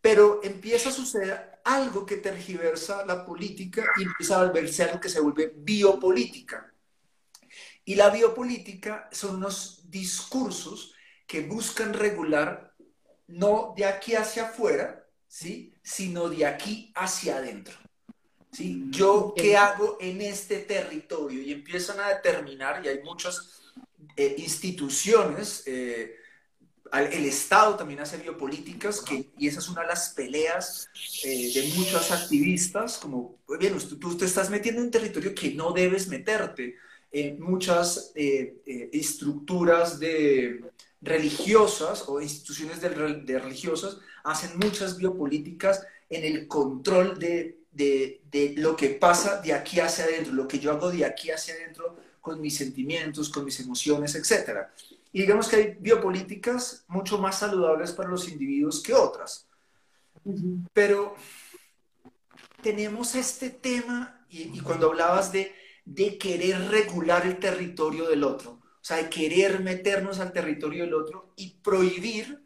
Pero 0.00 0.38
empieza 0.44 0.90
a 0.90 0.92
suceder 0.92 1.60
algo 1.64 2.06
que 2.06 2.18
tergiversa 2.18 3.04
la 3.04 3.26
política 3.26 3.84
y 3.96 4.04
empieza 4.04 4.36
a 4.36 4.44
volverse 4.44 4.84
algo 4.84 5.00
que 5.00 5.08
se 5.08 5.20
vuelve 5.20 5.52
biopolítica. 5.56 6.72
Y 7.84 7.96
la 7.96 8.10
biopolítica 8.10 9.08
son 9.10 9.36
unos 9.36 9.90
discursos 9.90 10.94
que 11.26 11.40
buscan 11.40 11.94
regular 11.94 12.76
no 13.26 13.74
de 13.76 13.86
aquí 13.86 14.14
hacia 14.14 14.50
afuera, 14.50 15.04
¿sí? 15.26 15.74
sino 15.82 16.28
de 16.28 16.46
aquí 16.46 16.92
hacia 16.94 17.38
adentro. 17.38 17.83
¿Sí? 18.54 18.84
Yo 18.90 19.34
qué 19.36 19.56
hago 19.56 19.98
en 20.00 20.20
este 20.20 20.58
territorio 20.58 21.42
y 21.42 21.52
empiezan 21.52 22.00
a 22.00 22.08
determinar, 22.08 22.84
y 22.84 22.88
hay 22.88 23.02
muchas 23.02 23.62
eh, 24.16 24.36
instituciones, 24.38 25.62
eh, 25.66 26.16
el 26.92 27.24
Estado 27.24 27.74
también 27.74 28.00
hace 28.00 28.18
biopolíticas, 28.18 29.00
que, 29.00 29.30
y 29.36 29.48
esa 29.48 29.58
es 29.58 29.68
una 29.68 29.80
de 29.80 29.88
las 29.88 30.10
peleas 30.10 30.88
eh, 31.24 31.52
de 31.52 31.72
muchos 31.76 32.12
activistas, 32.12 32.98
como, 32.98 33.38
bien, 33.58 33.76
tú, 33.76 33.98
tú, 33.98 34.16
te 34.16 34.26
estás 34.26 34.48
metiendo 34.48 34.80
en 34.80 34.86
un 34.86 34.92
territorio 34.92 35.34
que 35.34 35.52
no 35.54 35.72
debes 35.72 36.06
meterte, 36.06 36.76
en 37.10 37.40
muchas 37.40 38.12
estructuras 38.14 40.00
de, 40.00 40.64
religiosas 41.04 42.04
o 42.08 42.20
instituciones 42.20 42.80
de, 42.80 43.38
religiosas 43.38 43.98
hacen 44.24 44.58
muchas 44.58 44.96
biopolíticas 44.96 45.86
en 46.08 46.24
el 46.24 46.48
control 46.48 47.18
de, 47.18 47.58
de, 47.74 48.54
lo 48.56 48.76
que 48.76 48.90
pasa 48.90 49.40
de 49.40 49.52
aquí 49.52 49.80
hacia 49.80 50.04
adentro, 50.04 50.32
lo 50.32 50.48
que 50.48 50.58
yo 50.58 50.70
hago 50.70 50.90
de 50.90 51.04
aquí 51.04 51.30
hacia 51.30 51.54
adentro 51.54 51.96
con 52.20 52.40
mis 52.40 52.56
sentimientos, 52.56 53.28
con 53.28 53.44
mis 53.44 53.58
emociones, 53.60 54.14
etc. 54.14 54.68
Y 55.12 55.22
digamos 55.22 55.48
que 55.48 55.56
hay 55.56 55.76
biopolíticas 55.78 56.84
mucho 56.88 57.18
más 57.18 57.38
saludables 57.38 57.92
para 57.92 58.08
los 58.08 58.28
individuos 58.28 58.82
que 58.82 58.94
otras. 58.94 59.46
Pero 60.72 61.14
tenemos 62.62 63.14
este 63.14 63.50
tema, 63.50 64.24
y, 64.30 64.56
y 64.56 64.60
cuando 64.60 64.88
hablabas 64.88 65.32
de, 65.32 65.54
de 65.84 66.16
querer 66.16 66.68
regular 66.70 67.26
el 67.26 67.38
territorio 67.38 68.08
del 68.08 68.24
otro, 68.24 68.52
o 68.84 68.86
sea, 68.86 68.98
de 68.98 69.08
querer 69.08 69.60
meternos 69.60 70.18
al 70.18 70.32
territorio 70.32 70.84
del 70.84 70.94
otro 70.94 71.32
y 71.36 71.58
prohibir 71.62 72.44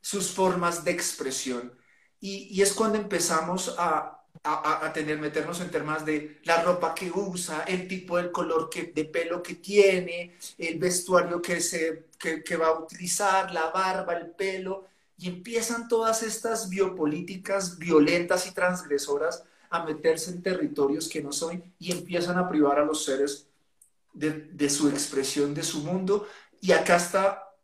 sus 0.00 0.30
formas 0.30 0.84
de 0.84 0.90
expresión. 0.90 1.74
Y, 2.20 2.60
es 2.60 2.72
cuando 2.74 2.98
empezamos 2.98 3.74
a, 3.78 4.19
a, 4.42 4.90
tener, 4.92 5.18
meternos 5.18 5.60
en 5.60 5.70
temas 5.70 6.04
de 6.06 6.40
la 6.44 6.62
ropa 6.62 6.94
que 6.94 7.10
usa, 7.10 7.64
el 7.64 7.86
tipo 7.86 8.16
de 8.16 8.32
color 8.32 8.70
que, 8.70 8.84
de 8.84 9.04
pelo 9.04 9.42
que 9.42 9.56
tiene, 9.56 10.36
el 10.56 10.78
vestuario 10.78 11.42
que, 11.42 11.60
se, 11.60 12.06
que, 12.18 12.42
que 12.42 12.56
va 12.56 12.68
a 12.68 12.78
utilizar, 12.78 13.52
la 13.52 13.70
barba, 13.70 14.14
el 14.14 14.30
pelo, 14.30 14.86
y 15.18 15.28
empiezan 15.28 15.88
todas 15.88 16.22
estas 16.22 16.70
biopolíticas 16.70 17.78
violentas 17.78 18.46
y 18.46 18.52
transgresoras 18.52 19.44
a 19.68 19.84
meterse 19.84 20.30
en 20.30 20.42
territorios 20.42 21.08
que 21.08 21.22
no 21.22 21.32
son 21.32 21.62
y 21.78 21.92
empiezan 21.92 22.38
a 22.38 22.48
privar 22.48 22.78
a 22.78 22.84
los 22.84 23.04
seres 23.04 23.46
de, 24.12 24.70
su 24.70 24.88
expresión, 24.88 25.54
de 25.54 25.62
su 25.62 25.80
mundo. 25.80 26.26
Y 26.60 26.72
acá 26.72 26.96
está 26.96 27.54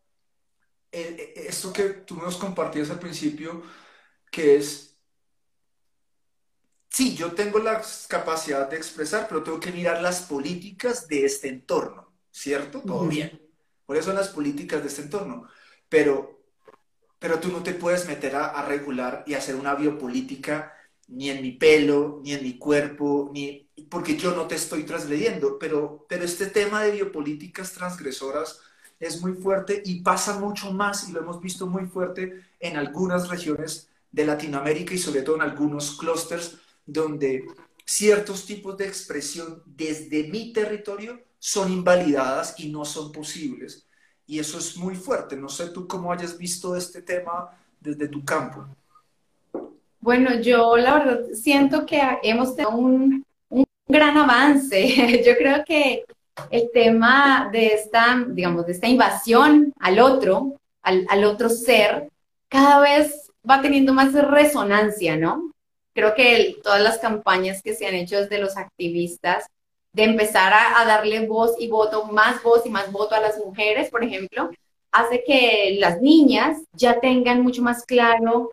eh, 0.92 1.32
eh, 1.34 1.46
esto 1.48 1.72
que 1.72 1.84
tú 1.84 2.16
nos 2.16 2.36
compartías 2.36 2.90
al 2.90 3.00
principio, 3.00 3.62
que 4.30 4.56
es, 4.56 4.85
sí, 6.96 7.14
yo 7.14 7.32
tengo 7.32 7.58
la 7.58 7.82
capacidad 8.08 8.70
de 8.70 8.78
expresar, 8.78 9.28
pero 9.28 9.42
tengo 9.42 9.60
que 9.60 9.70
mirar 9.70 10.00
las 10.00 10.22
políticas 10.22 11.06
de 11.06 11.26
este 11.26 11.48
entorno, 11.48 12.10
¿cierto? 12.30 12.80
Todo 12.80 13.06
bien. 13.06 13.38
Por 13.84 13.98
eso 13.98 14.14
las 14.14 14.28
políticas 14.28 14.80
de 14.80 14.88
este 14.88 15.02
entorno. 15.02 15.46
Pero, 15.90 16.40
pero 17.18 17.38
tú 17.38 17.48
no 17.48 17.62
te 17.62 17.74
puedes 17.74 18.06
meter 18.08 18.34
a, 18.34 18.46
a 18.46 18.64
regular 18.64 19.24
y 19.26 19.34
hacer 19.34 19.56
una 19.56 19.74
biopolítica 19.74 20.72
ni 21.08 21.28
en 21.28 21.42
mi 21.42 21.52
pelo, 21.52 22.22
ni 22.24 22.32
en 22.32 22.42
mi 22.42 22.56
cuerpo, 22.56 23.30
ni 23.30 23.68
porque 23.90 24.16
yo 24.16 24.34
no 24.34 24.46
te 24.46 24.54
estoy 24.54 24.84
transgrediendo, 24.84 25.58
pero, 25.58 26.06
pero 26.08 26.24
este 26.24 26.46
tema 26.46 26.82
de 26.82 26.92
biopolíticas 26.92 27.72
transgresoras 27.72 28.60
es 28.98 29.20
muy 29.20 29.34
fuerte 29.34 29.82
y 29.84 30.00
pasa 30.00 30.38
mucho 30.38 30.72
más 30.72 31.06
y 31.10 31.12
lo 31.12 31.20
hemos 31.20 31.42
visto 31.42 31.66
muy 31.66 31.84
fuerte 31.84 32.42
en 32.58 32.78
algunas 32.78 33.28
regiones 33.28 33.90
de 34.10 34.24
Latinoamérica 34.24 34.94
y 34.94 34.98
sobre 34.98 35.20
todo 35.20 35.36
en 35.36 35.42
algunos 35.42 35.98
clústeres 35.98 36.56
donde 36.86 37.44
ciertos 37.84 38.46
tipos 38.46 38.76
de 38.76 38.86
expresión 38.86 39.62
desde 39.66 40.28
mi 40.28 40.52
territorio 40.52 41.20
son 41.38 41.72
invalidadas 41.72 42.58
y 42.58 42.70
no 42.70 42.84
son 42.84 43.12
posibles. 43.12 43.86
Y 44.26 44.38
eso 44.38 44.58
es 44.58 44.76
muy 44.76 44.96
fuerte. 44.96 45.36
No 45.36 45.48
sé 45.48 45.68
tú 45.68 45.86
cómo 45.86 46.10
hayas 46.12 46.36
visto 46.36 46.74
este 46.74 47.02
tema 47.02 47.50
desde 47.80 48.08
tu 48.08 48.24
campo. 48.24 48.66
Bueno, 50.00 50.40
yo 50.40 50.76
la 50.76 50.98
verdad 50.98 51.20
siento 51.34 51.84
que 51.84 52.00
hemos 52.22 52.54
tenido 52.54 52.76
un, 52.76 53.24
gran 53.88 54.16
avance. 54.16 55.22
Yo 55.26 55.36
creo 55.36 55.64
que 55.64 56.04
el 56.50 56.70
tema 56.72 57.48
de 57.52 57.68
esta, 57.68 58.24
digamos, 58.28 58.66
de 58.66 58.72
esta 58.72 58.88
invasión 58.88 59.72
al 59.78 59.98
otro, 60.00 60.60
al, 60.82 61.24
otro 61.24 61.48
ser, 61.48 62.10
cada 62.48 62.80
vez 62.80 63.30
va 63.48 63.60
teniendo 63.60 63.92
más 63.92 64.12
resonancia, 64.12 65.16
¿no? 65.16 65.52
Creo 65.96 66.14
que 66.14 66.58
todas 66.62 66.82
las 66.82 66.98
campañas 66.98 67.62
que 67.62 67.74
se 67.74 67.86
han 67.86 67.94
hecho 67.94 68.20
desde 68.20 68.36
los 68.38 68.58
activistas 68.58 69.46
de 69.94 70.04
empezar 70.04 70.52
a, 70.52 70.84
darle 70.84 71.26
voz 71.26 71.56
y 71.58 71.68
voto, 71.68 72.04
más 72.04 72.42
voz 72.42 72.66
y 72.66 72.68
más 72.68 72.92
voto 72.92 73.14
a 73.14 73.20
las 73.20 73.38
mujeres, 73.38 73.88
por 73.88 74.04
ejemplo, 74.04 74.50
hace 74.92 75.24
que 75.26 75.78
las 75.80 76.02
niñas 76.02 76.58
ya 76.74 77.00
tengan 77.00 77.40
mucho 77.40 77.62
más 77.62 77.86
claro 77.86 78.50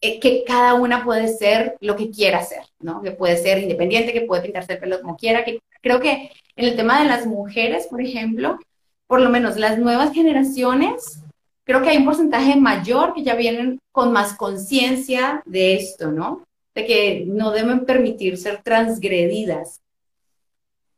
eh, 0.00 0.18
que 0.18 0.44
cada 0.44 0.72
una 0.72 1.04
puede 1.04 1.28
ser 1.28 1.76
lo 1.80 1.94
que 1.94 2.10
quiera 2.10 2.42
ser, 2.42 2.62
¿no? 2.80 3.02
Que 3.02 3.10
puede 3.10 3.36
ser 3.36 3.58
independiente, 3.58 4.14
que 4.14 4.22
puede 4.22 4.40
pintarse 4.40 4.72
el 4.72 4.78
pelo 4.78 5.02
como 5.02 5.18
quiera, 5.18 5.44
que 5.44 5.60
creo 5.82 6.00
que 6.00 6.32
en 6.56 6.64
el 6.64 6.74
tema 6.74 7.02
de 7.02 7.08
las 7.10 7.26
mujeres, 7.26 7.86
por 7.86 8.00
ejemplo, 8.00 8.58
por 9.06 9.20
lo 9.20 9.28
menos 9.28 9.58
las 9.58 9.78
nuevas 9.78 10.14
generaciones, 10.14 11.20
creo 11.66 11.82
que 11.82 11.90
hay 11.90 11.98
un 11.98 12.06
porcentaje 12.06 12.56
mayor 12.56 13.12
que 13.12 13.22
ya 13.22 13.34
vienen 13.34 13.78
con 13.92 14.12
más 14.12 14.34
conciencia 14.34 15.42
de 15.44 15.74
esto, 15.74 16.10
¿no? 16.10 16.46
De 16.74 16.86
que 16.86 17.24
no 17.26 17.50
deben 17.50 17.84
permitir 17.84 18.38
ser 18.38 18.62
transgredidas. 18.62 19.82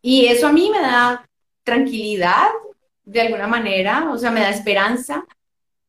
Y 0.00 0.26
eso 0.26 0.46
a 0.46 0.52
mí 0.52 0.70
me 0.70 0.80
da 0.80 1.26
tranquilidad, 1.64 2.48
de 3.04 3.22
alguna 3.22 3.48
manera, 3.48 4.10
o 4.12 4.18
sea, 4.18 4.30
me 4.30 4.40
da 4.40 4.50
esperanza 4.50 5.26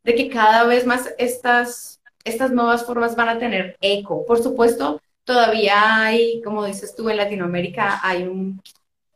de 0.03 0.15
que 0.15 0.29
cada 0.29 0.63
vez 0.63 0.85
más 0.85 1.13
estas 1.17 1.99
estas 2.23 2.51
nuevas 2.51 2.85
formas 2.85 3.15
van 3.15 3.29
a 3.29 3.39
tener 3.39 3.77
eco. 3.81 4.25
Por 4.25 4.41
supuesto, 4.41 5.01
todavía 5.23 6.03
hay, 6.03 6.41
como 6.41 6.65
dices 6.65 6.95
tú, 6.95 7.09
en 7.09 7.17
Latinoamérica 7.17 7.99
hay 8.03 8.23
un, 8.23 8.61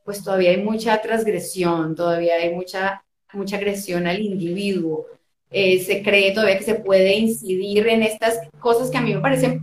pues 0.04 0.24
todavía 0.24 0.52
hay 0.52 0.58
mucha 0.58 1.02
transgresión, 1.02 1.96
todavía 1.96 2.36
hay 2.36 2.54
mucha, 2.54 3.04
mucha 3.34 3.58
agresión 3.58 4.08
al 4.08 4.20
individuo. 4.20 5.08
Eh, 5.54 5.80
se 5.80 6.04
cree 6.04 6.34
todavía 6.34 6.58
que 6.58 6.66
se 6.66 6.76
puede 6.76 7.16
incidir 7.16 7.88
en 7.88 8.04
estas 8.04 8.40
cosas 8.60 8.90
que 8.90 8.98
a 8.98 9.02
mí 9.02 9.14
me 9.14 9.22
parecen 9.22 9.62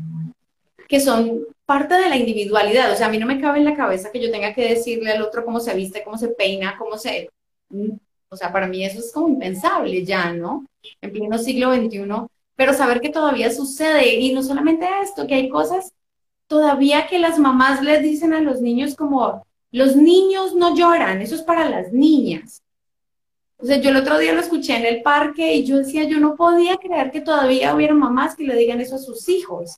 que 0.88 1.00
son 1.00 1.44
parte 1.66 1.94
de 1.94 2.08
la 2.08 2.16
individualidad. 2.16 2.92
O 2.92 2.96
sea, 2.96 3.08
a 3.08 3.10
mí 3.10 3.18
no 3.18 3.26
me 3.26 3.40
cabe 3.40 3.58
en 3.58 3.64
la 3.64 3.76
cabeza 3.76 4.10
que 4.10 4.20
yo 4.20 4.30
tenga 4.30 4.54
que 4.54 4.68
decirle 4.68 5.12
al 5.12 5.22
otro 5.22 5.44
cómo 5.44 5.60
se 5.60 5.74
viste, 5.74 6.02
cómo 6.02 6.16
se 6.16 6.28
peina, 6.28 6.76
cómo 6.78 6.96
se... 6.96 7.28
O 8.28 8.36
sea, 8.36 8.52
para 8.52 8.66
mí 8.66 8.84
eso 8.84 9.00
es 9.00 9.12
como 9.12 9.28
impensable 9.28 10.04
ya, 10.04 10.32
¿no? 10.32 10.64
En 11.00 11.12
pleno 11.12 11.36
siglo 11.38 11.74
XXI 11.74 12.28
pero 12.60 12.74
saber 12.74 13.00
que 13.00 13.08
todavía 13.08 13.50
sucede 13.50 14.16
y 14.16 14.34
no 14.34 14.42
solamente 14.42 14.86
esto, 15.02 15.26
que 15.26 15.32
hay 15.32 15.48
cosas 15.48 15.94
todavía 16.46 17.06
que 17.06 17.18
las 17.18 17.38
mamás 17.38 17.82
les 17.82 18.02
dicen 18.02 18.34
a 18.34 18.42
los 18.42 18.60
niños 18.60 18.94
como, 18.94 19.46
los 19.72 19.96
niños 19.96 20.54
no 20.54 20.76
lloran, 20.76 21.22
eso 21.22 21.36
es 21.36 21.40
para 21.40 21.70
las 21.70 21.90
niñas. 21.90 22.60
O 23.62 23.66
sea, 23.66 23.76
yo 23.76 23.90
el 23.90 23.96
otro 23.96 24.18
día 24.18 24.32
lo 24.32 24.40
escuché 24.40 24.76
en 24.76 24.86
el 24.86 25.02
parque 25.02 25.54
y 25.54 25.64
yo 25.64 25.78
decía, 25.78 26.04
yo 26.04 26.18
no 26.18 26.34
podía 26.34 26.78
creer 26.78 27.10
que 27.10 27.20
todavía 27.20 27.74
hubiera 27.74 27.94
mamás 27.94 28.34
que 28.34 28.44
le 28.44 28.56
digan 28.56 28.80
eso 28.80 28.96
a 28.96 28.98
sus 28.98 29.28
hijos. 29.28 29.76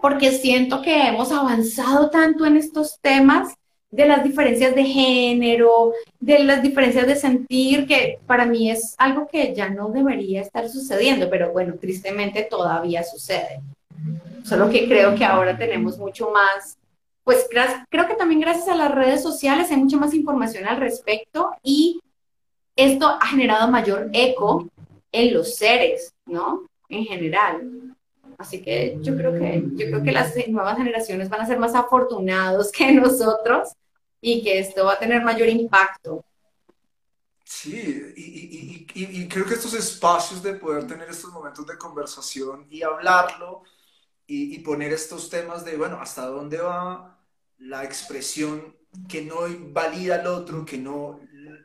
Porque 0.00 0.30
siento 0.30 0.80
que 0.80 1.08
hemos 1.08 1.32
avanzado 1.32 2.10
tanto 2.10 2.46
en 2.46 2.56
estos 2.56 3.00
temas 3.00 3.54
de 3.90 4.06
las 4.06 4.24
diferencias 4.24 4.74
de 4.74 4.84
género, 4.84 5.92
de 6.20 6.40
las 6.40 6.62
diferencias 6.62 7.06
de 7.06 7.16
sentir, 7.16 7.86
que 7.86 8.18
para 8.26 8.44
mí 8.44 8.70
es 8.70 8.94
algo 8.98 9.28
que 9.28 9.54
ya 9.54 9.68
no 9.68 9.88
debería 9.88 10.40
estar 10.40 10.68
sucediendo, 10.68 11.30
pero 11.30 11.52
bueno, 11.52 11.74
tristemente 11.80 12.42
todavía 12.42 13.04
sucede. 13.04 13.62
Solo 14.44 14.68
que 14.68 14.88
creo 14.88 15.14
que 15.14 15.24
ahora 15.24 15.56
tenemos 15.56 15.96
mucho 15.96 16.30
más, 16.30 16.76
pues 17.22 17.48
creo 17.88 18.06
que 18.06 18.14
también 18.14 18.40
gracias 18.40 18.68
a 18.68 18.74
las 18.74 18.92
redes 18.92 19.22
sociales 19.22 19.70
hay 19.70 19.78
mucha 19.78 19.96
más 19.96 20.12
información 20.12 20.66
al 20.66 20.78
respecto 20.78 21.50
y 21.62 22.00
esto 22.76 23.06
ha 23.06 23.26
generado 23.26 23.70
mayor 23.70 24.10
eco 24.12 24.68
en 25.12 25.34
los 25.34 25.54
seres, 25.56 26.12
¿no? 26.26 26.66
En 26.88 27.04
general. 27.04 27.96
Así 28.38 28.62
que 28.62 28.98
yo 29.00 29.16
creo 29.16 29.32
que, 29.32 29.62
yo 29.74 29.86
creo 29.86 30.02
que 30.02 30.12
las 30.12 30.34
nuevas 30.48 30.76
generaciones 30.76 31.28
van 31.28 31.40
a 31.40 31.46
ser 31.46 31.58
más 31.58 31.74
afortunados 31.74 32.72
que 32.72 32.92
nosotros 32.92 33.70
y 34.20 34.42
que 34.42 34.58
esto 34.58 34.84
va 34.84 34.94
a 34.94 34.98
tener 34.98 35.22
mayor 35.22 35.48
impacto. 35.48 36.24
Sí, 37.44 38.12
y, 38.16 39.28
creo 39.28 39.44
que 39.44 39.54
estos 39.54 39.74
espacios 39.74 40.42
de 40.42 40.54
poder 40.54 40.86
tener 40.86 41.08
estos 41.08 41.30
momentos 41.30 41.66
de 41.66 41.76
conversación 41.76 42.66
y 42.70 42.82
hablarlo 42.82 43.62
y, 44.26 44.58
poner 44.60 44.92
estos 44.92 45.28
temas 45.28 45.64
de, 45.64 45.76
bueno, 45.76 45.98
hasta 46.00 46.26
dónde 46.26 46.58
va 46.58 47.20
la 47.58 47.84
expresión 47.84 48.74
que 49.08 49.22
no 49.22 49.36
valida 49.72 50.16
al 50.16 50.26
otro, 50.26 50.64
que 50.64 50.78
no 50.78 51.20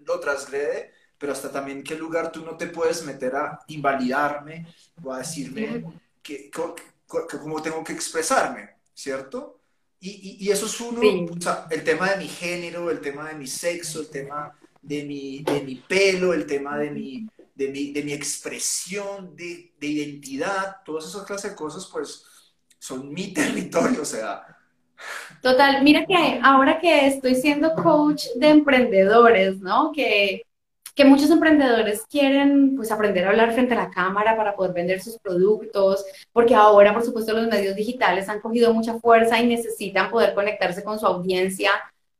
lo 0.06 0.20
transgrede, 0.20 0.92
pero 1.20 1.34
hasta 1.34 1.52
también 1.52 1.84
qué 1.84 1.96
lugar 1.96 2.32
tú 2.32 2.44
no 2.46 2.56
te 2.56 2.68
puedes 2.68 3.04
meter 3.04 3.36
a 3.36 3.60
invalidarme 3.68 4.66
o 5.04 5.12
a 5.12 5.20
decirme 5.20 5.84
que, 6.24 6.50
cómo 6.50 7.62
tengo 7.62 7.84
que 7.84 7.94
expresarme, 7.94 8.78
¿cierto? 8.94 9.60
Y, 10.00 10.38
y, 10.40 10.50
eso 10.50 10.66
es 10.66 10.80
uno, 10.80 11.02
o 11.02 11.42
sea, 11.42 11.68
el 11.70 11.84
tema 11.84 12.12
de 12.12 12.18
mi 12.18 12.28
género, 12.30 12.90
el 12.90 13.02
tema 13.02 13.28
de 13.28 13.36
mi 13.36 13.48
sexo, 13.48 14.00
el 14.00 14.10
tema 14.10 14.58
de 14.82 15.04
mi, 15.04 15.40
de 15.40 15.62
mi 15.62 15.76
pelo, 15.76 16.34
el 16.34 16.46
tema 16.46 16.78
de 16.78 16.90
mi, 16.90 17.28
de 17.54 17.68
mi, 17.68 17.92
de 17.92 18.04
mi 18.04 18.14
expresión 18.14 19.36
de, 19.36 19.74
de, 19.78 19.88
identidad, 19.88 20.78
todas 20.86 21.06
esas 21.06 21.26
clases 21.26 21.52
de 21.52 21.58
cosas, 21.58 21.90
pues 21.92 22.24
son 22.80 23.12
mi 23.14 23.28
territorio, 23.34 24.04
o 24.04 24.06
sea. 24.06 24.56
Total, 25.42 25.84
mira 25.84 26.06
que 26.06 26.40
ahora 26.42 26.80
que 26.80 27.08
estoy 27.08 27.36
siendo 27.36 27.74
coach 27.76 28.24
de 28.38 28.48
emprendedores, 28.48 29.60
¿no? 29.60 29.92
Que 29.94 30.44
que 30.96 31.06
muchos 31.06 31.30
emprendedores 31.30 32.04
quieren 32.10 32.76
pues 32.76 32.92
aprender 32.92 33.26
a 33.26 33.30
hablar 33.30 33.54
frente 33.54 33.74
a 33.74 33.78
la 33.78 33.90
cámara 33.90 34.36
para 34.36 34.56
poder 34.56 34.74
vender 34.74 35.02
sus 35.02 35.18
productos, 35.18 36.06
porque 36.32 36.56
ahora 36.56 36.94
por 36.94 37.04
supuesto 37.04 37.34
los 37.34 37.48
medios 37.48 37.76
digitales 37.76 38.30
han 38.30 38.42
cogido 38.42 38.74
mucha 38.74 39.00
fuerza 39.00 39.40
y 39.40 39.48
necesitan 39.48 40.10
poder 40.10 40.34
conectarse 40.34 40.84
con 40.84 41.00
su 41.00 41.06
audiencia 41.06 41.72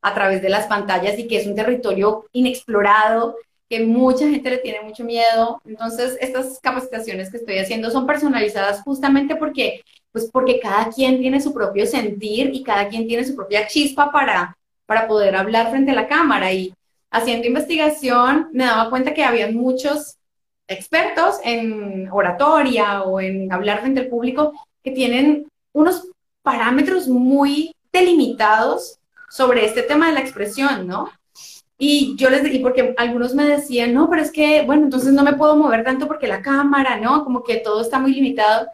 a 0.02 0.14
través 0.14 0.42
de 0.42 0.48
las 0.48 0.66
pantallas 0.66 1.18
y 1.18 1.28
que 1.28 1.38
es 1.38 1.46
un 1.46 1.54
territorio 1.54 2.24
inexplorado 2.32 3.36
que 3.68 3.84
mucha 3.84 4.28
gente 4.28 4.50
le 4.50 4.58
tiene 4.58 4.80
mucho 4.80 5.04
miedo. 5.04 5.60
Entonces, 5.64 6.18
estas 6.20 6.58
capacitaciones 6.60 7.30
que 7.30 7.36
estoy 7.36 7.58
haciendo 7.58 7.90
son 7.90 8.04
personalizadas 8.04 8.82
justamente 8.82 9.36
porque 9.36 9.82
pues 10.12 10.28
porque 10.32 10.58
cada 10.58 10.90
quien 10.90 11.20
tiene 11.20 11.40
su 11.40 11.54
propio 11.54 11.86
sentir 11.86 12.50
y 12.52 12.64
cada 12.64 12.88
quien 12.88 13.06
tiene 13.06 13.24
su 13.24 13.36
propia 13.36 13.68
chispa 13.68 14.10
para 14.10 14.56
para 14.86 15.06
poder 15.06 15.36
hablar 15.36 15.70
frente 15.70 15.92
a 15.92 15.94
la 15.94 16.08
cámara 16.08 16.52
y 16.52 16.74
haciendo 17.10 17.46
investigación 17.46 18.48
me 18.52 18.64
daba 18.64 18.90
cuenta 18.90 19.14
que 19.14 19.24
había 19.24 19.50
muchos 19.50 20.18
expertos 20.68 21.36
en 21.44 22.08
oratoria 22.10 23.02
o 23.02 23.20
en 23.20 23.52
hablar 23.52 23.80
frente 23.80 24.00
al 24.00 24.08
público 24.08 24.52
que 24.82 24.92
tienen 24.92 25.48
unos 25.72 26.08
parámetros 26.42 27.08
muy 27.08 27.74
delimitados 27.92 28.98
sobre 29.28 29.64
este 29.64 29.82
tema 29.82 30.08
de 30.08 30.14
la 30.14 30.20
expresión, 30.20 30.86
¿no? 30.86 31.10
Y 31.76 32.14
yo 32.16 32.30
les 32.30 32.44
dije, 32.44 32.60
porque 32.60 32.94
algunos 32.98 33.34
me 33.34 33.44
decían, 33.44 33.94
no, 33.94 34.08
pero 34.08 34.22
es 34.22 34.30
que, 34.30 34.62
bueno, 34.62 34.84
entonces 34.84 35.12
no 35.12 35.22
me 35.22 35.32
puedo 35.32 35.56
mover 35.56 35.82
tanto 35.82 36.06
porque 36.06 36.28
la 36.28 36.42
cámara, 36.42 36.98
¿no? 36.98 37.24
Como 37.24 37.42
que 37.42 37.56
todo 37.56 37.80
está 37.80 37.98
muy 37.98 38.12
limitado. 38.12 38.68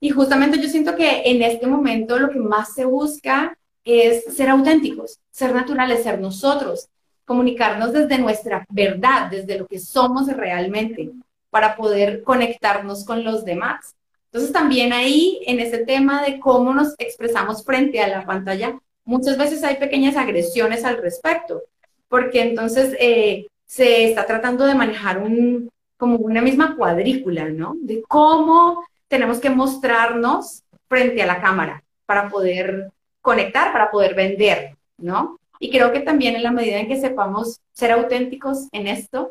Y 0.00 0.10
justamente 0.10 0.60
yo 0.60 0.68
siento 0.68 0.96
que 0.96 1.22
en 1.26 1.42
este 1.42 1.66
momento 1.66 2.18
lo 2.18 2.30
que 2.30 2.38
más 2.38 2.74
se 2.74 2.86
busca 2.86 3.56
es 3.84 4.24
ser 4.34 4.48
auténticos, 4.48 5.18
ser 5.30 5.54
naturales, 5.54 6.02
ser 6.02 6.18
nosotros 6.20 6.88
comunicarnos 7.30 7.92
desde 7.92 8.18
nuestra 8.18 8.66
verdad, 8.70 9.30
desde 9.30 9.56
lo 9.56 9.64
que 9.68 9.78
somos 9.78 10.26
realmente, 10.26 11.12
para 11.48 11.76
poder 11.76 12.24
conectarnos 12.24 13.04
con 13.04 13.22
los 13.22 13.44
demás. 13.44 13.94
Entonces 14.24 14.52
también 14.52 14.92
ahí, 14.92 15.40
en 15.46 15.60
ese 15.60 15.78
tema 15.78 16.24
de 16.24 16.40
cómo 16.40 16.74
nos 16.74 16.96
expresamos 16.98 17.64
frente 17.64 18.00
a 18.00 18.08
la 18.08 18.26
pantalla, 18.26 18.76
muchas 19.04 19.38
veces 19.38 19.62
hay 19.62 19.76
pequeñas 19.76 20.16
agresiones 20.16 20.84
al 20.84 20.96
respecto, 20.96 21.62
porque 22.08 22.42
entonces 22.42 22.96
eh, 22.98 23.46
se 23.64 24.06
está 24.08 24.26
tratando 24.26 24.66
de 24.66 24.74
manejar 24.74 25.18
un, 25.18 25.70
como 25.96 26.16
una 26.16 26.42
misma 26.42 26.74
cuadrícula, 26.74 27.48
¿no? 27.48 27.76
De 27.80 28.02
cómo 28.08 28.84
tenemos 29.06 29.38
que 29.38 29.50
mostrarnos 29.50 30.64
frente 30.88 31.22
a 31.22 31.26
la 31.26 31.40
cámara 31.40 31.80
para 32.06 32.28
poder 32.28 32.90
conectar, 33.22 33.72
para 33.72 33.88
poder 33.88 34.16
vender, 34.16 34.74
¿no? 34.98 35.38
Y 35.62 35.70
creo 35.70 35.92
que 35.92 36.00
también 36.00 36.34
en 36.34 36.42
la 36.42 36.50
medida 36.50 36.80
en 36.80 36.88
que 36.88 36.98
sepamos 36.98 37.60
ser 37.72 37.92
auténticos 37.92 38.66
en 38.72 38.88
esto, 38.88 39.30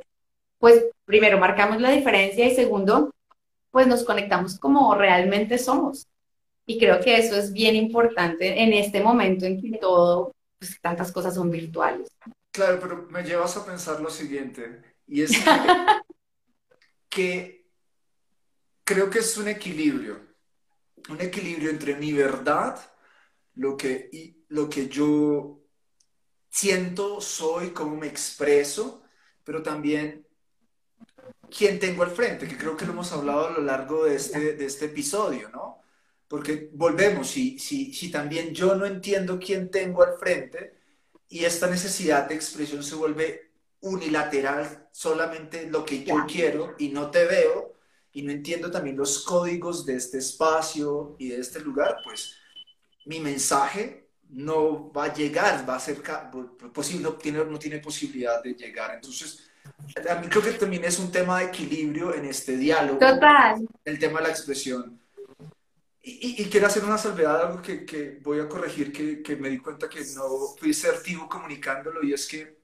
pues 0.59 0.85
primero 1.03 1.39
marcamos 1.39 1.81
la 1.81 1.89
diferencia 1.89 2.45
y 2.45 2.55
segundo, 2.55 3.11
pues 3.71 3.87
nos 3.87 4.03
conectamos 4.03 4.59
como 4.59 4.93
realmente 4.93 5.57
somos. 5.57 6.07
Y 6.67 6.77
creo 6.77 6.99
que 6.99 7.17
eso 7.17 7.35
es 7.35 7.51
bien 7.51 7.75
importante 7.75 8.61
en 8.61 8.73
este 8.73 9.01
momento 9.01 9.47
en 9.47 9.59
que 9.59 9.79
todo, 9.79 10.35
pues 10.59 10.79
tantas 10.79 11.11
cosas 11.11 11.33
son 11.33 11.49
virtuales. 11.49 12.07
Claro, 12.51 12.79
pero 12.79 13.07
me 13.09 13.23
llevas 13.23 13.57
a 13.57 13.65
pensar 13.65 13.99
lo 13.99 14.11
siguiente, 14.11 14.83
y 15.07 15.23
es 15.23 15.31
que 17.09 17.65
creo 18.83 19.09
que 19.09 19.19
es 19.19 19.35
un 19.37 19.47
equilibrio, 19.47 20.19
un 21.09 21.21
equilibrio 21.21 21.71
entre 21.71 21.95
mi 21.95 22.13
verdad, 22.13 22.79
lo 23.55 23.75
que, 23.75 24.09
y 24.11 24.45
lo 24.49 24.69
que 24.69 24.87
yo 24.87 25.58
siento, 26.49 27.21
soy, 27.21 27.71
cómo 27.71 27.95
me 27.95 28.07
expreso, 28.07 29.03
pero 29.43 29.63
también 29.63 30.25
quién 31.49 31.79
tengo 31.79 32.03
al 32.03 32.11
frente, 32.11 32.47
que 32.47 32.57
creo 32.57 32.77
que 32.77 32.85
lo 32.85 32.93
hemos 32.93 33.11
hablado 33.11 33.47
a 33.47 33.51
lo 33.51 33.61
largo 33.61 34.05
de 34.05 34.15
este, 34.15 34.53
de 34.53 34.65
este 34.65 34.85
episodio, 34.85 35.49
¿no? 35.49 35.81
Porque 36.27 36.69
volvemos, 36.73 37.29
si, 37.29 37.57
si, 37.57 37.93
si 37.93 38.11
también 38.11 38.53
yo 38.53 38.75
no 38.75 38.85
entiendo 38.85 39.39
quién 39.39 39.71
tengo 39.71 40.03
al 40.03 40.17
frente 40.17 40.75
y 41.27 41.45
esta 41.45 41.67
necesidad 41.67 42.27
de 42.27 42.35
expresión 42.35 42.83
se 42.83 42.95
vuelve 42.95 43.51
unilateral, 43.81 44.89
solamente 44.91 45.67
lo 45.67 45.85
que 45.85 46.03
yo 46.03 46.25
quiero 46.27 46.75
y 46.77 46.89
no 46.89 47.09
te 47.09 47.25
veo 47.25 47.73
y 48.11 48.21
no 48.23 48.31
entiendo 48.31 48.69
también 48.69 48.97
los 48.97 49.23
códigos 49.23 49.85
de 49.85 49.95
este 49.95 50.17
espacio 50.17 51.15
y 51.17 51.29
de 51.29 51.39
este 51.39 51.61
lugar, 51.61 51.97
pues 52.03 52.35
mi 53.05 53.19
mensaje 53.19 54.08
no 54.29 54.91
va 54.91 55.05
a 55.05 55.13
llegar, 55.13 55.67
va 55.67 55.75
a 55.75 55.79
ser 55.79 56.01
posible, 56.73 57.03
no 57.03 57.13
tiene, 57.13 57.43
no 57.43 57.57
tiene 57.57 57.79
posibilidad 57.79 58.41
de 58.43 58.53
llegar. 58.53 58.95
Entonces, 58.95 59.49
a 60.09 60.15
mí 60.15 60.27
creo 60.27 60.43
que 60.43 60.51
también 60.51 60.85
es 60.85 60.99
un 60.99 61.11
tema 61.11 61.39
de 61.39 61.45
equilibrio 61.45 62.13
en 62.13 62.25
este 62.25 62.55
diálogo. 62.57 62.99
Total. 62.99 63.67
El 63.83 63.99
tema 63.99 64.19
de 64.19 64.27
la 64.27 64.31
expresión. 64.31 64.99
Y, 66.01 66.45
quiero 66.45 66.65
hacer 66.65 66.83
una 66.83 66.97
salvedad, 66.97 67.41
algo 67.41 67.61
que, 67.61 67.85
que 67.85 68.19
voy 68.23 68.39
a 68.39 68.49
corregir, 68.49 68.91
que, 68.91 69.21
que, 69.21 69.35
me 69.35 69.49
di 69.49 69.59
cuenta 69.59 69.87
que 69.87 69.99
no 70.15 70.55
fui 70.57 70.71
asertivo 70.71 71.29
comunicándolo, 71.29 72.03
y 72.03 72.13
es 72.13 72.25
que 72.25 72.57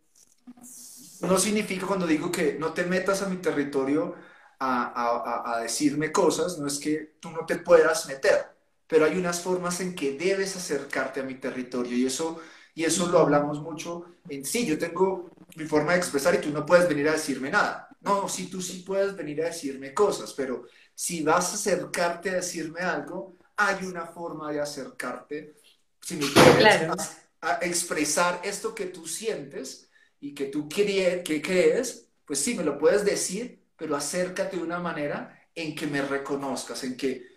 no 1.21 1.37
significa 1.37 1.85
cuando 1.85 2.07
digo 2.07 2.31
que 2.31 2.55
no 2.57 2.73
te 2.73 2.85
metas 2.85 3.21
a 3.21 3.29
mi 3.29 3.37
territorio 3.37 4.15
a, 4.57 5.43
a, 5.45 5.57
a 5.57 5.61
decirme 5.61 6.11
cosas, 6.11 6.57
no 6.57 6.65
es 6.65 6.79
que 6.79 7.17
tú 7.19 7.29
no 7.29 7.45
te 7.45 7.57
puedas 7.57 8.07
meter 8.07 8.54
pero 8.87 9.05
hay 9.05 9.17
unas 9.17 9.41
formas 9.41 9.79
en 9.81 9.95
que 9.95 10.17
debes 10.17 10.55
acercarte 10.55 11.19
a 11.19 11.23
mi 11.23 11.35
territorio 11.35 11.97
y 11.97 12.05
eso, 12.05 12.39
y 12.73 12.83
eso 12.83 13.07
lo 13.07 13.19
hablamos 13.19 13.61
mucho 13.61 14.05
en 14.29 14.45
sí. 14.45 14.65
Yo 14.65 14.77
tengo 14.77 15.31
mi 15.55 15.65
forma 15.65 15.93
de 15.93 15.99
expresar 15.99 16.35
y 16.35 16.39
tú 16.39 16.49
no 16.49 16.65
puedes 16.65 16.87
venir 16.87 17.09
a 17.09 17.13
decirme 17.13 17.49
nada. 17.49 17.89
No, 18.01 18.29
sí, 18.29 18.47
tú 18.47 18.61
sí 18.61 18.83
puedes 18.85 19.15
venir 19.15 19.41
a 19.41 19.45
decirme 19.45 19.93
cosas, 19.93 20.33
pero 20.33 20.65
si 20.93 21.23
vas 21.23 21.51
a 21.51 21.55
acercarte 21.55 22.29
a 22.29 22.35
decirme 22.35 22.81
algo, 22.81 23.35
hay 23.57 23.85
una 23.85 24.05
forma 24.05 24.51
de 24.51 24.61
acercarte. 24.61 25.55
Si 26.01 26.15
me 26.17 26.25
quieres 26.31 27.17
a, 27.41 27.59
expresar 27.61 28.41
esto 28.43 28.75
que 28.75 28.85
tú 28.85 29.07
sientes 29.07 29.89
y 30.19 30.33
que 30.33 30.45
tú 30.45 30.69
que 30.69 31.41
crees, 31.43 32.07
pues 32.25 32.39
sí, 32.39 32.53
me 32.55 32.63
lo 32.63 32.77
puedes 32.77 33.03
decir, 33.03 33.59
pero 33.75 33.95
acércate 33.95 34.57
de 34.57 34.63
una 34.63 34.79
manera 34.79 35.47
en 35.55 35.75
que 35.75 35.87
me 35.87 36.01
reconozcas, 36.01 36.83
en 36.83 36.97
que 36.97 37.34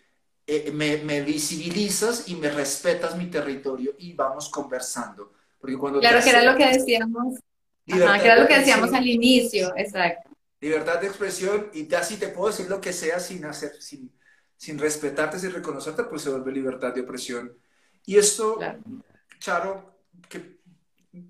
eh, 0.51 0.73
me, 0.73 1.21
visibilizas 1.21 2.27
y 2.29 2.35
me 2.35 2.49
respetas 2.49 3.15
mi 3.19 3.27
territorio 3.27 3.95
y 3.99 4.15
vamos 4.15 4.49
conversando. 4.49 5.35
Porque 5.61 5.77
cuando 5.77 6.01
claro, 6.01 6.25
que 6.25 6.31
era 6.31 6.43
lo 6.43 6.57
que 6.57 6.67
decíamos. 6.67 7.39
Ajá, 7.91 8.19
que 8.19 8.25
era 8.25 8.41
lo 8.41 8.49
que 8.49 8.59
decíamos 8.59 8.91
al 8.95 9.07
inicio, 9.07 9.75
exacto. 9.77 10.31
Libertad 10.59 11.03
de 11.03 11.09
expresión 11.09 11.69
y 11.75 11.87
ya 11.87 12.03
si 12.03 12.17
te 12.17 12.29
puedo 12.29 12.49
decir 12.49 12.67
lo 12.71 12.81
que 12.81 12.95
sea 12.95 13.21
sin 13.21 13.45
hacer, 13.45 13.73
sin, 13.79 14.11
sin 14.57 14.79
respetarte, 14.79 15.39
sin 15.39 15.53
reconocerte, 15.53 16.05
pues 16.05 16.23
se 16.23 16.31
vuelve 16.31 16.51
libertad 16.51 16.95
de 16.95 17.03
opresión. 17.03 17.53
Y 18.07 18.17
esto, 18.17 18.59
Charo, 19.39 19.99
que 20.31 20.61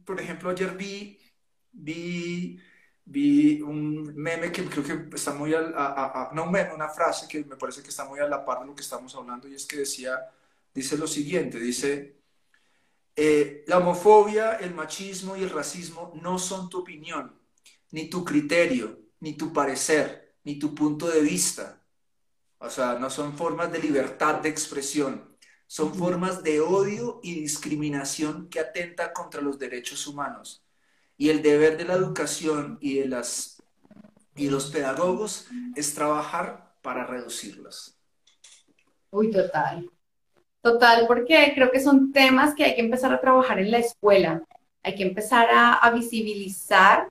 por 0.04 0.20
ejemplo, 0.20 0.50
ayer 0.50 0.76
vi, 0.76 1.18
vi, 1.72 2.60
vi 3.10 3.62
un 3.62 4.14
meme 4.14 4.52
que 4.52 4.64
creo 4.66 4.84
que 4.84 5.16
está 5.16 5.32
muy 5.32 5.54
a, 5.54 5.60
a, 5.60 6.30
no 6.34 6.44
un 6.44 6.52
meme, 6.52 6.74
una 6.74 6.90
frase 6.90 7.26
que 7.26 7.42
me 7.44 7.56
parece 7.56 7.82
que 7.82 7.88
está 7.88 8.04
muy 8.04 8.20
a 8.20 8.28
la 8.28 8.44
par 8.44 8.60
de 8.60 8.66
lo 8.66 8.74
que 8.74 8.82
estamos 8.82 9.14
hablando 9.14 9.48
y 9.48 9.54
es 9.54 9.66
que 9.66 9.78
decía, 9.78 10.30
dice 10.74 10.98
lo 10.98 11.06
siguiente, 11.06 11.58
dice, 11.58 12.18
eh, 13.16 13.64
la 13.66 13.78
homofobia, 13.78 14.56
el 14.56 14.74
machismo 14.74 15.36
y 15.36 15.42
el 15.42 15.50
racismo 15.50 16.12
no 16.22 16.38
son 16.38 16.68
tu 16.68 16.80
opinión, 16.80 17.34
ni 17.92 18.10
tu 18.10 18.24
criterio, 18.24 18.98
ni 19.20 19.36
tu 19.36 19.52
parecer, 19.54 20.34
ni 20.44 20.58
tu 20.58 20.74
punto 20.74 21.08
de 21.08 21.22
vista. 21.22 21.82
O 22.58 22.68
sea, 22.68 22.98
no 22.98 23.08
son 23.08 23.36
formas 23.36 23.72
de 23.72 23.78
libertad 23.78 24.36
de 24.36 24.50
expresión, 24.50 25.36
son 25.66 25.94
formas 25.94 26.42
de 26.42 26.60
odio 26.60 27.20
y 27.22 27.40
discriminación 27.40 28.48
que 28.50 28.60
atenta 28.60 29.12
contra 29.14 29.40
los 29.40 29.58
derechos 29.58 30.06
humanos. 30.06 30.67
Y 31.18 31.28
el 31.28 31.42
deber 31.42 31.76
de 31.76 31.84
la 31.84 31.94
educación 31.94 32.78
y 32.80 33.00
de 33.00 33.08
las 33.08 33.58
y 34.38 34.48
los 34.48 34.70
pedagogos 34.70 35.46
es 35.74 35.94
trabajar 35.94 36.72
para 36.80 37.04
reducirlas. 37.04 37.98
Uy, 39.10 39.30
total. 39.30 39.90
Total, 40.62 41.06
porque 41.06 41.52
creo 41.54 41.70
que 41.70 41.80
son 41.80 42.12
temas 42.12 42.54
que 42.54 42.64
hay 42.64 42.74
que 42.74 42.80
empezar 42.80 43.12
a 43.12 43.20
trabajar 43.20 43.58
en 43.58 43.70
la 43.70 43.78
escuela. 43.78 44.42
Hay 44.82 44.94
que 44.94 45.02
empezar 45.02 45.48
a, 45.52 45.90
visibilizar 45.90 47.08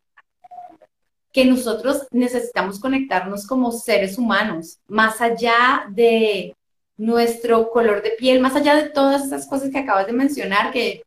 que 1.32 1.46
nosotros 1.46 2.08
necesitamos 2.12 2.80
conectarnos 2.80 3.46
como 3.46 3.72
seres 3.72 4.18
humanos, 4.18 4.80
más 4.88 5.22
allá 5.22 5.86
de 5.90 6.56
nuestro 6.96 7.70
color 7.70 8.02
de 8.02 8.12
piel, 8.12 8.40
más 8.40 8.56
allá 8.56 8.76
de 8.76 8.90
todas 8.90 9.26
esas 9.26 9.48
cosas 9.48 9.70
que 9.70 9.78
acabas 9.78 10.08
de 10.08 10.14
mencionar, 10.14 10.72
que, 10.72 11.04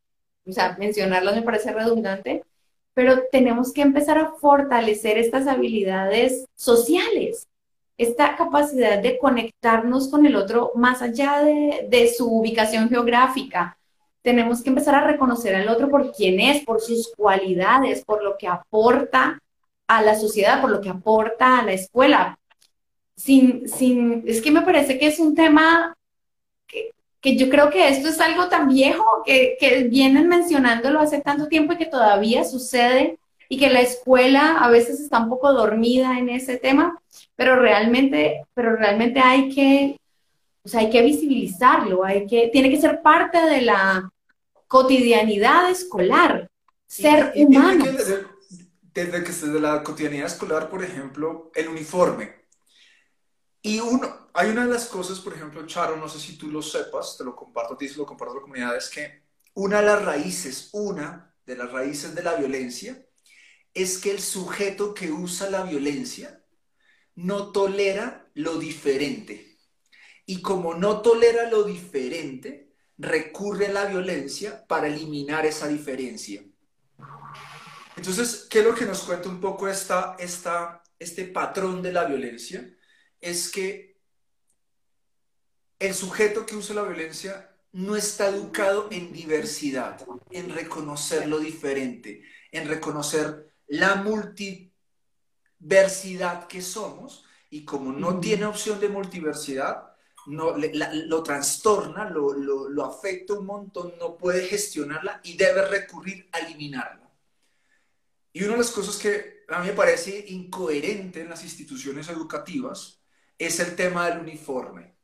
o 0.46 0.52
sea, 0.52 0.76
mencionarlas 0.78 1.34
me 1.34 1.42
parece 1.42 1.72
redundante, 1.72 2.44
pero 2.94 3.22
tenemos 3.30 3.72
que 3.72 3.82
empezar 3.82 4.18
a 4.18 4.32
fortalecer 4.32 5.18
estas 5.18 5.46
habilidades 5.46 6.44
sociales, 6.54 7.48
esta 7.96 8.36
capacidad 8.36 8.98
de 8.98 9.18
conectarnos 9.18 10.08
con 10.08 10.26
el 10.26 10.36
otro 10.36 10.72
más 10.74 11.02
allá 11.02 11.42
de, 11.42 12.12
su 12.16 12.26
ubicación 12.26 12.88
geográfica. 12.88 13.76
Tenemos 14.22 14.62
que 14.62 14.70
empezar 14.70 14.94
a 14.94 15.06
reconocer 15.06 15.54
al 15.54 15.68
otro 15.68 15.88
por 15.88 16.12
quién 16.12 16.40
es, 16.40 16.64
por 16.64 16.80
sus 16.80 17.12
cualidades, 17.16 18.04
por 18.04 18.22
lo 18.22 18.36
que 18.36 18.48
aporta 18.48 19.38
a 19.86 20.02
la 20.02 20.14
sociedad, 20.14 20.60
por 20.60 20.70
lo 20.70 20.80
que 20.80 20.88
aporta 20.88 21.58
a 21.58 21.64
la 21.64 21.72
escuela. 21.72 22.38
Sin, 23.16 23.68
sin, 23.68 24.24
es 24.26 24.40
que 24.40 24.50
me 24.50 24.62
parece 24.62 24.98
que 24.98 25.06
es 25.06 25.18
un 25.18 25.34
tema 25.34 25.94
que, 27.20 27.36
yo 27.36 27.48
creo 27.48 27.70
que 27.70 27.88
esto 27.88 28.08
es 28.08 28.20
algo 28.20 28.48
tan 28.48 28.68
viejo 28.68 29.04
que, 29.24 29.56
que 29.60 29.84
vienen 29.84 30.28
mencionándolo 30.28 31.00
hace 31.00 31.20
tanto 31.20 31.48
tiempo 31.48 31.72
y 31.72 31.76
que 31.76 31.86
todavía 31.86 32.44
sucede 32.44 33.18
y 33.48 33.58
que 33.58 33.70
la 33.70 33.80
escuela 33.80 34.58
a 34.58 34.70
veces 34.70 35.00
está 35.00 35.18
un 35.18 35.28
poco 35.28 35.52
dormida 35.52 36.18
en 36.18 36.28
ese 36.28 36.56
tema, 36.56 37.00
pero 37.36 37.56
realmente, 37.56 38.44
pero 38.54 38.76
realmente 38.76 39.20
hay 39.20 39.52
que, 39.52 39.98
o 40.62 40.68
sea, 40.68 40.80
hay 40.80 40.90
que 40.90 41.02
visibilizarlo, 41.02 42.04
hay 42.04 42.26
que, 42.26 42.48
tiene 42.52 42.70
que 42.70 42.80
ser 42.80 43.02
parte 43.02 43.38
de 43.38 43.62
la 43.62 44.10
cotidianidad 44.68 45.68
escolar, 45.70 46.48
ser 46.86 47.32
humano 47.34 47.84
desde 48.92 49.22
que 49.22 49.32
desde 49.32 49.60
la 49.60 49.82
cotidianidad 49.82 50.26
escolar, 50.26 50.68
por 50.68 50.82
ejemplo, 50.82 51.50
el 51.54 51.68
uniforme. 51.68 52.39
Y 53.62 53.80
uno, 53.80 54.30
hay 54.32 54.50
una 54.50 54.64
de 54.64 54.72
las 54.72 54.86
cosas, 54.86 55.20
por 55.20 55.34
ejemplo, 55.34 55.66
Charo, 55.66 55.96
no 55.96 56.08
sé 56.08 56.18
si 56.18 56.38
tú 56.38 56.48
lo 56.48 56.62
sepas, 56.62 57.16
te 57.18 57.24
lo 57.24 57.36
comparto 57.36 57.74
a 57.74 57.78
ti, 57.78 57.88
se 57.88 57.98
lo 57.98 58.06
comparto 58.06 58.32
a 58.32 58.36
la 58.36 58.42
comunidad, 58.42 58.76
es 58.76 58.88
que 58.88 59.22
una 59.54 59.80
de 59.80 59.86
las 59.86 60.04
raíces, 60.04 60.70
una 60.72 61.34
de 61.44 61.56
las 61.56 61.70
raíces 61.70 62.14
de 62.14 62.22
la 62.22 62.36
violencia, 62.36 63.04
es 63.74 63.98
que 63.98 64.10
el 64.10 64.20
sujeto 64.20 64.94
que 64.94 65.12
usa 65.12 65.50
la 65.50 65.62
violencia 65.62 66.42
no 67.14 67.52
tolera 67.52 68.30
lo 68.34 68.58
diferente. 68.58 69.58
Y 70.24 70.40
como 70.40 70.74
no 70.74 71.02
tolera 71.02 71.50
lo 71.50 71.64
diferente, 71.64 72.72
recurre 72.96 73.66
a 73.66 73.72
la 73.72 73.84
violencia 73.86 74.66
para 74.66 74.86
eliminar 74.86 75.44
esa 75.44 75.68
diferencia. 75.68 76.42
Entonces, 77.96 78.46
¿qué 78.48 78.60
es 78.60 78.64
lo 78.64 78.74
que 78.74 78.86
nos 78.86 79.02
cuenta 79.02 79.28
un 79.28 79.40
poco 79.40 79.68
esta, 79.68 80.16
esta, 80.18 80.82
este 80.98 81.24
patrón 81.24 81.82
de 81.82 81.92
la 81.92 82.04
violencia? 82.04 82.66
Es 83.20 83.50
que 83.50 83.98
el 85.78 85.94
sujeto 85.94 86.46
que 86.46 86.56
usa 86.56 86.74
la 86.74 86.82
violencia 86.82 87.50
no 87.72 87.96
está 87.96 88.28
educado 88.28 88.88
en 88.90 89.12
diversidad, 89.12 90.06
en 90.30 90.54
reconocer 90.54 91.26
lo 91.26 91.38
diferente, 91.38 92.22
en 92.52 92.68
reconocer 92.68 93.54
la 93.66 93.96
multiversidad 93.96 96.46
que 96.48 96.60
somos 96.60 97.24
y 97.48 97.64
como 97.64 97.92
no 97.92 98.20
tiene 98.20 98.44
opción 98.44 98.78
de 98.80 98.88
multiversidad, 98.88 99.86
no, 100.26 100.54
lo 100.56 101.22
trastorna, 101.22 102.10
lo, 102.10 102.34
lo 102.34 102.84
afecta 102.84 103.34
un 103.34 103.46
montón, 103.46 103.94
no 103.98 104.18
puede 104.18 104.46
gestionarla 104.46 105.20
y 105.24 105.36
debe 105.36 105.66
recurrir 105.66 106.28
a 106.32 106.40
eliminarla. 106.40 107.10
Y 108.32 108.44
una 108.44 108.52
de 108.52 108.58
las 108.58 108.70
cosas 108.70 108.96
que 108.98 109.44
a 109.48 109.60
mí 109.60 109.68
me 109.68 109.72
parece 109.72 110.26
incoherente 110.28 111.22
en 111.22 111.30
las 111.30 111.42
instituciones 111.42 112.08
educativas 112.08 112.99
es 113.40 113.58
el 113.58 113.74
tema 113.74 114.08
del 114.08 114.20
uniforme. 114.20 114.94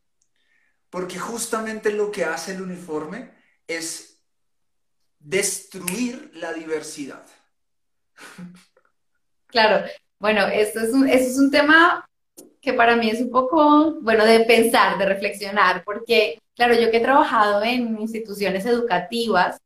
Porque 0.90 1.18
justamente 1.18 1.90
lo 1.90 2.12
que 2.12 2.24
hace 2.24 2.54
el 2.54 2.62
uniforme 2.62 3.32
es 3.66 4.22
destruir 5.18 6.30
la 6.34 6.52
diversidad. 6.52 7.26
Claro, 9.48 9.86
bueno, 10.18 10.46
esto 10.48 10.80
es 10.80 10.92
un, 10.92 11.08
es 11.08 11.38
un 11.38 11.50
tema 11.50 12.04
que 12.60 12.74
para 12.74 12.96
mí 12.96 13.08
es 13.08 13.20
un 13.20 13.30
poco, 13.30 13.94
bueno, 14.02 14.26
de 14.26 14.40
pensar, 14.40 14.98
de 14.98 15.06
reflexionar, 15.06 15.82
porque, 15.84 16.42
claro, 16.54 16.74
yo 16.74 16.90
que 16.90 16.96
he 16.98 17.00
trabajado 17.00 17.62
en 17.62 17.98
instituciones 17.98 18.66
educativas 18.66 19.56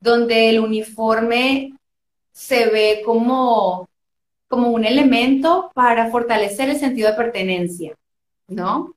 donde 0.00 0.50
el 0.50 0.58
uniforme 0.58 1.72
se 2.32 2.66
ve 2.66 3.02
como, 3.06 3.88
como 4.48 4.70
un 4.70 4.84
elemento 4.84 5.70
para 5.72 6.10
fortalecer 6.10 6.68
el 6.68 6.78
sentido 6.78 7.10
de 7.10 7.16
pertenencia, 7.16 7.94
¿no? 8.48 8.94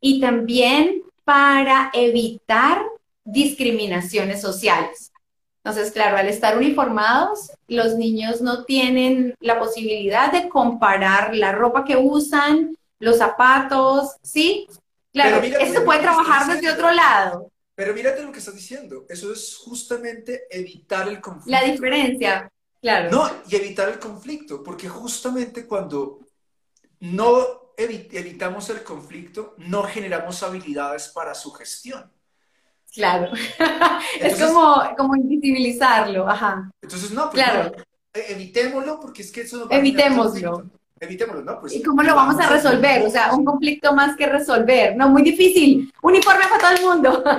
Y 0.00 0.20
también 0.20 1.02
para 1.24 1.90
evitar 1.94 2.84
discriminaciones 3.24 4.40
sociales. 4.40 5.12
Entonces, 5.64 5.92
claro, 5.92 6.18
al 6.18 6.28
estar 6.28 6.58
uniformados, 6.58 7.50
los 7.68 7.94
niños 7.94 8.42
no 8.42 8.64
tienen 8.64 9.34
la 9.40 9.58
posibilidad 9.58 10.30
de 10.30 10.48
comparar 10.50 11.34
la 11.34 11.52
ropa 11.52 11.84
que 11.84 11.96
usan, 11.96 12.76
los 12.98 13.16
zapatos, 13.16 14.16
¿sí? 14.22 14.68
Claro, 15.12 15.42
esto 15.42 15.84
puede 15.84 16.00
trabajar 16.00 16.54
desde 16.54 16.70
otro 16.70 16.92
lado. 16.92 17.50
Pero 17.74 17.94
mírate 17.94 18.22
lo 18.22 18.30
que 18.30 18.40
estás 18.40 18.54
diciendo, 18.54 19.06
eso 19.08 19.32
es 19.32 19.56
justamente 19.56 20.42
evitar 20.50 21.08
el 21.08 21.20
conflicto. 21.20 21.50
La 21.50 21.62
diferencia, 21.62 22.50
no, 23.10 23.30
y 23.48 23.56
evitar 23.56 23.88
el 23.88 23.98
conflicto, 23.98 24.62
porque 24.62 24.88
justamente 24.88 25.66
cuando 25.66 26.20
no 27.00 27.63
evitamos 27.76 28.70
el 28.70 28.82
conflicto, 28.82 29.54
no 29.58 29.82
generamos 29.84 30.42
habilidades 30.42 31.08
para 31.08 31.34
su 31.34 31.52
gestión. 31.52 32.10
Claro. 32.92 33.32
es 34.20 34.40
como, 34.40 34.82
como 34.96 35.16
invisibilizarlo, 35.16 36.28
ajá. 36.28 36.70
Entonces, 36.80 37.10
no, 37.10 37.30
pues 37.30 37.44
claro. 37.44 37.72
E-, 38.12 38.32
evitémoslo 38.32 39.00
porque 39.00 39.22
es 39.22 39.32
que 39.32 39.42
eso 39.42 39.58
no 39.58 39.68
va 39.68 39.76
Evitémoslo 39.76 40.70
evitémoslo, 41.04 41.42
¿no? 41.42 41.60
Pues, 41.60 41.74
¿Y 41.74 41.82
cómo 41.82 42.02
lo 42.02 42.14
vamos 42.14 42.38
a 42.40 42.48
resolver? 42.48 43.02
O 43.02 43.10
sea, 43.10 43.32
un 43.32 43.44
conflicto 43.44 43.94
más 43.94 44.16
que 44.16 44.26
resolver. 44.26 44.96
No, 44.96 45.08
muy 45.08 45.22
difícil. 45.22 45.92
Uniforme 46.02 46.44
para 46.48 46.58
todo 46.58 46.72
el 46.72 46.82
mundo. 46.82 47.24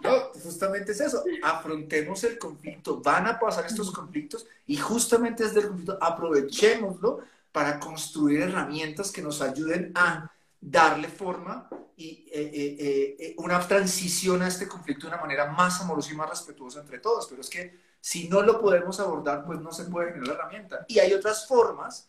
No, 0.02 0.40
justamente 0.42 0.92
es 0.92 1.00
eso. 1.00 1.22
Afrontemos 1.42 2.24
el 2.24 2.38
conflicto. 2.38 3.00
Van 3.00 3.26
a 3.26 3.38
pasar 3.38 3.66
estos 3.66 3.90
conflictos 3.90 4.46
y 4.66 4.76
justamente 4.76 5.44
desde 5.44 5.60
el 5.60 5.68
conflicto 5.68 5.98
aprovechémoslo 6.00 7.20
para 7.52 7.78
construir 7.80 8.42
herramientas 8.42 9.10
que 9.10 9.22
nos 9.22 9.40
ayuden 9.40 9.92
a 9.94 10.30
darle 10.60 11.08
forma 11.08 11.68
y 11.96 12.28
eh, 12.32 12.50
eh, 12.52 13.16
eh, 13.18 13.34
una 13.38 13.60
transición 13.66 14.42
a 14.42 14.48
este 14.48 14.68
conflicto 14.68 15.06
de 15.06 15.14
una 15.14 15.20
manera 15.20 15.46
más 15.46 15.80
amorosa 15.80 16.12
y 16.12 16.16
más 16.16 16.30
respetuosa 16.30 16.80
entre 16.80 16.98
todos. 16.98 17.26
Pero 17.28 17.40
es 17.40 17.50
que 17.50 17.78
si 18.00 18.28
no 18.28 18.42
lo 18.42 18.60
podemos 18.60 18.98
abordar, 19.00 19.44
pues 19.44 19.60
no 19.60 19.72
se 19.72 19.84
puede 19.84 20.12
generar 20.12 20.28
la 20.28 20.34
herramienta. 20.34 20.84
Y 20.88 20.98
hay 20.98 21.12
otras 21.12 21.46
formas 21.46 22.08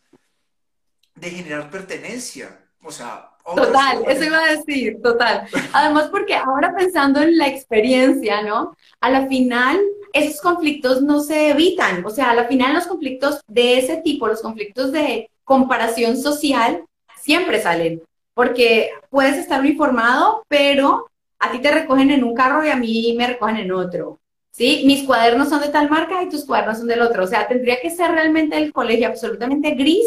de 1.14 1.30
generar 1.30 1.70
pertenencia. 1.70 2.58
O 2.82 2.90
sea, 2.90 3.28
Total, 3.44 4.04
eso 4.06 4.24
iba 4.24 4.38
a 4.38 4.56
decir, 4.56 5.02
total. 5.02 5.48
Además, 5.72 6.08
porque 6.10 6.34
ahora 6.34 6.74
pensando 6.76 7.20
en 7.20 7.36
la 7.36 7.48
experiencia, 7.48 8.42
¿no? 8.42 8.76
A 9.00 9.10
la 9.10 9.26
final, 9.26 9.80
esos 10.12 10.40
conflictos 10.40 11.02
no 11.02 11.20
se 11.20 11.50
evitan. 11.50 12.04
O 12.04 12.10
sea, 12.10 12.30
a 12.30 12.34
la 12.34 12.44
final 12.44 12.74
los 12.74 12.86
conflictos 12.86 13.40
de 13.48 13.78
ese 13.78 13.96
tipo, 13.96 14.28
los 14.28 14.42
conflictos 14.42 14.92
de 14.92 15.28
comparación 15.44 16.16
social, 16.16 16.84
siempre 17.20 17.60
salen. 17.60 18.02
Porque 18.34 18.90
puedes 19.10 19.36
estar 19.36 19.60
uniformado, 19.60 20.44
pero 20.48 21.08
a 21.38 21.50
ti 21.50 21.58
te 21.58 21.70
recogen 21.70 22.10
en 22.10 22.24
un 22.24 22.34
carro 22.34 22.64
y 22.64 22.70
a 22.70 22.76
mí 22.76 23.14
me 23.16 23.26
recogen 23.26 23.56
en 23.56 23.72
otro. 23.72 24.18
¿sí? 24.50 24.84
Mis 24.86 25.04
cuadernos 25.04 25.48
son 25.48 25.60
de 25.60 25.68
tal 25.68 25.90
marca 25.90 26.22
y 26.22 26.28
tus 26.28 26.44
cuadernos 26.44 26.78
son 26.78 26.86
del 26.86 27.02
otro. 27.02 27.24
O 27.24 27.26
sea, 27.26 27.48
tendría 27.48 27.80
que 27.80 27.90
ser 27.90 28.10
realmente 28.10 28.56
el 28.56 28.72
colegio 28.72 29.08
absolutamente 29.08 29.72
gris 29.72 30.06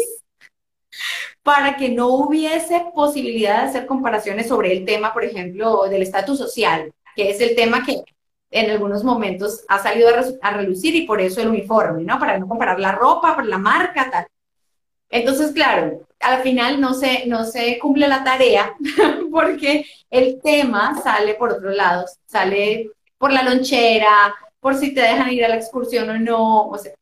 para 1.42 1.76
que 1.76 1.90
no 1.90 2.08
hubiese 2.08 2.86
posibilidad 2.94 3.62
de 3.62 3.68
hacer 3.68 3.86
comparaciones 3.86 4.48
sobre 4.48 4.72
el 4.72 4.84
tema, 4.84 5.12
por 5.12 5.24
ejemplo, 5.24 5.84
del 5.88 6.02
estatus 6.02 6.38
social, 6.38 6.92
que 7.14 7.30
es 7.30 7.40
el 7.40 7.54
tema 7.54 7.84
que 7.84 8.02
en 8.50 8.70
algunos 8.70 9.04
momentos 9.04 9.64
ha 9.68 9.78
salido 9.78 10.08
a, 10.42 10.50
relucir 10.50 10.94
y 10.94 11.06
por 11.06 11.20
eso 11.20 11.40
el 11.40 11.48
uniforme, 11.48 12.02
¿no? 12.02 12.18
Para 12.18 12.38
no 12.38 12.48
comparar 12.48 12.80
la 12.80 12.92
ropa, 12.92 13.40
la 13.44 13.58
marca, 13.58 14.10
tal. 14.10 14.26
Entonces, 15.10 15.52
claro, 15.52 16.06
al 16.20 16.42
final 16.42 16.80
no 16.80 16.94
se, 16.94 17.26
no 17.26 17.44
se 17.44 17.78
cumple 17.78 18.08
la 18.08 18.24
tarea 18.24 18.74
porque 19.30 19.86
el 20.10 20.40
tema 20.42 21.00
sale 21.02 21.34
por 21.34 21.52
otros 21.52 21.74
lados, 21.74 22.18
sale 22.26 22.90
por 23.18 23.32
la 23.32 23.42
lonchera, 23.42 24.34
por 24.60 24.74
si 24.74 24.92
te 24.92 25.00
dejan 25.00 25.32
ir 25.32 25.44
a 25.44 25.48
la 25.48 25.56
excursión 25.56 26.10
o 26.10 26.18
no, 26.18 26.68
o 26.68 26.78
sea, 26.78 26.92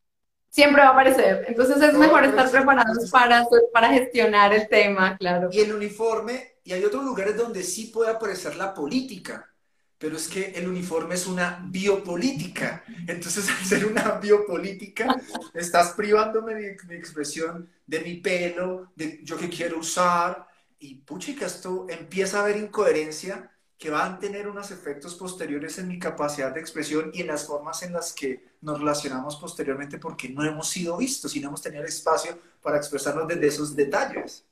siempre 0.51 0.83
va 0.83 0.89
a 0.89 0.93
aparecer. 0.93 1.45
Entonces 1.49 1.83
es 1.83 1.95
mejor 1.95 2.25
estar 2.25 2.51
preparados 2.51 3.11
para, 3.11 3.45
para 3.73 3.89
gestionar 3.89 4.53
el 4.53 4.69
tema, 4.69 5.17
claro. 5.17 5.49
Y 5.51 5.61
el 5.61 5.75
uniforme, 5.75 6.57
y 6.63 6.73
hay 6.73 6.85
otros 6.85 7.05
lugares 7.05 7.37
donde 7.37 7.63
sí 7.63 7.87
puede 7.87 8.11
aparecer 8.11 8.57
la 8.57 8.75
política, 8.75 9.54
pero 9.99 10.17
es 10.17 10.29
que 10.29 10.53
el 10.53 10.69
uniforme 10.69 11.15
es 11.15 11.27
una 11.27 11.65
biopolítica. 11.67 12.85
Entonces, 13.07 13.49
al 13.59 13.65
ser 13.65 13.87
una 13.87 14.19
biopolítica, 14.19 15.21
estás 15.53 15.93
privándome 15.93 16.55
de 16.55 16.77
mi 16.89 16.95
expresión, 16.95 17.71
de 17.87 18.01
mi 18.01 18.15
pelo, 18.17 18.93
de 18.97 19.21
yo 19.23 19.37
que 19.37 19.49
quiero 19.49 19.79
usar, 19.79 20.47
y 20.79 20.97
puchica, 20.97 21.47
esto 21.47 21.87
empieza 21.89 22.39
a 22.39 22.43
haber 22.43 22.59
incoherencia 22.59 23.51
que 23.79 23.91
van 23.91 24.15
a 24.15 24.19
tener 24.19 24.49
unos 24.49 24.71
efectos 24.71 25.15
posteriores 25.15 25.79
en 25.79 25.89
mi 25.89 25.99
capacidad 25.99 26.53
de 26.53 26.61
expresión 26.61 27.11
y 27.13 27.23
en 27.23 27.27
las 27.27 27.47
formas 27.47 27.83
en 27.83 27.93
las 27.93 28.13
que 28.13 28.53
nos 28.61 28.79
relacionamos 28.79 29.37
posteriormente 29.37 29.99
porque 29.99 30.29
no 30.29 30.45
hemos 30.45 30.69
sido 30.69 30.97
vistos 30.97 31.35
y 31.37 31.41
no 31.41 31.49
hemos 31.49 31.63
tenido 31.63 31.85
espacio 31.85 32.39
para 32.63 32.77
expresarnos 32.77 33.29
desde 33.29 33.47
esos 33.47 33.75
detalles. 33.75 34.47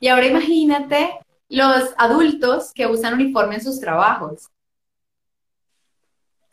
Y 0.00 0.08
ahora 0.08 0.26
imagínate 0.26 1.10
los 1.48 1.90
adultos 1.96 2.72
que 2.74 2.86
usan 2.86 3.14
uniforme 3.14 3.56
en 3.56 3.62
sus 3.62 3.80
trabajos. 3.80 4.48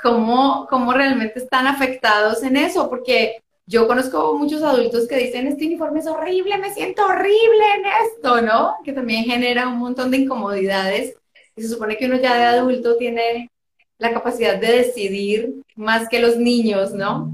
¿Cómo, 0.05 0.67
¿Cómo 0.69 0.93
realmente 0.93 1.39
están 1.39 1.65
afectados 1.65 2.43
en 2.43 2.57
eso? 2.57 2.91
Porque 2.91 3.41
yo 3.65 3.87
conozco 3.87 4.37
muchos 4.37 4.61
adultos 4.61 5.07
que 5.07 5.17
dicen, 5.17 5.47
este 5.47 5.65
uniforme 5.65 5.99
es 5.99 6.05
horrible, 6.05 6.59
me 6.59 6.71
siento 6.71 7.07
horrible 7.07 7.63
en 7.77 7.85
esto, 8.05 8.39
¿no? 8.39 8.75
Que 8.83 8.93
también 8.93 9.23
genera 9.23 9.67
un 9.67 9.79
montón 9.79 10.11
de 10.11 10.17
incomodidades 10.17 11.15
y 11.55 11.61
se 11.63 11.69
supone 11.69 11.97
que 11.97 12.05
uno 12.05 12.17
ya 12.17 12.37
de 12.37 12.43
adulto 12.43 12.97
tiene 12.97 13.49
la 13.97 14.13
capacidad 14.13 14.59
de 14.59 14.73
decidir 14.73 15.55
más 15.75 16.07
que 16.07 16.19
los 16.19 16.37
niños, 16.37 16.93
¿no? 16.93 17.33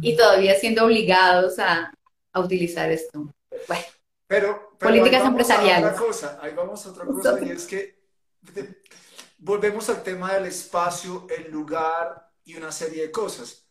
Y 0.00 0.16
todavía 0.16 0.54
siendo 0.54 0.84
obligados 0.84 1.58
a, 1.58 1.92
utilizar 2.36 2.88
esto. 2.92 3.28
Bueno. 3.66 3.82
Pero, 4.28 4.70
políticas 4.78 5.24
empresariales. 5.24 5.90
otra 5.90 6.06
cosa, 6.06 6.38
ahí 6.40 6.52
vamos 6.54 6.86
a 6.86 6.90
otra 6.90 7.04
cosa, 7.06 7.40
y 7.44 7.50
es 7.50 7.66
que 7.66 7.98
volvemos 9.38 9.88
al 9.88 10.02
tema 10.02 10.34
del 10.34 10.46
espacio, 10.46 11.26
el 11.30 11.50
lugar 11.50 12.30
y 12.44 12.56
una 12.56 12.72
serie 12.72 13.02
de 13.02 13.10
cosas. 13.10 13.66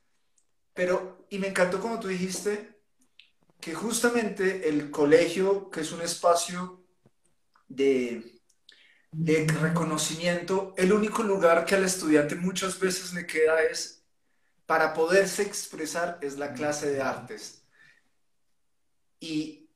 Pero, 0.74 1.26
y 1.30 1.40
me 1.40 1.48
encantó 1.48 1.80
como 1.80 2.00
tú 2.00 2.08
dijiste, 2.08 2.78
que 3.60 3.74
justamente 3.74 4.70
el 4.70 4.92
colegio, 4.92 5.70
que 5.70 5.82
es 5.82 5.92
un 5.92 6.02
espacio 6.02 6.86
de, 7.68 8.40
de 9.12 9.48
reconocimiento, 9.48 10.74
el 10.78 10.94
único 10.94 11.24
lugar 11.24 11.66
que 11.66 11.76
al 11.76 11.84
estudiante 11.84 12.36
muchas 12.36 12.80
veces 12.80 13.14
le 13.14 13.26
queda 13.26 13.62
es, 13.64 14.06
para 14.66 14.94
poderse 14.94 15.44
expresar, 15.44 16.20
es 16.22 16.38
la 16.38 16.54
clase 16.54 16.92
de 16.92 17.02
artes. 17.02 17.64
Y, 19.20 19.70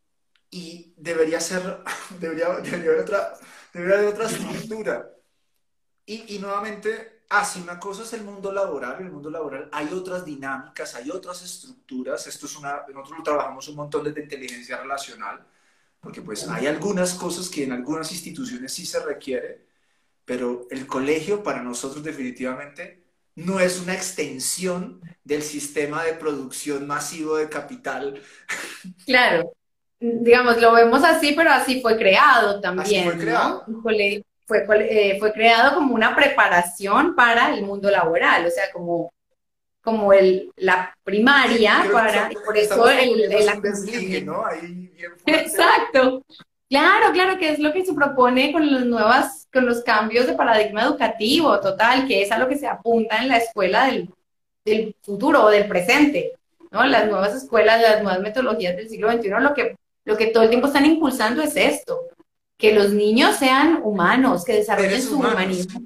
y 0.51 0.93
debería 0.97 1.39
ser, 1.39 1.83
debería, 2.19 2.49
debería, 2.59 2.91
haber 2.91 2.99
otra, 3.01 3.33
debería 3.73 3.97
haber 3.97 4.09
otra 4.13 4.25
estructura. 4.27 5.20
Y, 6.11 6.35
y 6.35 6.39
nuevamente, 6.39 7.21
así 7.29 7.59
ah, 7.59 7.63
una 7.63 7.79
cosa 7.79 8.03
es 8.03 8.11
el 8.11 8.25
mundo 8.25 8.51
laboral, 8.51 8.97
en 8.99 9.05
el 9.05 9.13
mundo 9.13 9.29
laboral 9.29 9.69
hay 9.71 9.87
otras 9.93 10.25
dinámicas, 10.25 10.93
hay 10.95 11.09
otras 11.09 11.41
estructuras, 11.41 12.27
esto 12.27 12.47
es 12.47 12.57
una, 12.57 12.83
nosotros 12.93 13.23
trabajamos 13.23 13.69
un 13.69 13.77
montón 13.77 14.03
desde 14.03 14.21
inteligencia 14.21 14.75
relacional, 14.75 15.39
porque 16.01 16.21
pues 16.21 16.45
hay 16.49 16.67
algunas 16.67 17.13
cosas 17.13 17.47
que 17.47 17.63
en 17.63 17.71
algunas 17.71 18.11
instituciones 18.11 18.73
sí 18.73 18.85
se 18.85 18.99
requiere, 18.99 19.67
pero 20.25 20.67
el 20.69 20.85
colegio 20.85 21.41
para 21.41 21.63
nosotros 21.63 22.03
definitivamente 22.03 23.05
no 23.35 23.61
es 23.61 23.79
una 23.79 23.93
extensión 23.93 24.99
del 25.23 25.43
sistema 25.43 26.03
de 26.03 26.15
producción 26.15 26.85
masivo 26.87 27.37
de 27.37 27.47
capital. 27.47 28.21
Claro, 29.05 29.53
digamos, 29.97 30.59
lo 30.59 30.73
vemos 30.73 31.05
así, 31.05 31.31
pero 31.37 31.51
así 31.51 31.81
fue 31.81 31.95
creado 31.95 32.59
también. 32.59 33.05
Así 33.05 33.09
fue 33.09 33.17
creado. 33.17 33.65
Fue, 34.65 34.65
eh, 34.89 35.17
fue 35.19 35.31
creado 35.33 35.75
como 35.75 35.95
una 35.95 36.15
preparación 36.15 37.15
para 37.15 37.53
el 37.53 37.63
mundo 37.63 37.89
laboral, 37.89 38.45
o 38.45 38.49
sea, 38.49 38.71
como 38.71 39.11
como 39.81 40.13
el, 40.13 40.51
la 40.57 40.95
primaria 41.03 41.85
para, 41.91 42.29
por 42.45 42.57
eso 42.57 42.87
el, 42.87 43.31
el, 43.31 44.25
¿no? 44.25 44.45
Ahí 44.45 44.91
Exacto. 45.25 46.23
Claro, 46.69 47.11
claro, 47.11 47.37
que 47.37 47.49
es 47.49 47.59
lo 47.59 47.73
que 47.73 47.85
se 47.85 47.93
propone 47.93 48.53
con 48.53 48.71
las 48.71 48.85
nuevas, 48.85 49.47
con 49.51 49.65
los 49.65 49.83
cambios 49.83 50.25
de 50.27 50.33
paradigma 50.33 50.83
educativo, 50.83 51.59
total, 51.59 52.07
que 52.07 52.21
es 52.21 52.31
a 52.31 52.37
lo 52.37 52.47
que 52.47 52.57
se 52.57 52.67
apunta 52.67 53.17
en 53.17 53.27
la 53.27 53.37
escuela 53.37 53.87
del, 53.87 54.09
del 54.63 54.95
futuro 55.01 55.43
o 55.43 55.49
del 55.49 55.67
presente, 55.67 56.31
¿no? 56.71 56.85
Las 56.85 57.09
nuevas 57.09 57.35
escuelas, 57.35 57.81
las 57.81 58.01
nuevas 58.01 58.21
metodologías 58.21 58.77
del 58.77 58.87
siglo 58.87 59.11
XXI, 59.11 59.29
lo 59.41 59.53
que, 59.53 59.75
lo 60.05 60.15
que 60.15 60.27
todo 60.27 60.43
el 60.43 60.49
tiempo 60.49 60.67
están 60.67 60.85
impulsando 60.85 61.41
es 61.41 61.57
esto, 61.57 62.03
que 62.61 62.73
los 62.75 62.93
niños 62.93 63.37
sean 63.37 63.81
humanos, 63.83 64.45
que 64.45 64.53
desarrollen 64.53 65.01
su 65.01 65.17
humanismo, 65.17 65.81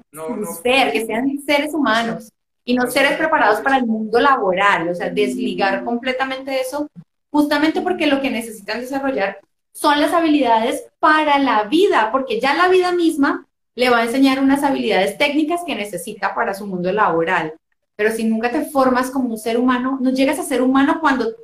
ser, 0.62 0.92
que 0.92 1.06
sean 1.06 1.38
seres 1.46 1.72
humanos 1.72 2.30
y 2.66 2.74
no 2.74 2.86
seres 2.90 3.16
preparados 3.16 3.60
para 3.62 3.78
el 3.78 3.86
mundo 3.86 4.20
laboral, 4.20 4.90
o 4.90 4.94
sea, 4.94 5.08
desligar 5.08 5.84
completamente 5.84 6.60
eso, 6.60 6.90
justamente 7.30 7.80
porque 7.80 8.06
lo 8.06 8.20
que 8.20 8.30
necesitan 8.30 8.80
desarrollar 8.80 9.38
son 9.72 10.02
las 10.02 10.12
habilidades 10.12 10.84
para 10.98 11.38
la 11.38 11.62
vida, 11.62 12.10
porque 12.12 12.40
ya 12.40 12.52
la 12.54 12.68
vida 12.68 12.92
misma 12.92 13.46
le 13.74 13.88
va 13.88 14.00
a 14.00 14.04
enseñar 14.04 14.38
unas 14.40 14.62
habilidades 14.62 15.16
técnicas 15.16 15.62
que 15.66 15.76
necesita 15.76 16.34
para 16.34 16.52
su 16.52 16.66
mundo 16.66 16.92
laboral. 16.92 17.54
Pero 17.96 18.12
si 18.12 18.24
nunca 18.24 18.50
te 18.50 18.66
formas 18.66 19.10
como 19.10 19.30
un 19.30 19.38
ser 19.38 19.56
humano, 19.56 19.98
no 19.98 20.10
llegas 20.10 20.38
a 20.38 20.42
ser 20.42 20.60
humano 20.60 20.98
cuando 21.00 21.34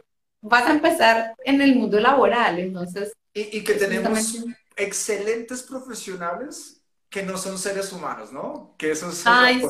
vas 0.42 0.66
a 0.66 0.72
empezar 0.72 1.34
en 1.42 1.62
el 1.62 1.74
mundo 1.74 1.98
laboral. 2.00 2.58
Entonces. 2.58 3.12
Y, 3.32 3.64
que 3.64 3.74
tenemos 3.74 4.44
excelentes 4.76 5.62
profesionales 5.62 6.82
que 7.08 7.22
no 7.22 7.36
son 7.36 7.58
seres 7.58 7.92
humanos, 7.92 8.32
¿no? 8.32 8.74
Que 8.78 8.92
eso 8.92 9.10
es. 9.10 9.22
Ay, 9.26 9.62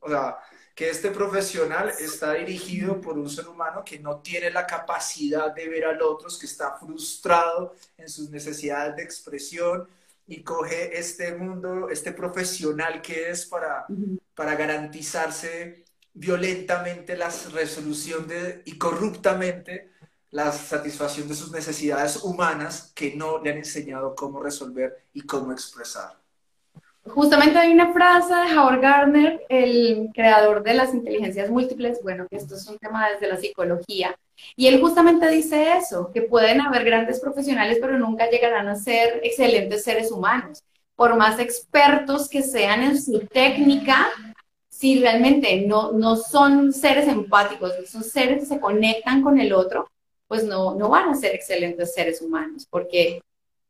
O 0.00 0.08
sea, 0.08 0.38
que 0.74 0.88
este 0.88 1.10
profesional 1.10 1.92
está 2.00 2.32
dirigido 2.34 3.00
por 3.00 3.18
un 3.18 3.28
ser 3.28 3.46
humano 3.48 3.84
que 3.84 3.98
no 3.98 4.20
tiene 4.20 4.50
la 4.50 4.66
capacidad 4.66 5.54
de 5.54 5.68
ver 5.68 5.84
al 5.84 6.00
otro, 6.02 6.28
que 6.38 6.46
está 6.46 6.76
frustrado 6.78 7.74
en 7.98 8.08
sus 8.08 8.30
necesidades 8.30 8.96
de 8.96 9.02
expresión 9.02 9.86
y 10.26 10.42
coge 10.42 10.98
este 10.98 11.34
mundo, 11.34 11.88
este 11.90 12.12
profesional 12.12 13.02
que 13.02 13.30
es 13.30 13.46
para, 13.46 13.86
para 14.34 14.54
garantizarse 14.54 15.84
violentamente 16.14 17.16
la 17.16 17.30
resolución 17.52 18.26
de, 18.26 18.62
y 18.64 18.78
corruptamente 18.78 19.89
la 20.30 20.52
satisfacción 20.52 21.28
de 21.28 21.34
sus 21.34 21.50
necesidades 21.50 22.22
humanas 22.22 22.92
que 22.94 23.14
no 23.14 23.42
le 23.42 23.50
han 23.50 23.58
enseñado 23.58 24.14
cómo 24.14 24.40
resolver 24.40 25.04
y 25.12 25.22
cómo 25.22 25.52
expresar. 25.52 26.20
Justamente 27.04 27.58
hay 27.58 27.72
una 27.72 27.92
frase 27.92 28.34
de 28.34 28.56
Howard 28.56 28.80
Gardner, 28.80 29.44
el 29.48 30.10
creador 30.14 30.62
de 30.62 30.74
las 30.74 30.94
inteligencias 30.94 31.50
múltiples, 31.50 32.00
bueno, 32.02 32.26
que 32.28 32.36
esto 32.36 32.54
es 32.54 32.66
un 32.68 32.78
tema 32.78 33.08
desde 33.10 33.26
la 33.26 33.38
psicología, 33.38 34.14
y 34.56 34.66
él 34.66 34.80
justamente 34.80 35.28
dice 35.28 35.76
eso, 35.76 36.10
que 36.12 36.22
pueden 36.22 36.60
haber 36.60 36.84
grandes 36.84 37.20
profesionales, 37.20 37.78
pero 37.80 37.98
nunca 37.98 38.28
llegarán 38.28 38.68
a 38.68 38.76
ser 38.76 39.20
excelentes 39.22 39.82
seres 39.82 40.10
humanos. 40.12 40.62
Por 40.94 41.16
más 41.16 41.38
expertos 41.38 42.28
que 42.28 42.42
sean 42.42 42.82
en 42.82 43.00
su 43.00 43.20
técnica, 43.20 44.08
si 44.68 45.00
realmente 45.00 45.64
no, 45.66 45.92
no 45.92 46.16
son 46.16 46.72
seres 46.72 47.08
empáticos, 47.08 47.72
son 47.88 48.04
seres 48.04 48.40
que 48.40 48.46
se 48.46 48.60
conectan 48.60 49.22
con 49.22 49.40
el 49.40 49.52
otro, 49.52 49.90
pues 50.30 50.44
no, 50.44 50.76
no 50.76 50.88
van 50.88 51.08
a 51.08 51.16
ser 51.16 51.34
excelentes 51.34 51.92
seres 51.92 52.22
humanos, 52.22 52.64
porque, 52.70 53.20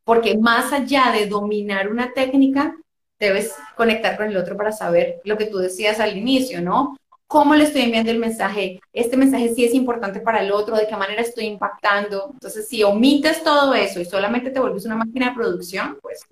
porque 0.05 0.37
más 0.37 0.75
allá 0.75 1.11
de 1.11 1.27
dominar 1.27 1.91
una 1.91 2.13
técnica, 2.13 2.77
debes 3.19 3.55
conectar 3.79 4.19
con 4.19 4.29
el 4.29 4.37
otro 4.37 4.59
para 4.59 4.71
saber 4.71 5.23
lo 5.25 5.39
que 5.39 5.47
tú 5.47 5.57
decías 5.57 6.01
al 6.01 6.19
inicio, 6.19 6.61
¿no? 6.61 6.99
¿Cómo 7.27 7.55
le 7.55 7.65
estoy 7.65 7.81
enviando 7.81 8.11
el 8.11 8.19
mensaje? 8.19 8.79
Este 8.93 9.17
mensaje 9.17 9.55
sí 9.55 9.65
es 9.65 9.73
importante 9.73 10.21
para 10.21 10.43
el 10.43 10.53
otro, 10.53 10.77
de 10.77 10.87
qué 10.87 10.97
manera 10.97 11.23
estoy 11.23 11.47
impactando. 11.47 12.29
Entonces, 12.35 12.69
si 12.69 12.83
omites 12.83 13.43
todo 13.43 13.73
eso 13.73 13.99
y 13.99 14.05
solamente 14.05 14.51
te 14.51 14.61
vuelves 14.61 14.85
una 14.85 14.97
máquina 14.97 15.31
de 15.31 15.37
producción, 15.37 15.97
pues 16.03 16.27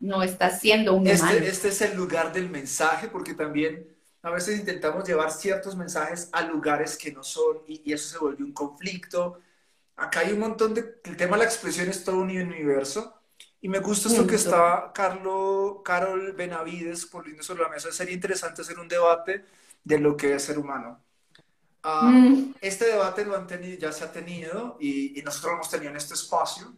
no 0.00 0.24
estás 0.24 0.58
siendo 0.60 0.94
un 0.94 1.06
este, 1.06 1.46
Este 1.46 1.68
es 1.68 1.80
el 1.82 1.96
lugar 1.96 2.32
del 2.32 2.50
mensaje, 2.50 3.06
porque 3.06 3.34
también 3.34 3.86
a 4.22 4.30
veces 4.30 4.58
intentamos 4.58 5.06
llevar 5.06 5.30
ciertos 5.30 5.76
mensajes 5.76 6.30
a 6.32 6.42
lugares 6.42 6.98
que 6.98 7.12
no 7.12 7.22
son 7.22 7.58
y, 7.68 7.92
eso 7.92 8.08
se 8.08 8.18
vuelve 8.18 8.42
un 8.42 8.52
conflicto. 8.52 9.38
Acá 9.96 10.20
hay 10.20 10.32
un 10.32 10.40
montón 10.40 10.74
de... 10.74 11.00
El 11.04 11.16
tema 11.16 11.36
de 11.36 11.44
la 11.44 11.48
expresión 11.48 11.88
es 11.88 12.04
todo 12.04 12.16
un 12.16 12.30
universo. 12.30 13.14
Y 13.60 13.68
me 13.68 13.78
gusta 13.78 14.08
esto 14.08 14.26
que 14.26 14.34
está 14.34 14.90
Carlo, 14.92 15.82
Carol 15.84 16.32
Benavides 16.32 17.06
poniendo 17.06 17.42
sobre 17.42 17.62
la 17.62 17.68
mesa. 17.68 17.92
Sería 17.92 18.14
interesante 18.14 18.62
hacer 18.62 18.78
un 18.78 18.88
debate 18.88 19.44
de 19.84 19.98
lo 19.98 20.16
que 20.16 20.34
es 20.34 20.42
ser 20.42 20.58
humano. 20.58 21.00
Ah, 21.84 22.10
mm. 22.10 22.54
Este 22.60 22.86
debate 22.86 23.24
lo 23.24 23.36
han 23.36 23.46
tenido, 23.46 23.78
ya 23.78 23.92
se 23.92 24.04
ha 24.04 24.12
tenido 24.12 24.76
y, 24.80 25.20
nosotros 25.24 25.52
lo 25.52 25.56
hemos 25.58 25.70
tenido 25.70 25.90
en 25.90 25.96
este 25.96 26.14
espacio. 26.14 26.74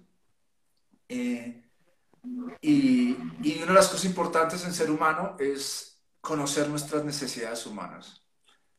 Eh, 1.08 1.62
y, 2.60 3.16
y, 3.42 3.56
una 3.58 3.66
de 3.66 3.74
las 3.74 3.88
cosas 3.88 4.04
importantes 4.04 4.64
en 4.64 4.74
ser 4.74 4.90
humano 4.90 5.36
es 5.38 6.02
conocer 6.20 6.68
nuestras 6.68 7.04
necesidades 7.04 7.64
humanas. 7.66 8.22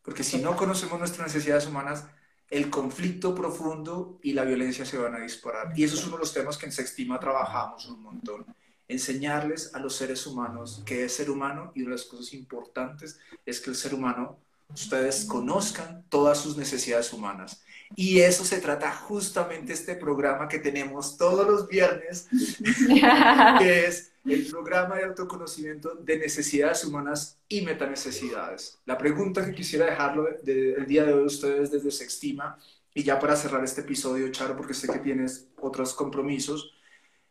Porque 0.01 0.23
si 0.23 0.37
no 0.37 0.55
conocemos 0.55 0.99
nuestras 0.99 1.27
necesidades 1.27 1.65
humanas, 1.65 2.05
el 2.49 2.69
conflicto 2.69 3.33
profundo 3.33 4.19
y 4.21 4.33
la 4.33 4.43
violencia 4.43 4.85
se 4.85 4.97
van 4.97 5.15
a 5.15 5.19
disparar. 5.19 5.77
Y 5.77 5.83
eso 5.83 5.95
es 5.95 6.05
uno 6.05 6.17
de 6.17 6.21
los 6.21 6.33
temas 6.33 6.57
que 6.57 6.67
en 6.67 6.71
Sextima 6.71 7.19
trabajamos 7.19 7.87
un 7.87 8.01
montón. 8.01 8.45
Enseñarles 8.87 9.73
a 9.73 9.79
los 9.79 9.95
seres 9.95 10.27
humanos 10.27 10.83
qué 10.85 11.05
es 11.05 11.15
ser 11.15 11.31
humano 11.31 11.71
y 11.73 11.81
una 11.81 11.91
de 11.91 11.97
las 11.97 12.05
cosas 12.05 12.33
importantes 12.33 13.19
es 13.45 13.59
que 13.59 13.71
el 13.71 13.75
ser 13.75 13.95
humano 13.95 14.37
ustedes 14.73 15.25
conozcan 15.25 16.05
todas 16.09 16.39
sus 16.39 16.55
necesidades 16.55 17.11
humanas. 17.13 17.63
Y 17.95 18.19
eso 18.21 18.43
se 18.43 18.59
trata 18.59 18.91
justamente 18.91 19.73
este 19.73 19.95
programa 19.95 20.47
que 20.47 20.59
tenemos 20.59 21.17
todos 21.17 21.45
los 21.47 21.67
viernes, 21.67 22.27
que 23.59 23.85
es 23.85 24.11
el 24.25 24.47
programa 24.47 24.95
de 24.95 25.05
autoconocimiento 25.05 25.95
de 25.95 26.17
necesidades 26.17 26.83
humanas 26.83 27.37
y 27.47 27.61
metanecesidades. 27.61 28.79
La 28.85 28.97
pregunta 28.97 29.45
que 29.45 29.53
quisiera 29.53 29.85
dejarlo 29.85 30.27
el 30.27 30.85
día 30.87 31.03
de 31.03 31.13
hoy 31.13 31.23
a 31.23 31.27
ustedes 31.27 31.71
desde 31.71 31.91
Sextima, 31.91 32.57
y 32.93 33.03
ya 33.03 33.19
para 33.19 33.35
cerrar 33.35 33.63
este 33.63 33.81
episodio, 33.81 34.31
Charo, 34.31 34.55
porque 34.55 34.73
sé 34.73 34.87
que 34.87 34.99
tienes 34.99 35.49
otros 35.59 35.93
compromisos, 35.93 36.73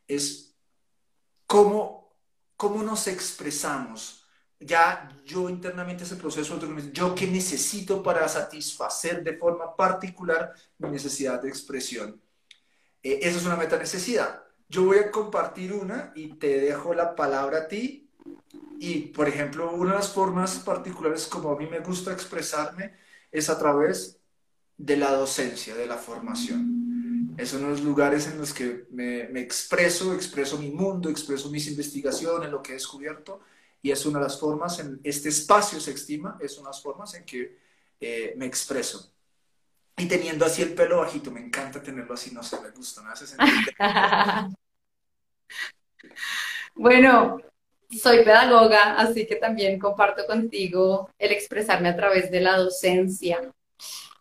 es 0.06 0.54
cómo, 1.46 2.12
cómo 2.56 2.82
nos 2.82 3.08
expresamos 3.08 4.23
ya 4.64 5.08
yo 5.24 5.48
internamente 5.48 6.04
ese 6.04 6.16
proceso, 6.16 6.58
yo 6.92 7.14
qué 7.14 7.26
necesito 7.26 8.02
para 8.02 8.26
satisfacer 8.28 9.22
de 9.22 9.36
forma 9.36 9.76
particular 9.76 10.54
mi 10.78 10.88
necesidad 10.88 11.40
de 11.42 11.48
expresión. 11.48 12.20
Eh, 13.02 13.20
esa 13.22 13.38
es 13.38 13.46
una 13.46 13.56
meta 13.56 13.78
necesidad. 13.78 14.42
Yo 14.68 14.84
voy 14.84 14.98
a 14.98 15.10
compartir 15.10 15.72
una 15.72 16.12
y 16.14 16.34
te 16.34 16.60
dejo 16.60 16.94
la 16.94 17.14
palabra 17.14 17.58
a 17.58 17.68
ti. 17.68 18.10
Y, 18.78 19.00
por 19.08 19.28
ejemplo, 19.28 19.72
una 19.72 19.90
de 19.92 19.98
las 19.98 20.10
formas 20.10 20.58
particulares 20.58 21.26
como 21.26 21.50
a 21.50 21.56
mí 21.56 21.66
me 21.66 21.80
gusta 21.80 22.12
expresarme 22.12 22.94
es 23.30 23.50
a 23.50 23.58
través 23.58 24.18
de 24.76 24.96
la 24.96 25.12
docencia, 25.12 25.74
de 25.74 25.86
la 25.86 25.96
formación. 25.96 27.34
Es 27.36 27.52
uno 27.52 27.64
de 27.64 27.70
los 27.72 27.82
lugares 27.82 28.26
en 28.26 28.38
los 28.38 28.52
que 28.52 28.86
me, 28.90 29.28
me 29.28 29.40
expreso, 29.40 30.14
expreso 30.14 30.58
mi 30.58 30.70
mundo, 30.70 31.08
expreso 31.08 31.50
mis 31.50 31.68
investigaciones, 31.68 32.50
lo 32.50 32.62
que 32.62 32.72
he 32.72 32.74
descubierto 32.74 33.40
y 33.84 33.92
es 33.92 34.06
una 34.06 34.18
de 34.18 34.24
las 34.24 34.40
formas, 34.40 34.78
en 34.78 34.98
este 35.04 35.28
espacio 35.28 35.78
se 35.78 35.90
estima, 35.90 36.38
es 36.40 36.56
una 36.56 36.70
de 36.70 36.74
las 36.74 36.82
formas 36.82 37.12
en 37.16 37.24
que 37.26 37.58
eh, 38.00 38.32
me 38.34 38.46
expreso. 38.46 39.12
Y 39.98 40.06
teniendo 40.06 40.46
así 40.46 40.62
el 40.62 40.72
pelo 40.72 41.00
bajito, 41.00 41.30
me 41.30 41.40
encanta 41.40 41.82
tenerlo 41.82 42.14
así, 42.14 42.30
no 42.32 42.42
sé, 42.42 42.58
me 42.62 42.70
gusta, 42.70 43.02
me 43.02 43.10
hace 43.10 43.26
sentir. 43.26 43.46
bueno, 46.74 47.36
soy 47.90 48.24
pedagoga, 48.24 48.96
así 48.96 49.26
que 49.26 49.36
también 49.36 49.78
comparto 49.78 50.26
contigo 50.26 51.10
el 51.18 51.32
expresarme 51.32 51.90
a 51.90 51.96
través 51.96 52.30
de 52.30 52.40
la 52.40 52.56
docencia. 52.56 53.52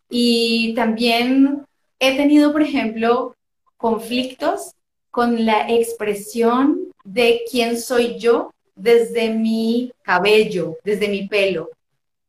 Y 0.09 0.73
también 0.75 1.65
he 1.99 2.17
tenido, 2.17 2.51
por 2.51 2.63
ejemplo, 2.63 3.33
conflictos 3.77 4.73
con 5.09 5.45
la 5.45 5.69
expresión 5.69 6.91
de 7.05 7.43
quién 7.49 7.79
soy 7.79 8.19
yo 8.19 8.52
desde 8.75 9.29
mi 9.29 9.93
cabello, 10.01 10.77
desde 10.83 11.07
mi 11.07 11.27
pelo, 11.27 11.69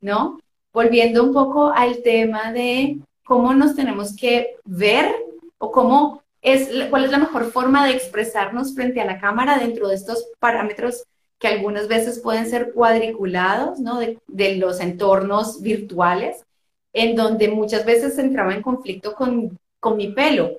¿no? 0.01 0.41
Volviendo 0.73 1.23
un 1.23 1.33
poco 1.33 1.69
al 1.69 2.03
tema 2.03 2.53
de 2.53 2.99
cómo 3.25 3.55
nos 3.55 3.75
tenemos 3.75 4.15
que 4.17 4.57
ver 4.65 5.15
o 5.59 5.71
cómo 5.71 6.23
es, 6.43 6.69
cuál 6.91 7.05
es 7.05 7.11
la 7.11 7.19
mejor 7.19 7.51
forma 7.51 7.87
de 7.87 7.93
expresarnos 7.93 8.75
frente 8.75 9.01
a 9.01 9.07
la 9.07 9.19
cámara 9.19 9.59
dentro 9.59 9.89
de 9.89 9.95
estos 9.95 10.27
parámetros 10.39 11.05
que 11.39 11.49
algunas 11.49 11.89
veces 11.89 12.21
pueden 12.21 12.49
ser 12.49 12.73
cuadriculados, 12.73 13.79
¿no? 13.79 13.99
De, 13.99 14.57
los 14.57 14.81
entornos 14.81 15.63
virtuales, 15.63 16.45
en 16.93 17.17
donde 17.17 17.49
muchas 17.49 17.85
veces 17.85 18.19
entraba 18.19 18.55
en 18.55 18.63
conflicto 18.63 19.15
con, 19.15 19.59
con 19.81 19.97
mi 19.97 20.09
pelo. 20.09 20.53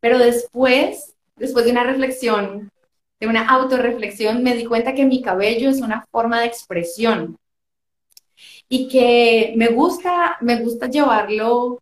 Pero 0.00 0.18
después, 0.18 1.14
después 1.36 1.64
de 1.64 1.72
una 1.72 1.84
reflexión 1.84 2.70
de 3.20 3.26
una 3.26 3.46
autorreflexión, 3.46 4.42
me 4.42 4.56
di 4.56 4.64
cuenta 4.64 4.94
que 4.94 5.04
mi 5.04 5.20
cabello 5.20 5.68
es 5.68 5.80
una 5.80 6.06
forma 6.10 6.40
de 6.40 6.46
expresión 6.46 7.36
y 8.68 8.88
que 8.88 9.52
me 9.56 9.68
gusta, 9.68 10.38
me 10.40 10.60
gusta 10.62 10.88
llevarlo 10.88 11.78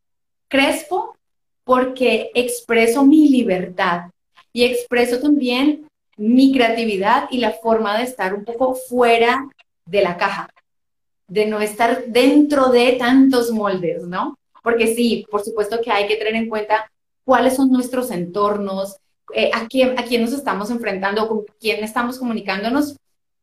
crespo 0.49 1.17
porque 1.63 2.31
expreso 2.35 3.05
mi 3.05 3.29
libertad 3.29 4.11
y 4.53 4.65
expreso 4.65 5.21
también 5.21 5.87
mi 6.17 6.53
creatividad 6.53 7.29
y 7.31 7.39
la 7.39 7.53
forma 7.53 7.97
de 7.97 8.05
estar 8.05 8.35
un 8.35 8.45
poco 8.45 8.75
fuera 8.75 9.49
de 9.87 10.03
la 10.03 10.17
caja, 10.17 10.51
de 11.29 11.47
no 11.47 11.61
estar 11.61 12.07
dentro 12.07 12.71
de 12.71 12.93
tantos 12.93 13.53
moldes, 13.53 14.03
¿no? 14.03 14.37
Porque 14.63 14.89
sí, 14.89 15.25
por 15.31 15.45
supuesto 15.45 15.81
que 15.81 15.93
hay 15.93 16.09
que 16.09 16.17
tener 16.17 16.35
en 16.35 16.49
cuenta 16.49 16.91
cuáles 17.25 17.55
son 17.55 17.71
nuestros 17.71 18.11
entornos, 18.11 18.97
eh, 19.35 19.51
a, 19.53 19.67
quién, 19.67 19.99
a 19.99 20.05
quién 20.05 20.23
nos 20.23 20.33
estamos 20.33 20.71
enfrentando, 20.71 21.29
con 21.29 21.45
quién 21.61 21.85
estamos 21.85 22.19
comunicándonos, 22.19 22.97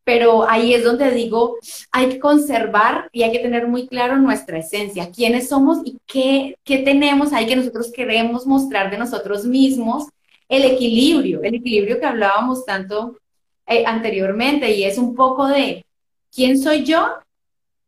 pero 0.04 0.48
ahí 0.48 0.74
es 0.74 0.84
donde 0.84 1.12
digo, 1.12 1.58
hay 1.92 2.10
que 2.10 2.20
conservar 2.20 3.10
y 3.12 3.24
hay 3.24 3.32
que 3.32 3.40
tener 3.40 3.68
muy 3.68 3.88
claro 3.88 4.18
nuestra 4.18 4.60
esencia, 4.60 5.10
quiénes 5.12 5.50
somos 5.50 5.80
y 5.84 5.98
qué, 6.06 6.58
qué 6.64 6.78
tenemos 6.80 7.34
ahí 7.34 7.48
que 7.48 7.56
nosotros 7.56 7.92
queremos 7.92 8.46
mostrar 8.46 8.92
de 8.92 9.00
nosotros 9.00 9.46
mismos, 9.46 10.08
el 10.48 10.64
equilibrio, 10.64 11.42
el 11.42 11.56
equilibrio 11.56 12.00
que 12.00 12.06
hablábamos 12.06 12.66
tanto 12.66 13.18
eh, 13.66 13.84
anteriormente 13.86 14.72
y 14.72 14.84
es 14.84 15.00
un 15.00 15.16
poco 15.16 15.48
de 15.48 15.84
quién 16.32 16.62
soy 16.62 16.84
yo, 16.84 17.16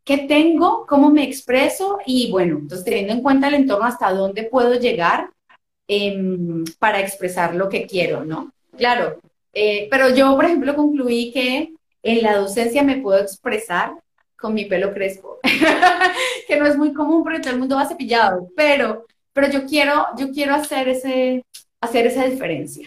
qué 0.04 0.18
tengo, 0.18 0.88
cómo 0.88 1.12
me 1.12 1.24
expreso 1.24 2.00
y 2.06 2.32
bueno, 2.32 2.58
entonces 2.58 2.84
teniendo 2.84 3.14
en 3.14 3.22
cuenta 3.22 3.48
el 3.50 3.54
entorno 3.54 3.86
hasta 3.86 4.12
dónde 4.12 4.43
puedo 4.43 4.74
llegar 4.74 5.30
Em, 5.90 6.66
para 6.80 7.00
expresar 7.00 7.56
lo 7.56 7.70
que 7.70 7.88
quiero, 7.88 8.26
¿no? 8.26 8.52
Claro, 8.76 9.22
eh, 9.54 9.88
pero 9.90 10.14
yo, 10.14 10.36
por 10.36 10.44
ejemplo, 10.44 10.76
concluí 10.76 11.32
que 11.32 11.72
en 12.04 12.24
la 12.24 12.36
docencia 12.36 12.84
me 12.84 12.98
puedo 12.98 13.22
expresar 13.22 13.94
con 14.36 14.54
mi 14.54 14.66
pelo 14.66 14.94
crespo, 14.94 15.40
que 16.48 16.58
no 16.58 16.66
es 16.66 16.76
muy 16.76 16.94
común 16.94 17.24
porque 17.24 17.40
todo 17.40 17.54
el 17.54 17.60
mundo 17.60 17.78
va 17.78 17.88
cepillado, 17.88 18.50
pero, 18.54 19.06
pero 19.32 19.50
yo 19.50 19.66
quiero, 19.66 20.08
yo 20.18 20.30
quiero 20.34 20.56
hacer 20.56 20.90
ese, 20.90 21.46
hacer 21.80 22.06
esa 22.06 22.26
diferencia, 22.26 22.86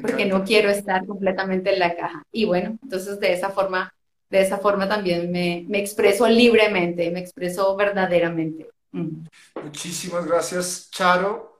porque 0.00 0.24
no 0.24 0.44
quiero 0.44 0.70
estar 0.70 1.04
completamente 1.04 1.72
en 1.72 1.80
la 1.80 1.96
caja. 1.96 2.22
Y 2.30 2.44
bueno, 2.44 2.78
entonces 2.80 3.18
de 3.18 3.32
esa 3.32 3.50
forma, 3.50 3.92
de 4.30 4.40
esa 4.40 4.58
forma 4.58 4.88
también 4.88 5.32
me, 5.32 5.64
me 5.68 5.80
expreso 5.80 6.28
libremente, 6.28 7.10
me 7.10 7.18
expreso 7.18 7.74
verdaderamente. 7.74 8.68
Mm. 8.92 9.26
Muchísimas 9.64 10.24
gracias, 10.24 10.88
Charo 10.92 11.55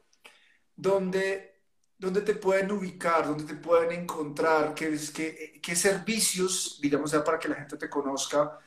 donde, 0.77 1.61
donde 1.99 2.21
te 2.21 2.35
pueden 2.35 2.71
ubicar, 2.71 3.27
donde 3.27 3.45
te 3.45 3.55
pueden 3.55 4.01
encontrar, 4.01 4.75
qué, 4.75 4.97
qué, 5.15 5.61
qué 5.63 5.75
servicios, 5.75 6.79
digamos, 6.81 7.11
ya 7.13 7.25
para 7.25 7.39
que 7.39 7.49
la 7.49 7.57
gente 7.57 7.77
te 7.77 7.89
conozca 7.89 8.59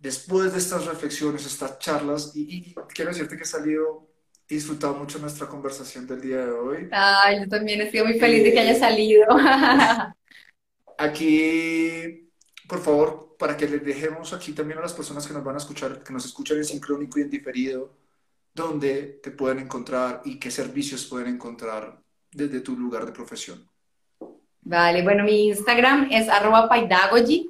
después 0.00 0.52
de 0.52 0.58
estas 0.58 0.86
reflexiones, 0.86 1.46
estas 1.46 1.78
charlas. 1.78 2.32
Y, 2.34 2.74
quiero 2.94 3.10
decirte 3.10 3.36
que 3.36 3.42
he 3.42 3.46
salido, 3.46 4.08
he 4.48 4.54
disfrutado 4.54 4.94
mucho 4.94 5.18
nuestra 5.18 5.46
conversación 5.46 6.06
del 6.06 6.20
día 6.20 6.46
de 6.46 6.52
hoy. 6.52 6.88
Ay, 6.92 7.40
yo 7.40 7.48
también 7.48 7.80
he 7.80 7.90
sido 7.90 8.06
muy 8.06 8.18
feliz 8.18 8.44
de 8.44 8.52
que 8.52 8.60
haya 8.60 8.78
salido. 8.78 9.26
aquí, 10.98 12.30
por 12.68 12.80
favor, 12.80 13.36
para 13.38 13.56
que 13.56 13.68
les 13.68 13.84
dejemos 13.84 14.32
aquí 14.32 14.52
también 14.52 14.78
a 14.78 14.82
las 14.82 14.92
personas 14.92 15.26
que 15.26 15.32
nos 15.32 15.44
van 15.44 15.54
a 15.54 15.58
escuchar, 15.58 16.02
que 16.02 16.12
nos 16.12 16.24
escuchan 16.24 16.56
en 16.58 16.64
sincrónico 16.64 17.18
y 17.18 17.22
en 17.22 17.30
diferido, 17.30 17.97
dónde 18.58 19.20
te 19.22 19.30
pueden 19.30 19.60
encontrar 19.60 20.20
y 20.24 20.38
qué 20.38 20.50
servicios 20.50 21.06
pueden 21.06 21.34
encontrar 21.34 21.98
desde 22.30 22.60
tu 22.60 22.76
lugar 22.76 23.06
de 23.06 23.12
profesión. 23.12 23.66
Vale, 24.60 25.02
bueno, 25.02 25.24
mi 25.24 25.46
Instagram 25.48 26.08
es 26.10 26.28
arroba 26.28 26.68
paidagogy 26.68 27.48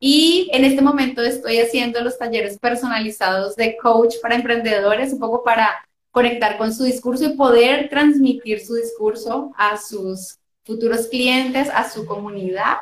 y 0.00 0.48
en 0.52 0.64
este 0.64 0.80
momento 0.80 1.22
estoy 1.22 1.58
haciendo 1.58 2.00
los 2.00 2.16
talleres 2.16 2.58
personalizados 2.58 3.56
de 3.56 3.76
coach 3.76 4.14
para 4.22 4.36
emprendedores, 4.36 5.12
un 5.12 5.18
poco 5.18 5.42
para 5.42 5.68
conectar 6.10 6.56
con 6.56 6.72
su 6.72 6.84
discurso 6.84 7.26
y 7.26 7.36
poder 7.36 7.88
transmitir 7.90 8.64
su 8.64 8.74
discurso 8.74 9.52
a 9.56 9.76
sus 9.76 10.38
futuros 10.64 11.08
clientes, 11.08 11.68
a 11.68 11.90
su 11.90 12.06
comunidad. 12.06 12.78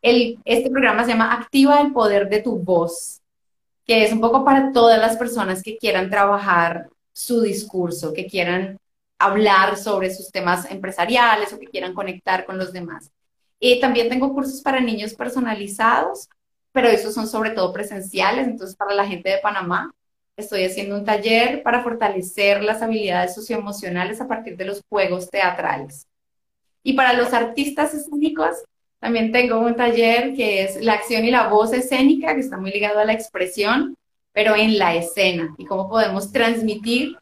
El, 0.00 0.38
este 0.44 0.70
programa 0.70 1.04
se 1.04 1.10
llama 1.10 1.32
Activa 1.32 1.80
el 1.80 1.92
poder 1.92 2.28
de 2.28 2.40
tu 2.40 2.58
voz. 2.58 3.20
que 3.84 4.04
es 4.04 4.12
un 4.12 4.20
poco 4.20 4.44
para 4.44 4.72
todas 4.72 4.98
las 4.98 5.16
personas 5.16 5.62
que 5.62 5.76
quieran 5.76 6.10
trabajar 6.10 6.88
su 7.16 7.40
discurso, 7.40 8.12
que 8.12 8.26
quieran 8.26 8.76
hablar 9.18 9.78
sobre 9.78 10.14
sus 10.14 10.30
temas 10.30 10.70
empresariales 10.70 11.50
o 11.50 11.58
que 11.58 11.66
quieran 11.66 11.94
conectar 11.94 12.44
con 12.44 12.58
los 12.58 12.74
demás. 12.74 13.10
Y 13.58 13.80
también 13.80 14.10
tengo 14.10 14.34
cursos 14.34 14.60
para 14.60 14.80
niños 14.80 15.14
personalizados, 15.14 16.28
pero 16.72 16.88
esos 16.88 17.14
son 17.14 17.26
sobre 17.26 17.52
todo 17.52 17.72
presenciales, 17.72 18.46
entonces 18.46 18.76
para 18.76 18.94
la 18.94 19.06
gente 19.06 19.30
de 19.30 19.38
Panamá 19.38 19.94
estoy 20.36 20.64
haciendo 20.64 20.94
un 20.94 21.06
taller 21.06 21.62
para 21.62 21.82
fortalecer 21.82 22.62
las 22.62 22.82
habilidades 22.82 23.34
socioemocionales 23.34 24.20
a 24.20 24.28
partir 24.28 24.58
de 24.58 24.66
los 24.66 24.82
juegos 24.86 25.30
teatrales. 25.30 26.06
Y 26.82 26.92
para 26.92 27.14
los 27.14 27.32
artistas 27.32 27.94
escénicos, 27.94 28.62
también 29.00 29.32
tengo 29.32 29.58
un 29.58 29.74
taller 29.74 30.34
que 30.34 30.64
es 30.64 30.82
la 30.82 30.92
acción 30.92 31.24
y 31.24 31.30
la 31.30 31.48
voz 31.48 31.72
escénica, 31.72 32.34
que 32.34 32.40
está 32.40 32.58
muy 32.58 32.72
ligado 32.72 32.98
a 32.98 33.06
la 33.06 33.14
expresión, 33.14 33.95
pero 34.36 34.54
en 34.54 34.78
la 34.78 34.94
escena 34.94 35.54
y 35.56 35.64
cómo 35.64 35.88
podemos 35.88 36.30
transmitir 36.30 37.16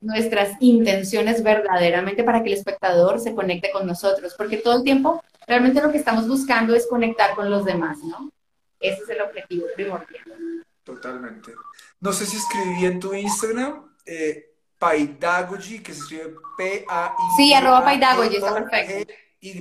nuestras 0.00 0.52
intenciones 0.60 1.42
verdaderamente 1.42 2.22
para 2.22 2.44
que 2.44 2.50
el 2.52 2.58
espectador 2.58 3.18
se 3.18 3.34
conecte 3.34 3.72
con 3.72 3.88
nosotros, 3.88 4.34
porque 4.38 4.58
todo 4.58 4.76
el 4.76 4.84
tiempo 4.84 5.20
realmente 5.48 5.82
lo 5.82 5.90
que 5.90 5.98
estamos 5.98 6.28
buscando 6.28 6.72
es 6.76 6.86
conectar 6.86 7.34
con 7.34 7.50
los 7.50 7.64
demás, 7.64 7.98
¿no? 8.04 8.30
Ese 8.78 9.02
es 9.02 9.08
el 9.08 9.20
objetivo 9.20 9.66
primordial. 9.74 10.22
Totalmente. 10.84 11.54
No 11.98 12.12
sé 12.12 12.24
si 12.24 12.36
escribí 12.36 12.86
en 12.86 13.00
tu 13.00 13.14
Instagram, 13.14 13.92
eh, 14.06 14.52
Paidagogy, 14.78 15.82
que 15.82 15.92
se 15.92 16.02
escribe 16.02 16.36
P-A-I. 16.56 17.36
Sí, 17.36 17.52
arroba 17.52 17.84
Paidagogy, 17.84 18.36
está 18.36 18.54
perfecto. 18.54 19.12
Y. 19.40 19.54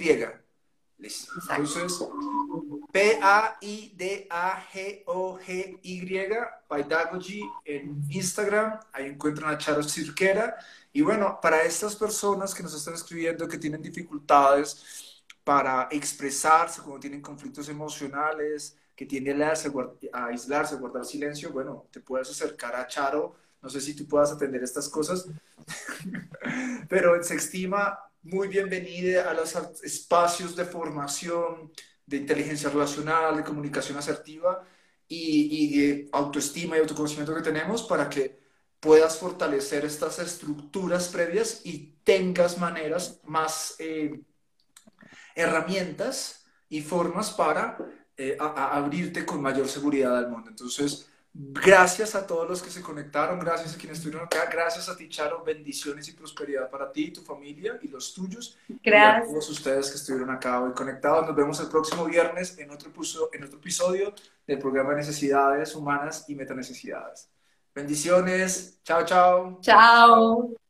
Listo. 1.00 1.32
Entonces, 1.50 2.08
P-A-I-D-A-G-O-G-Y, 2.92 3.58
Paidagogy 6.68 7.42
en 7.64 8.04
Instagram. 8.10 8.80
Ahí 8.92 9.06
encuentran 9.06 9.54
a 9.54 9.58
Charo 9.58 9.82
Cirquera. 9.82 10.58
Y 10.92 11.02
bueno, 11.02 11.40
para 11.42 11.64
estas 11.64 11.96
personas 11.96 12.54
que 12.54 12.64
nos 12.64 12.76
están 12.76 12.96
escribiendo 12.96 13.48
que 13.48 13.58
tienen 13.58 13.82
dificultades 13.82 15.24
para 15.44 15.88
expresarse, 15.92 16.82
cuando 16.82 17.00
tienen 17.00 17.22
conflictos 17.22 17.70
emocionales, 17.70 18.76
que 18.96 19.06
tienden 19.06 19.42
a 19.42 19.54
aislarse, 20.26 20.76
a 20.76 20.78
guardar 20.78 21.06
silencio, 21.06 21.52
bueno, 21.52 21.86
te 21.92 22.02
puedes 22.02 22.30
acercar 22.30 22.76
a 22.76 22.86
Charo. 22.86 23.38
No 23.62 23.70
sé 23.70 23.80
si 23.80 23.94
tú 23.96 24.06
puedas 24.06 24.32
atender 24.32 24.62
estas 24.64 24.90
cosas, 24.90 25.28
pero 26.90 27.24
se 27.24 27.36
estima 27.36 27.98
muy 28.24 28.48
bienvenida 28.48 29.30
a 29.30 29.34
los 29.34 29.56
espacios 29.84 30.56
de 30.56 30.66
formación, 30.66 31.72
de 32.06 32.18
inteligencia 32.18 32.70
relacional, 32.70 33.38
de 33.38 33.44
comunicación 33.44 33.98
asertiva 33.98 34.66
y, 35.08 35.80
de 35.80 36.10
autoestima 36.12 36.78
y 36.78 36.82
autoconocimiento 36.82 37.36
que 37.36 37.42
tenemos 37.42 37.84
para 37.84 38.10
que 38.10 38.40
puedas 38.80 39.18
fortalecer 39.18 39.86
estas 39.86 40.20
estructuras 40.20 41.10
previas 41.10 41.62
y 41.64 41.96
tengas 42.04 42.58
maneras 42.58 43.20
más 43.24 43.76
eh, 43.80 44.22
herramientas 45.36 46.46
y 46.70 46.82
formas 46.82 47.32
para 47.32 47.78
eh, 48.16 48.38
abrirte 48.40 49.26
con 49.26 49.42
mayor 49.42 49.68
seguridad 49.68 50.18
al 50.18 50.30
mundo. 50.30 50.50
Entonces, 50.50 51.09
Gracias 51.34 52.16
a 52.16 52.26
todos 52.26 52.50
los 52.50 52.62
que 52.62 52.72
se 52.72 52.82
conectaron, 52.82 53.40
gracias 53.40 53.76
a 53.76 53.78
quienes 53.78 54.00
estuvieron 54.00 54.26
acá, 54.26 54.50
gracias 54.52 54.90
a 54.90 54.98
ti, 54.98 55.08
Charo, 55.08 55.44
bendiciones 55.44 56.08
y 56.10 56.14
prosperidad 56.14 56.70
para 56.70 56.92
ti, 56.92 57.12
tu 57.12 57.22
familia 57.22 57.80
y 57.82 57.88
los 57.88 58.14
tuyos. 58.14 58.58
Gracias. 58.84 59.24
a 59.24 59.32
todos 59.32 59.50
ustedes 59.50 59.90
que 59.90 59.98
estuvieron 59.98 60.32
acá 60.32 60.60
hoy 60.62 60.74
conectados. 60.74 61.28
Nos 61.28 61.36
vemos 61.36 61.60
el 61.60 61.68
próximo 61.68 62.06
viernes 62.06 62.58
en 62.58 62.72
otro, 62.72 62.92
en 63.32 63.44
otro 63.44 63.60
episodio 63.60 64.14
del 64.48 64.58
programa 64.58 64.92
de 64.92 64.98
Necesidades 64.98 65.76
Humanas 65.76 66.26
y 66.28 66.36
Metanecesidades. 66.36 67.30
Bendiciones. 67.76 68.80
Chao, 68.84 69.06
chao. 69.06 69.60
Chao. 69.62 70.69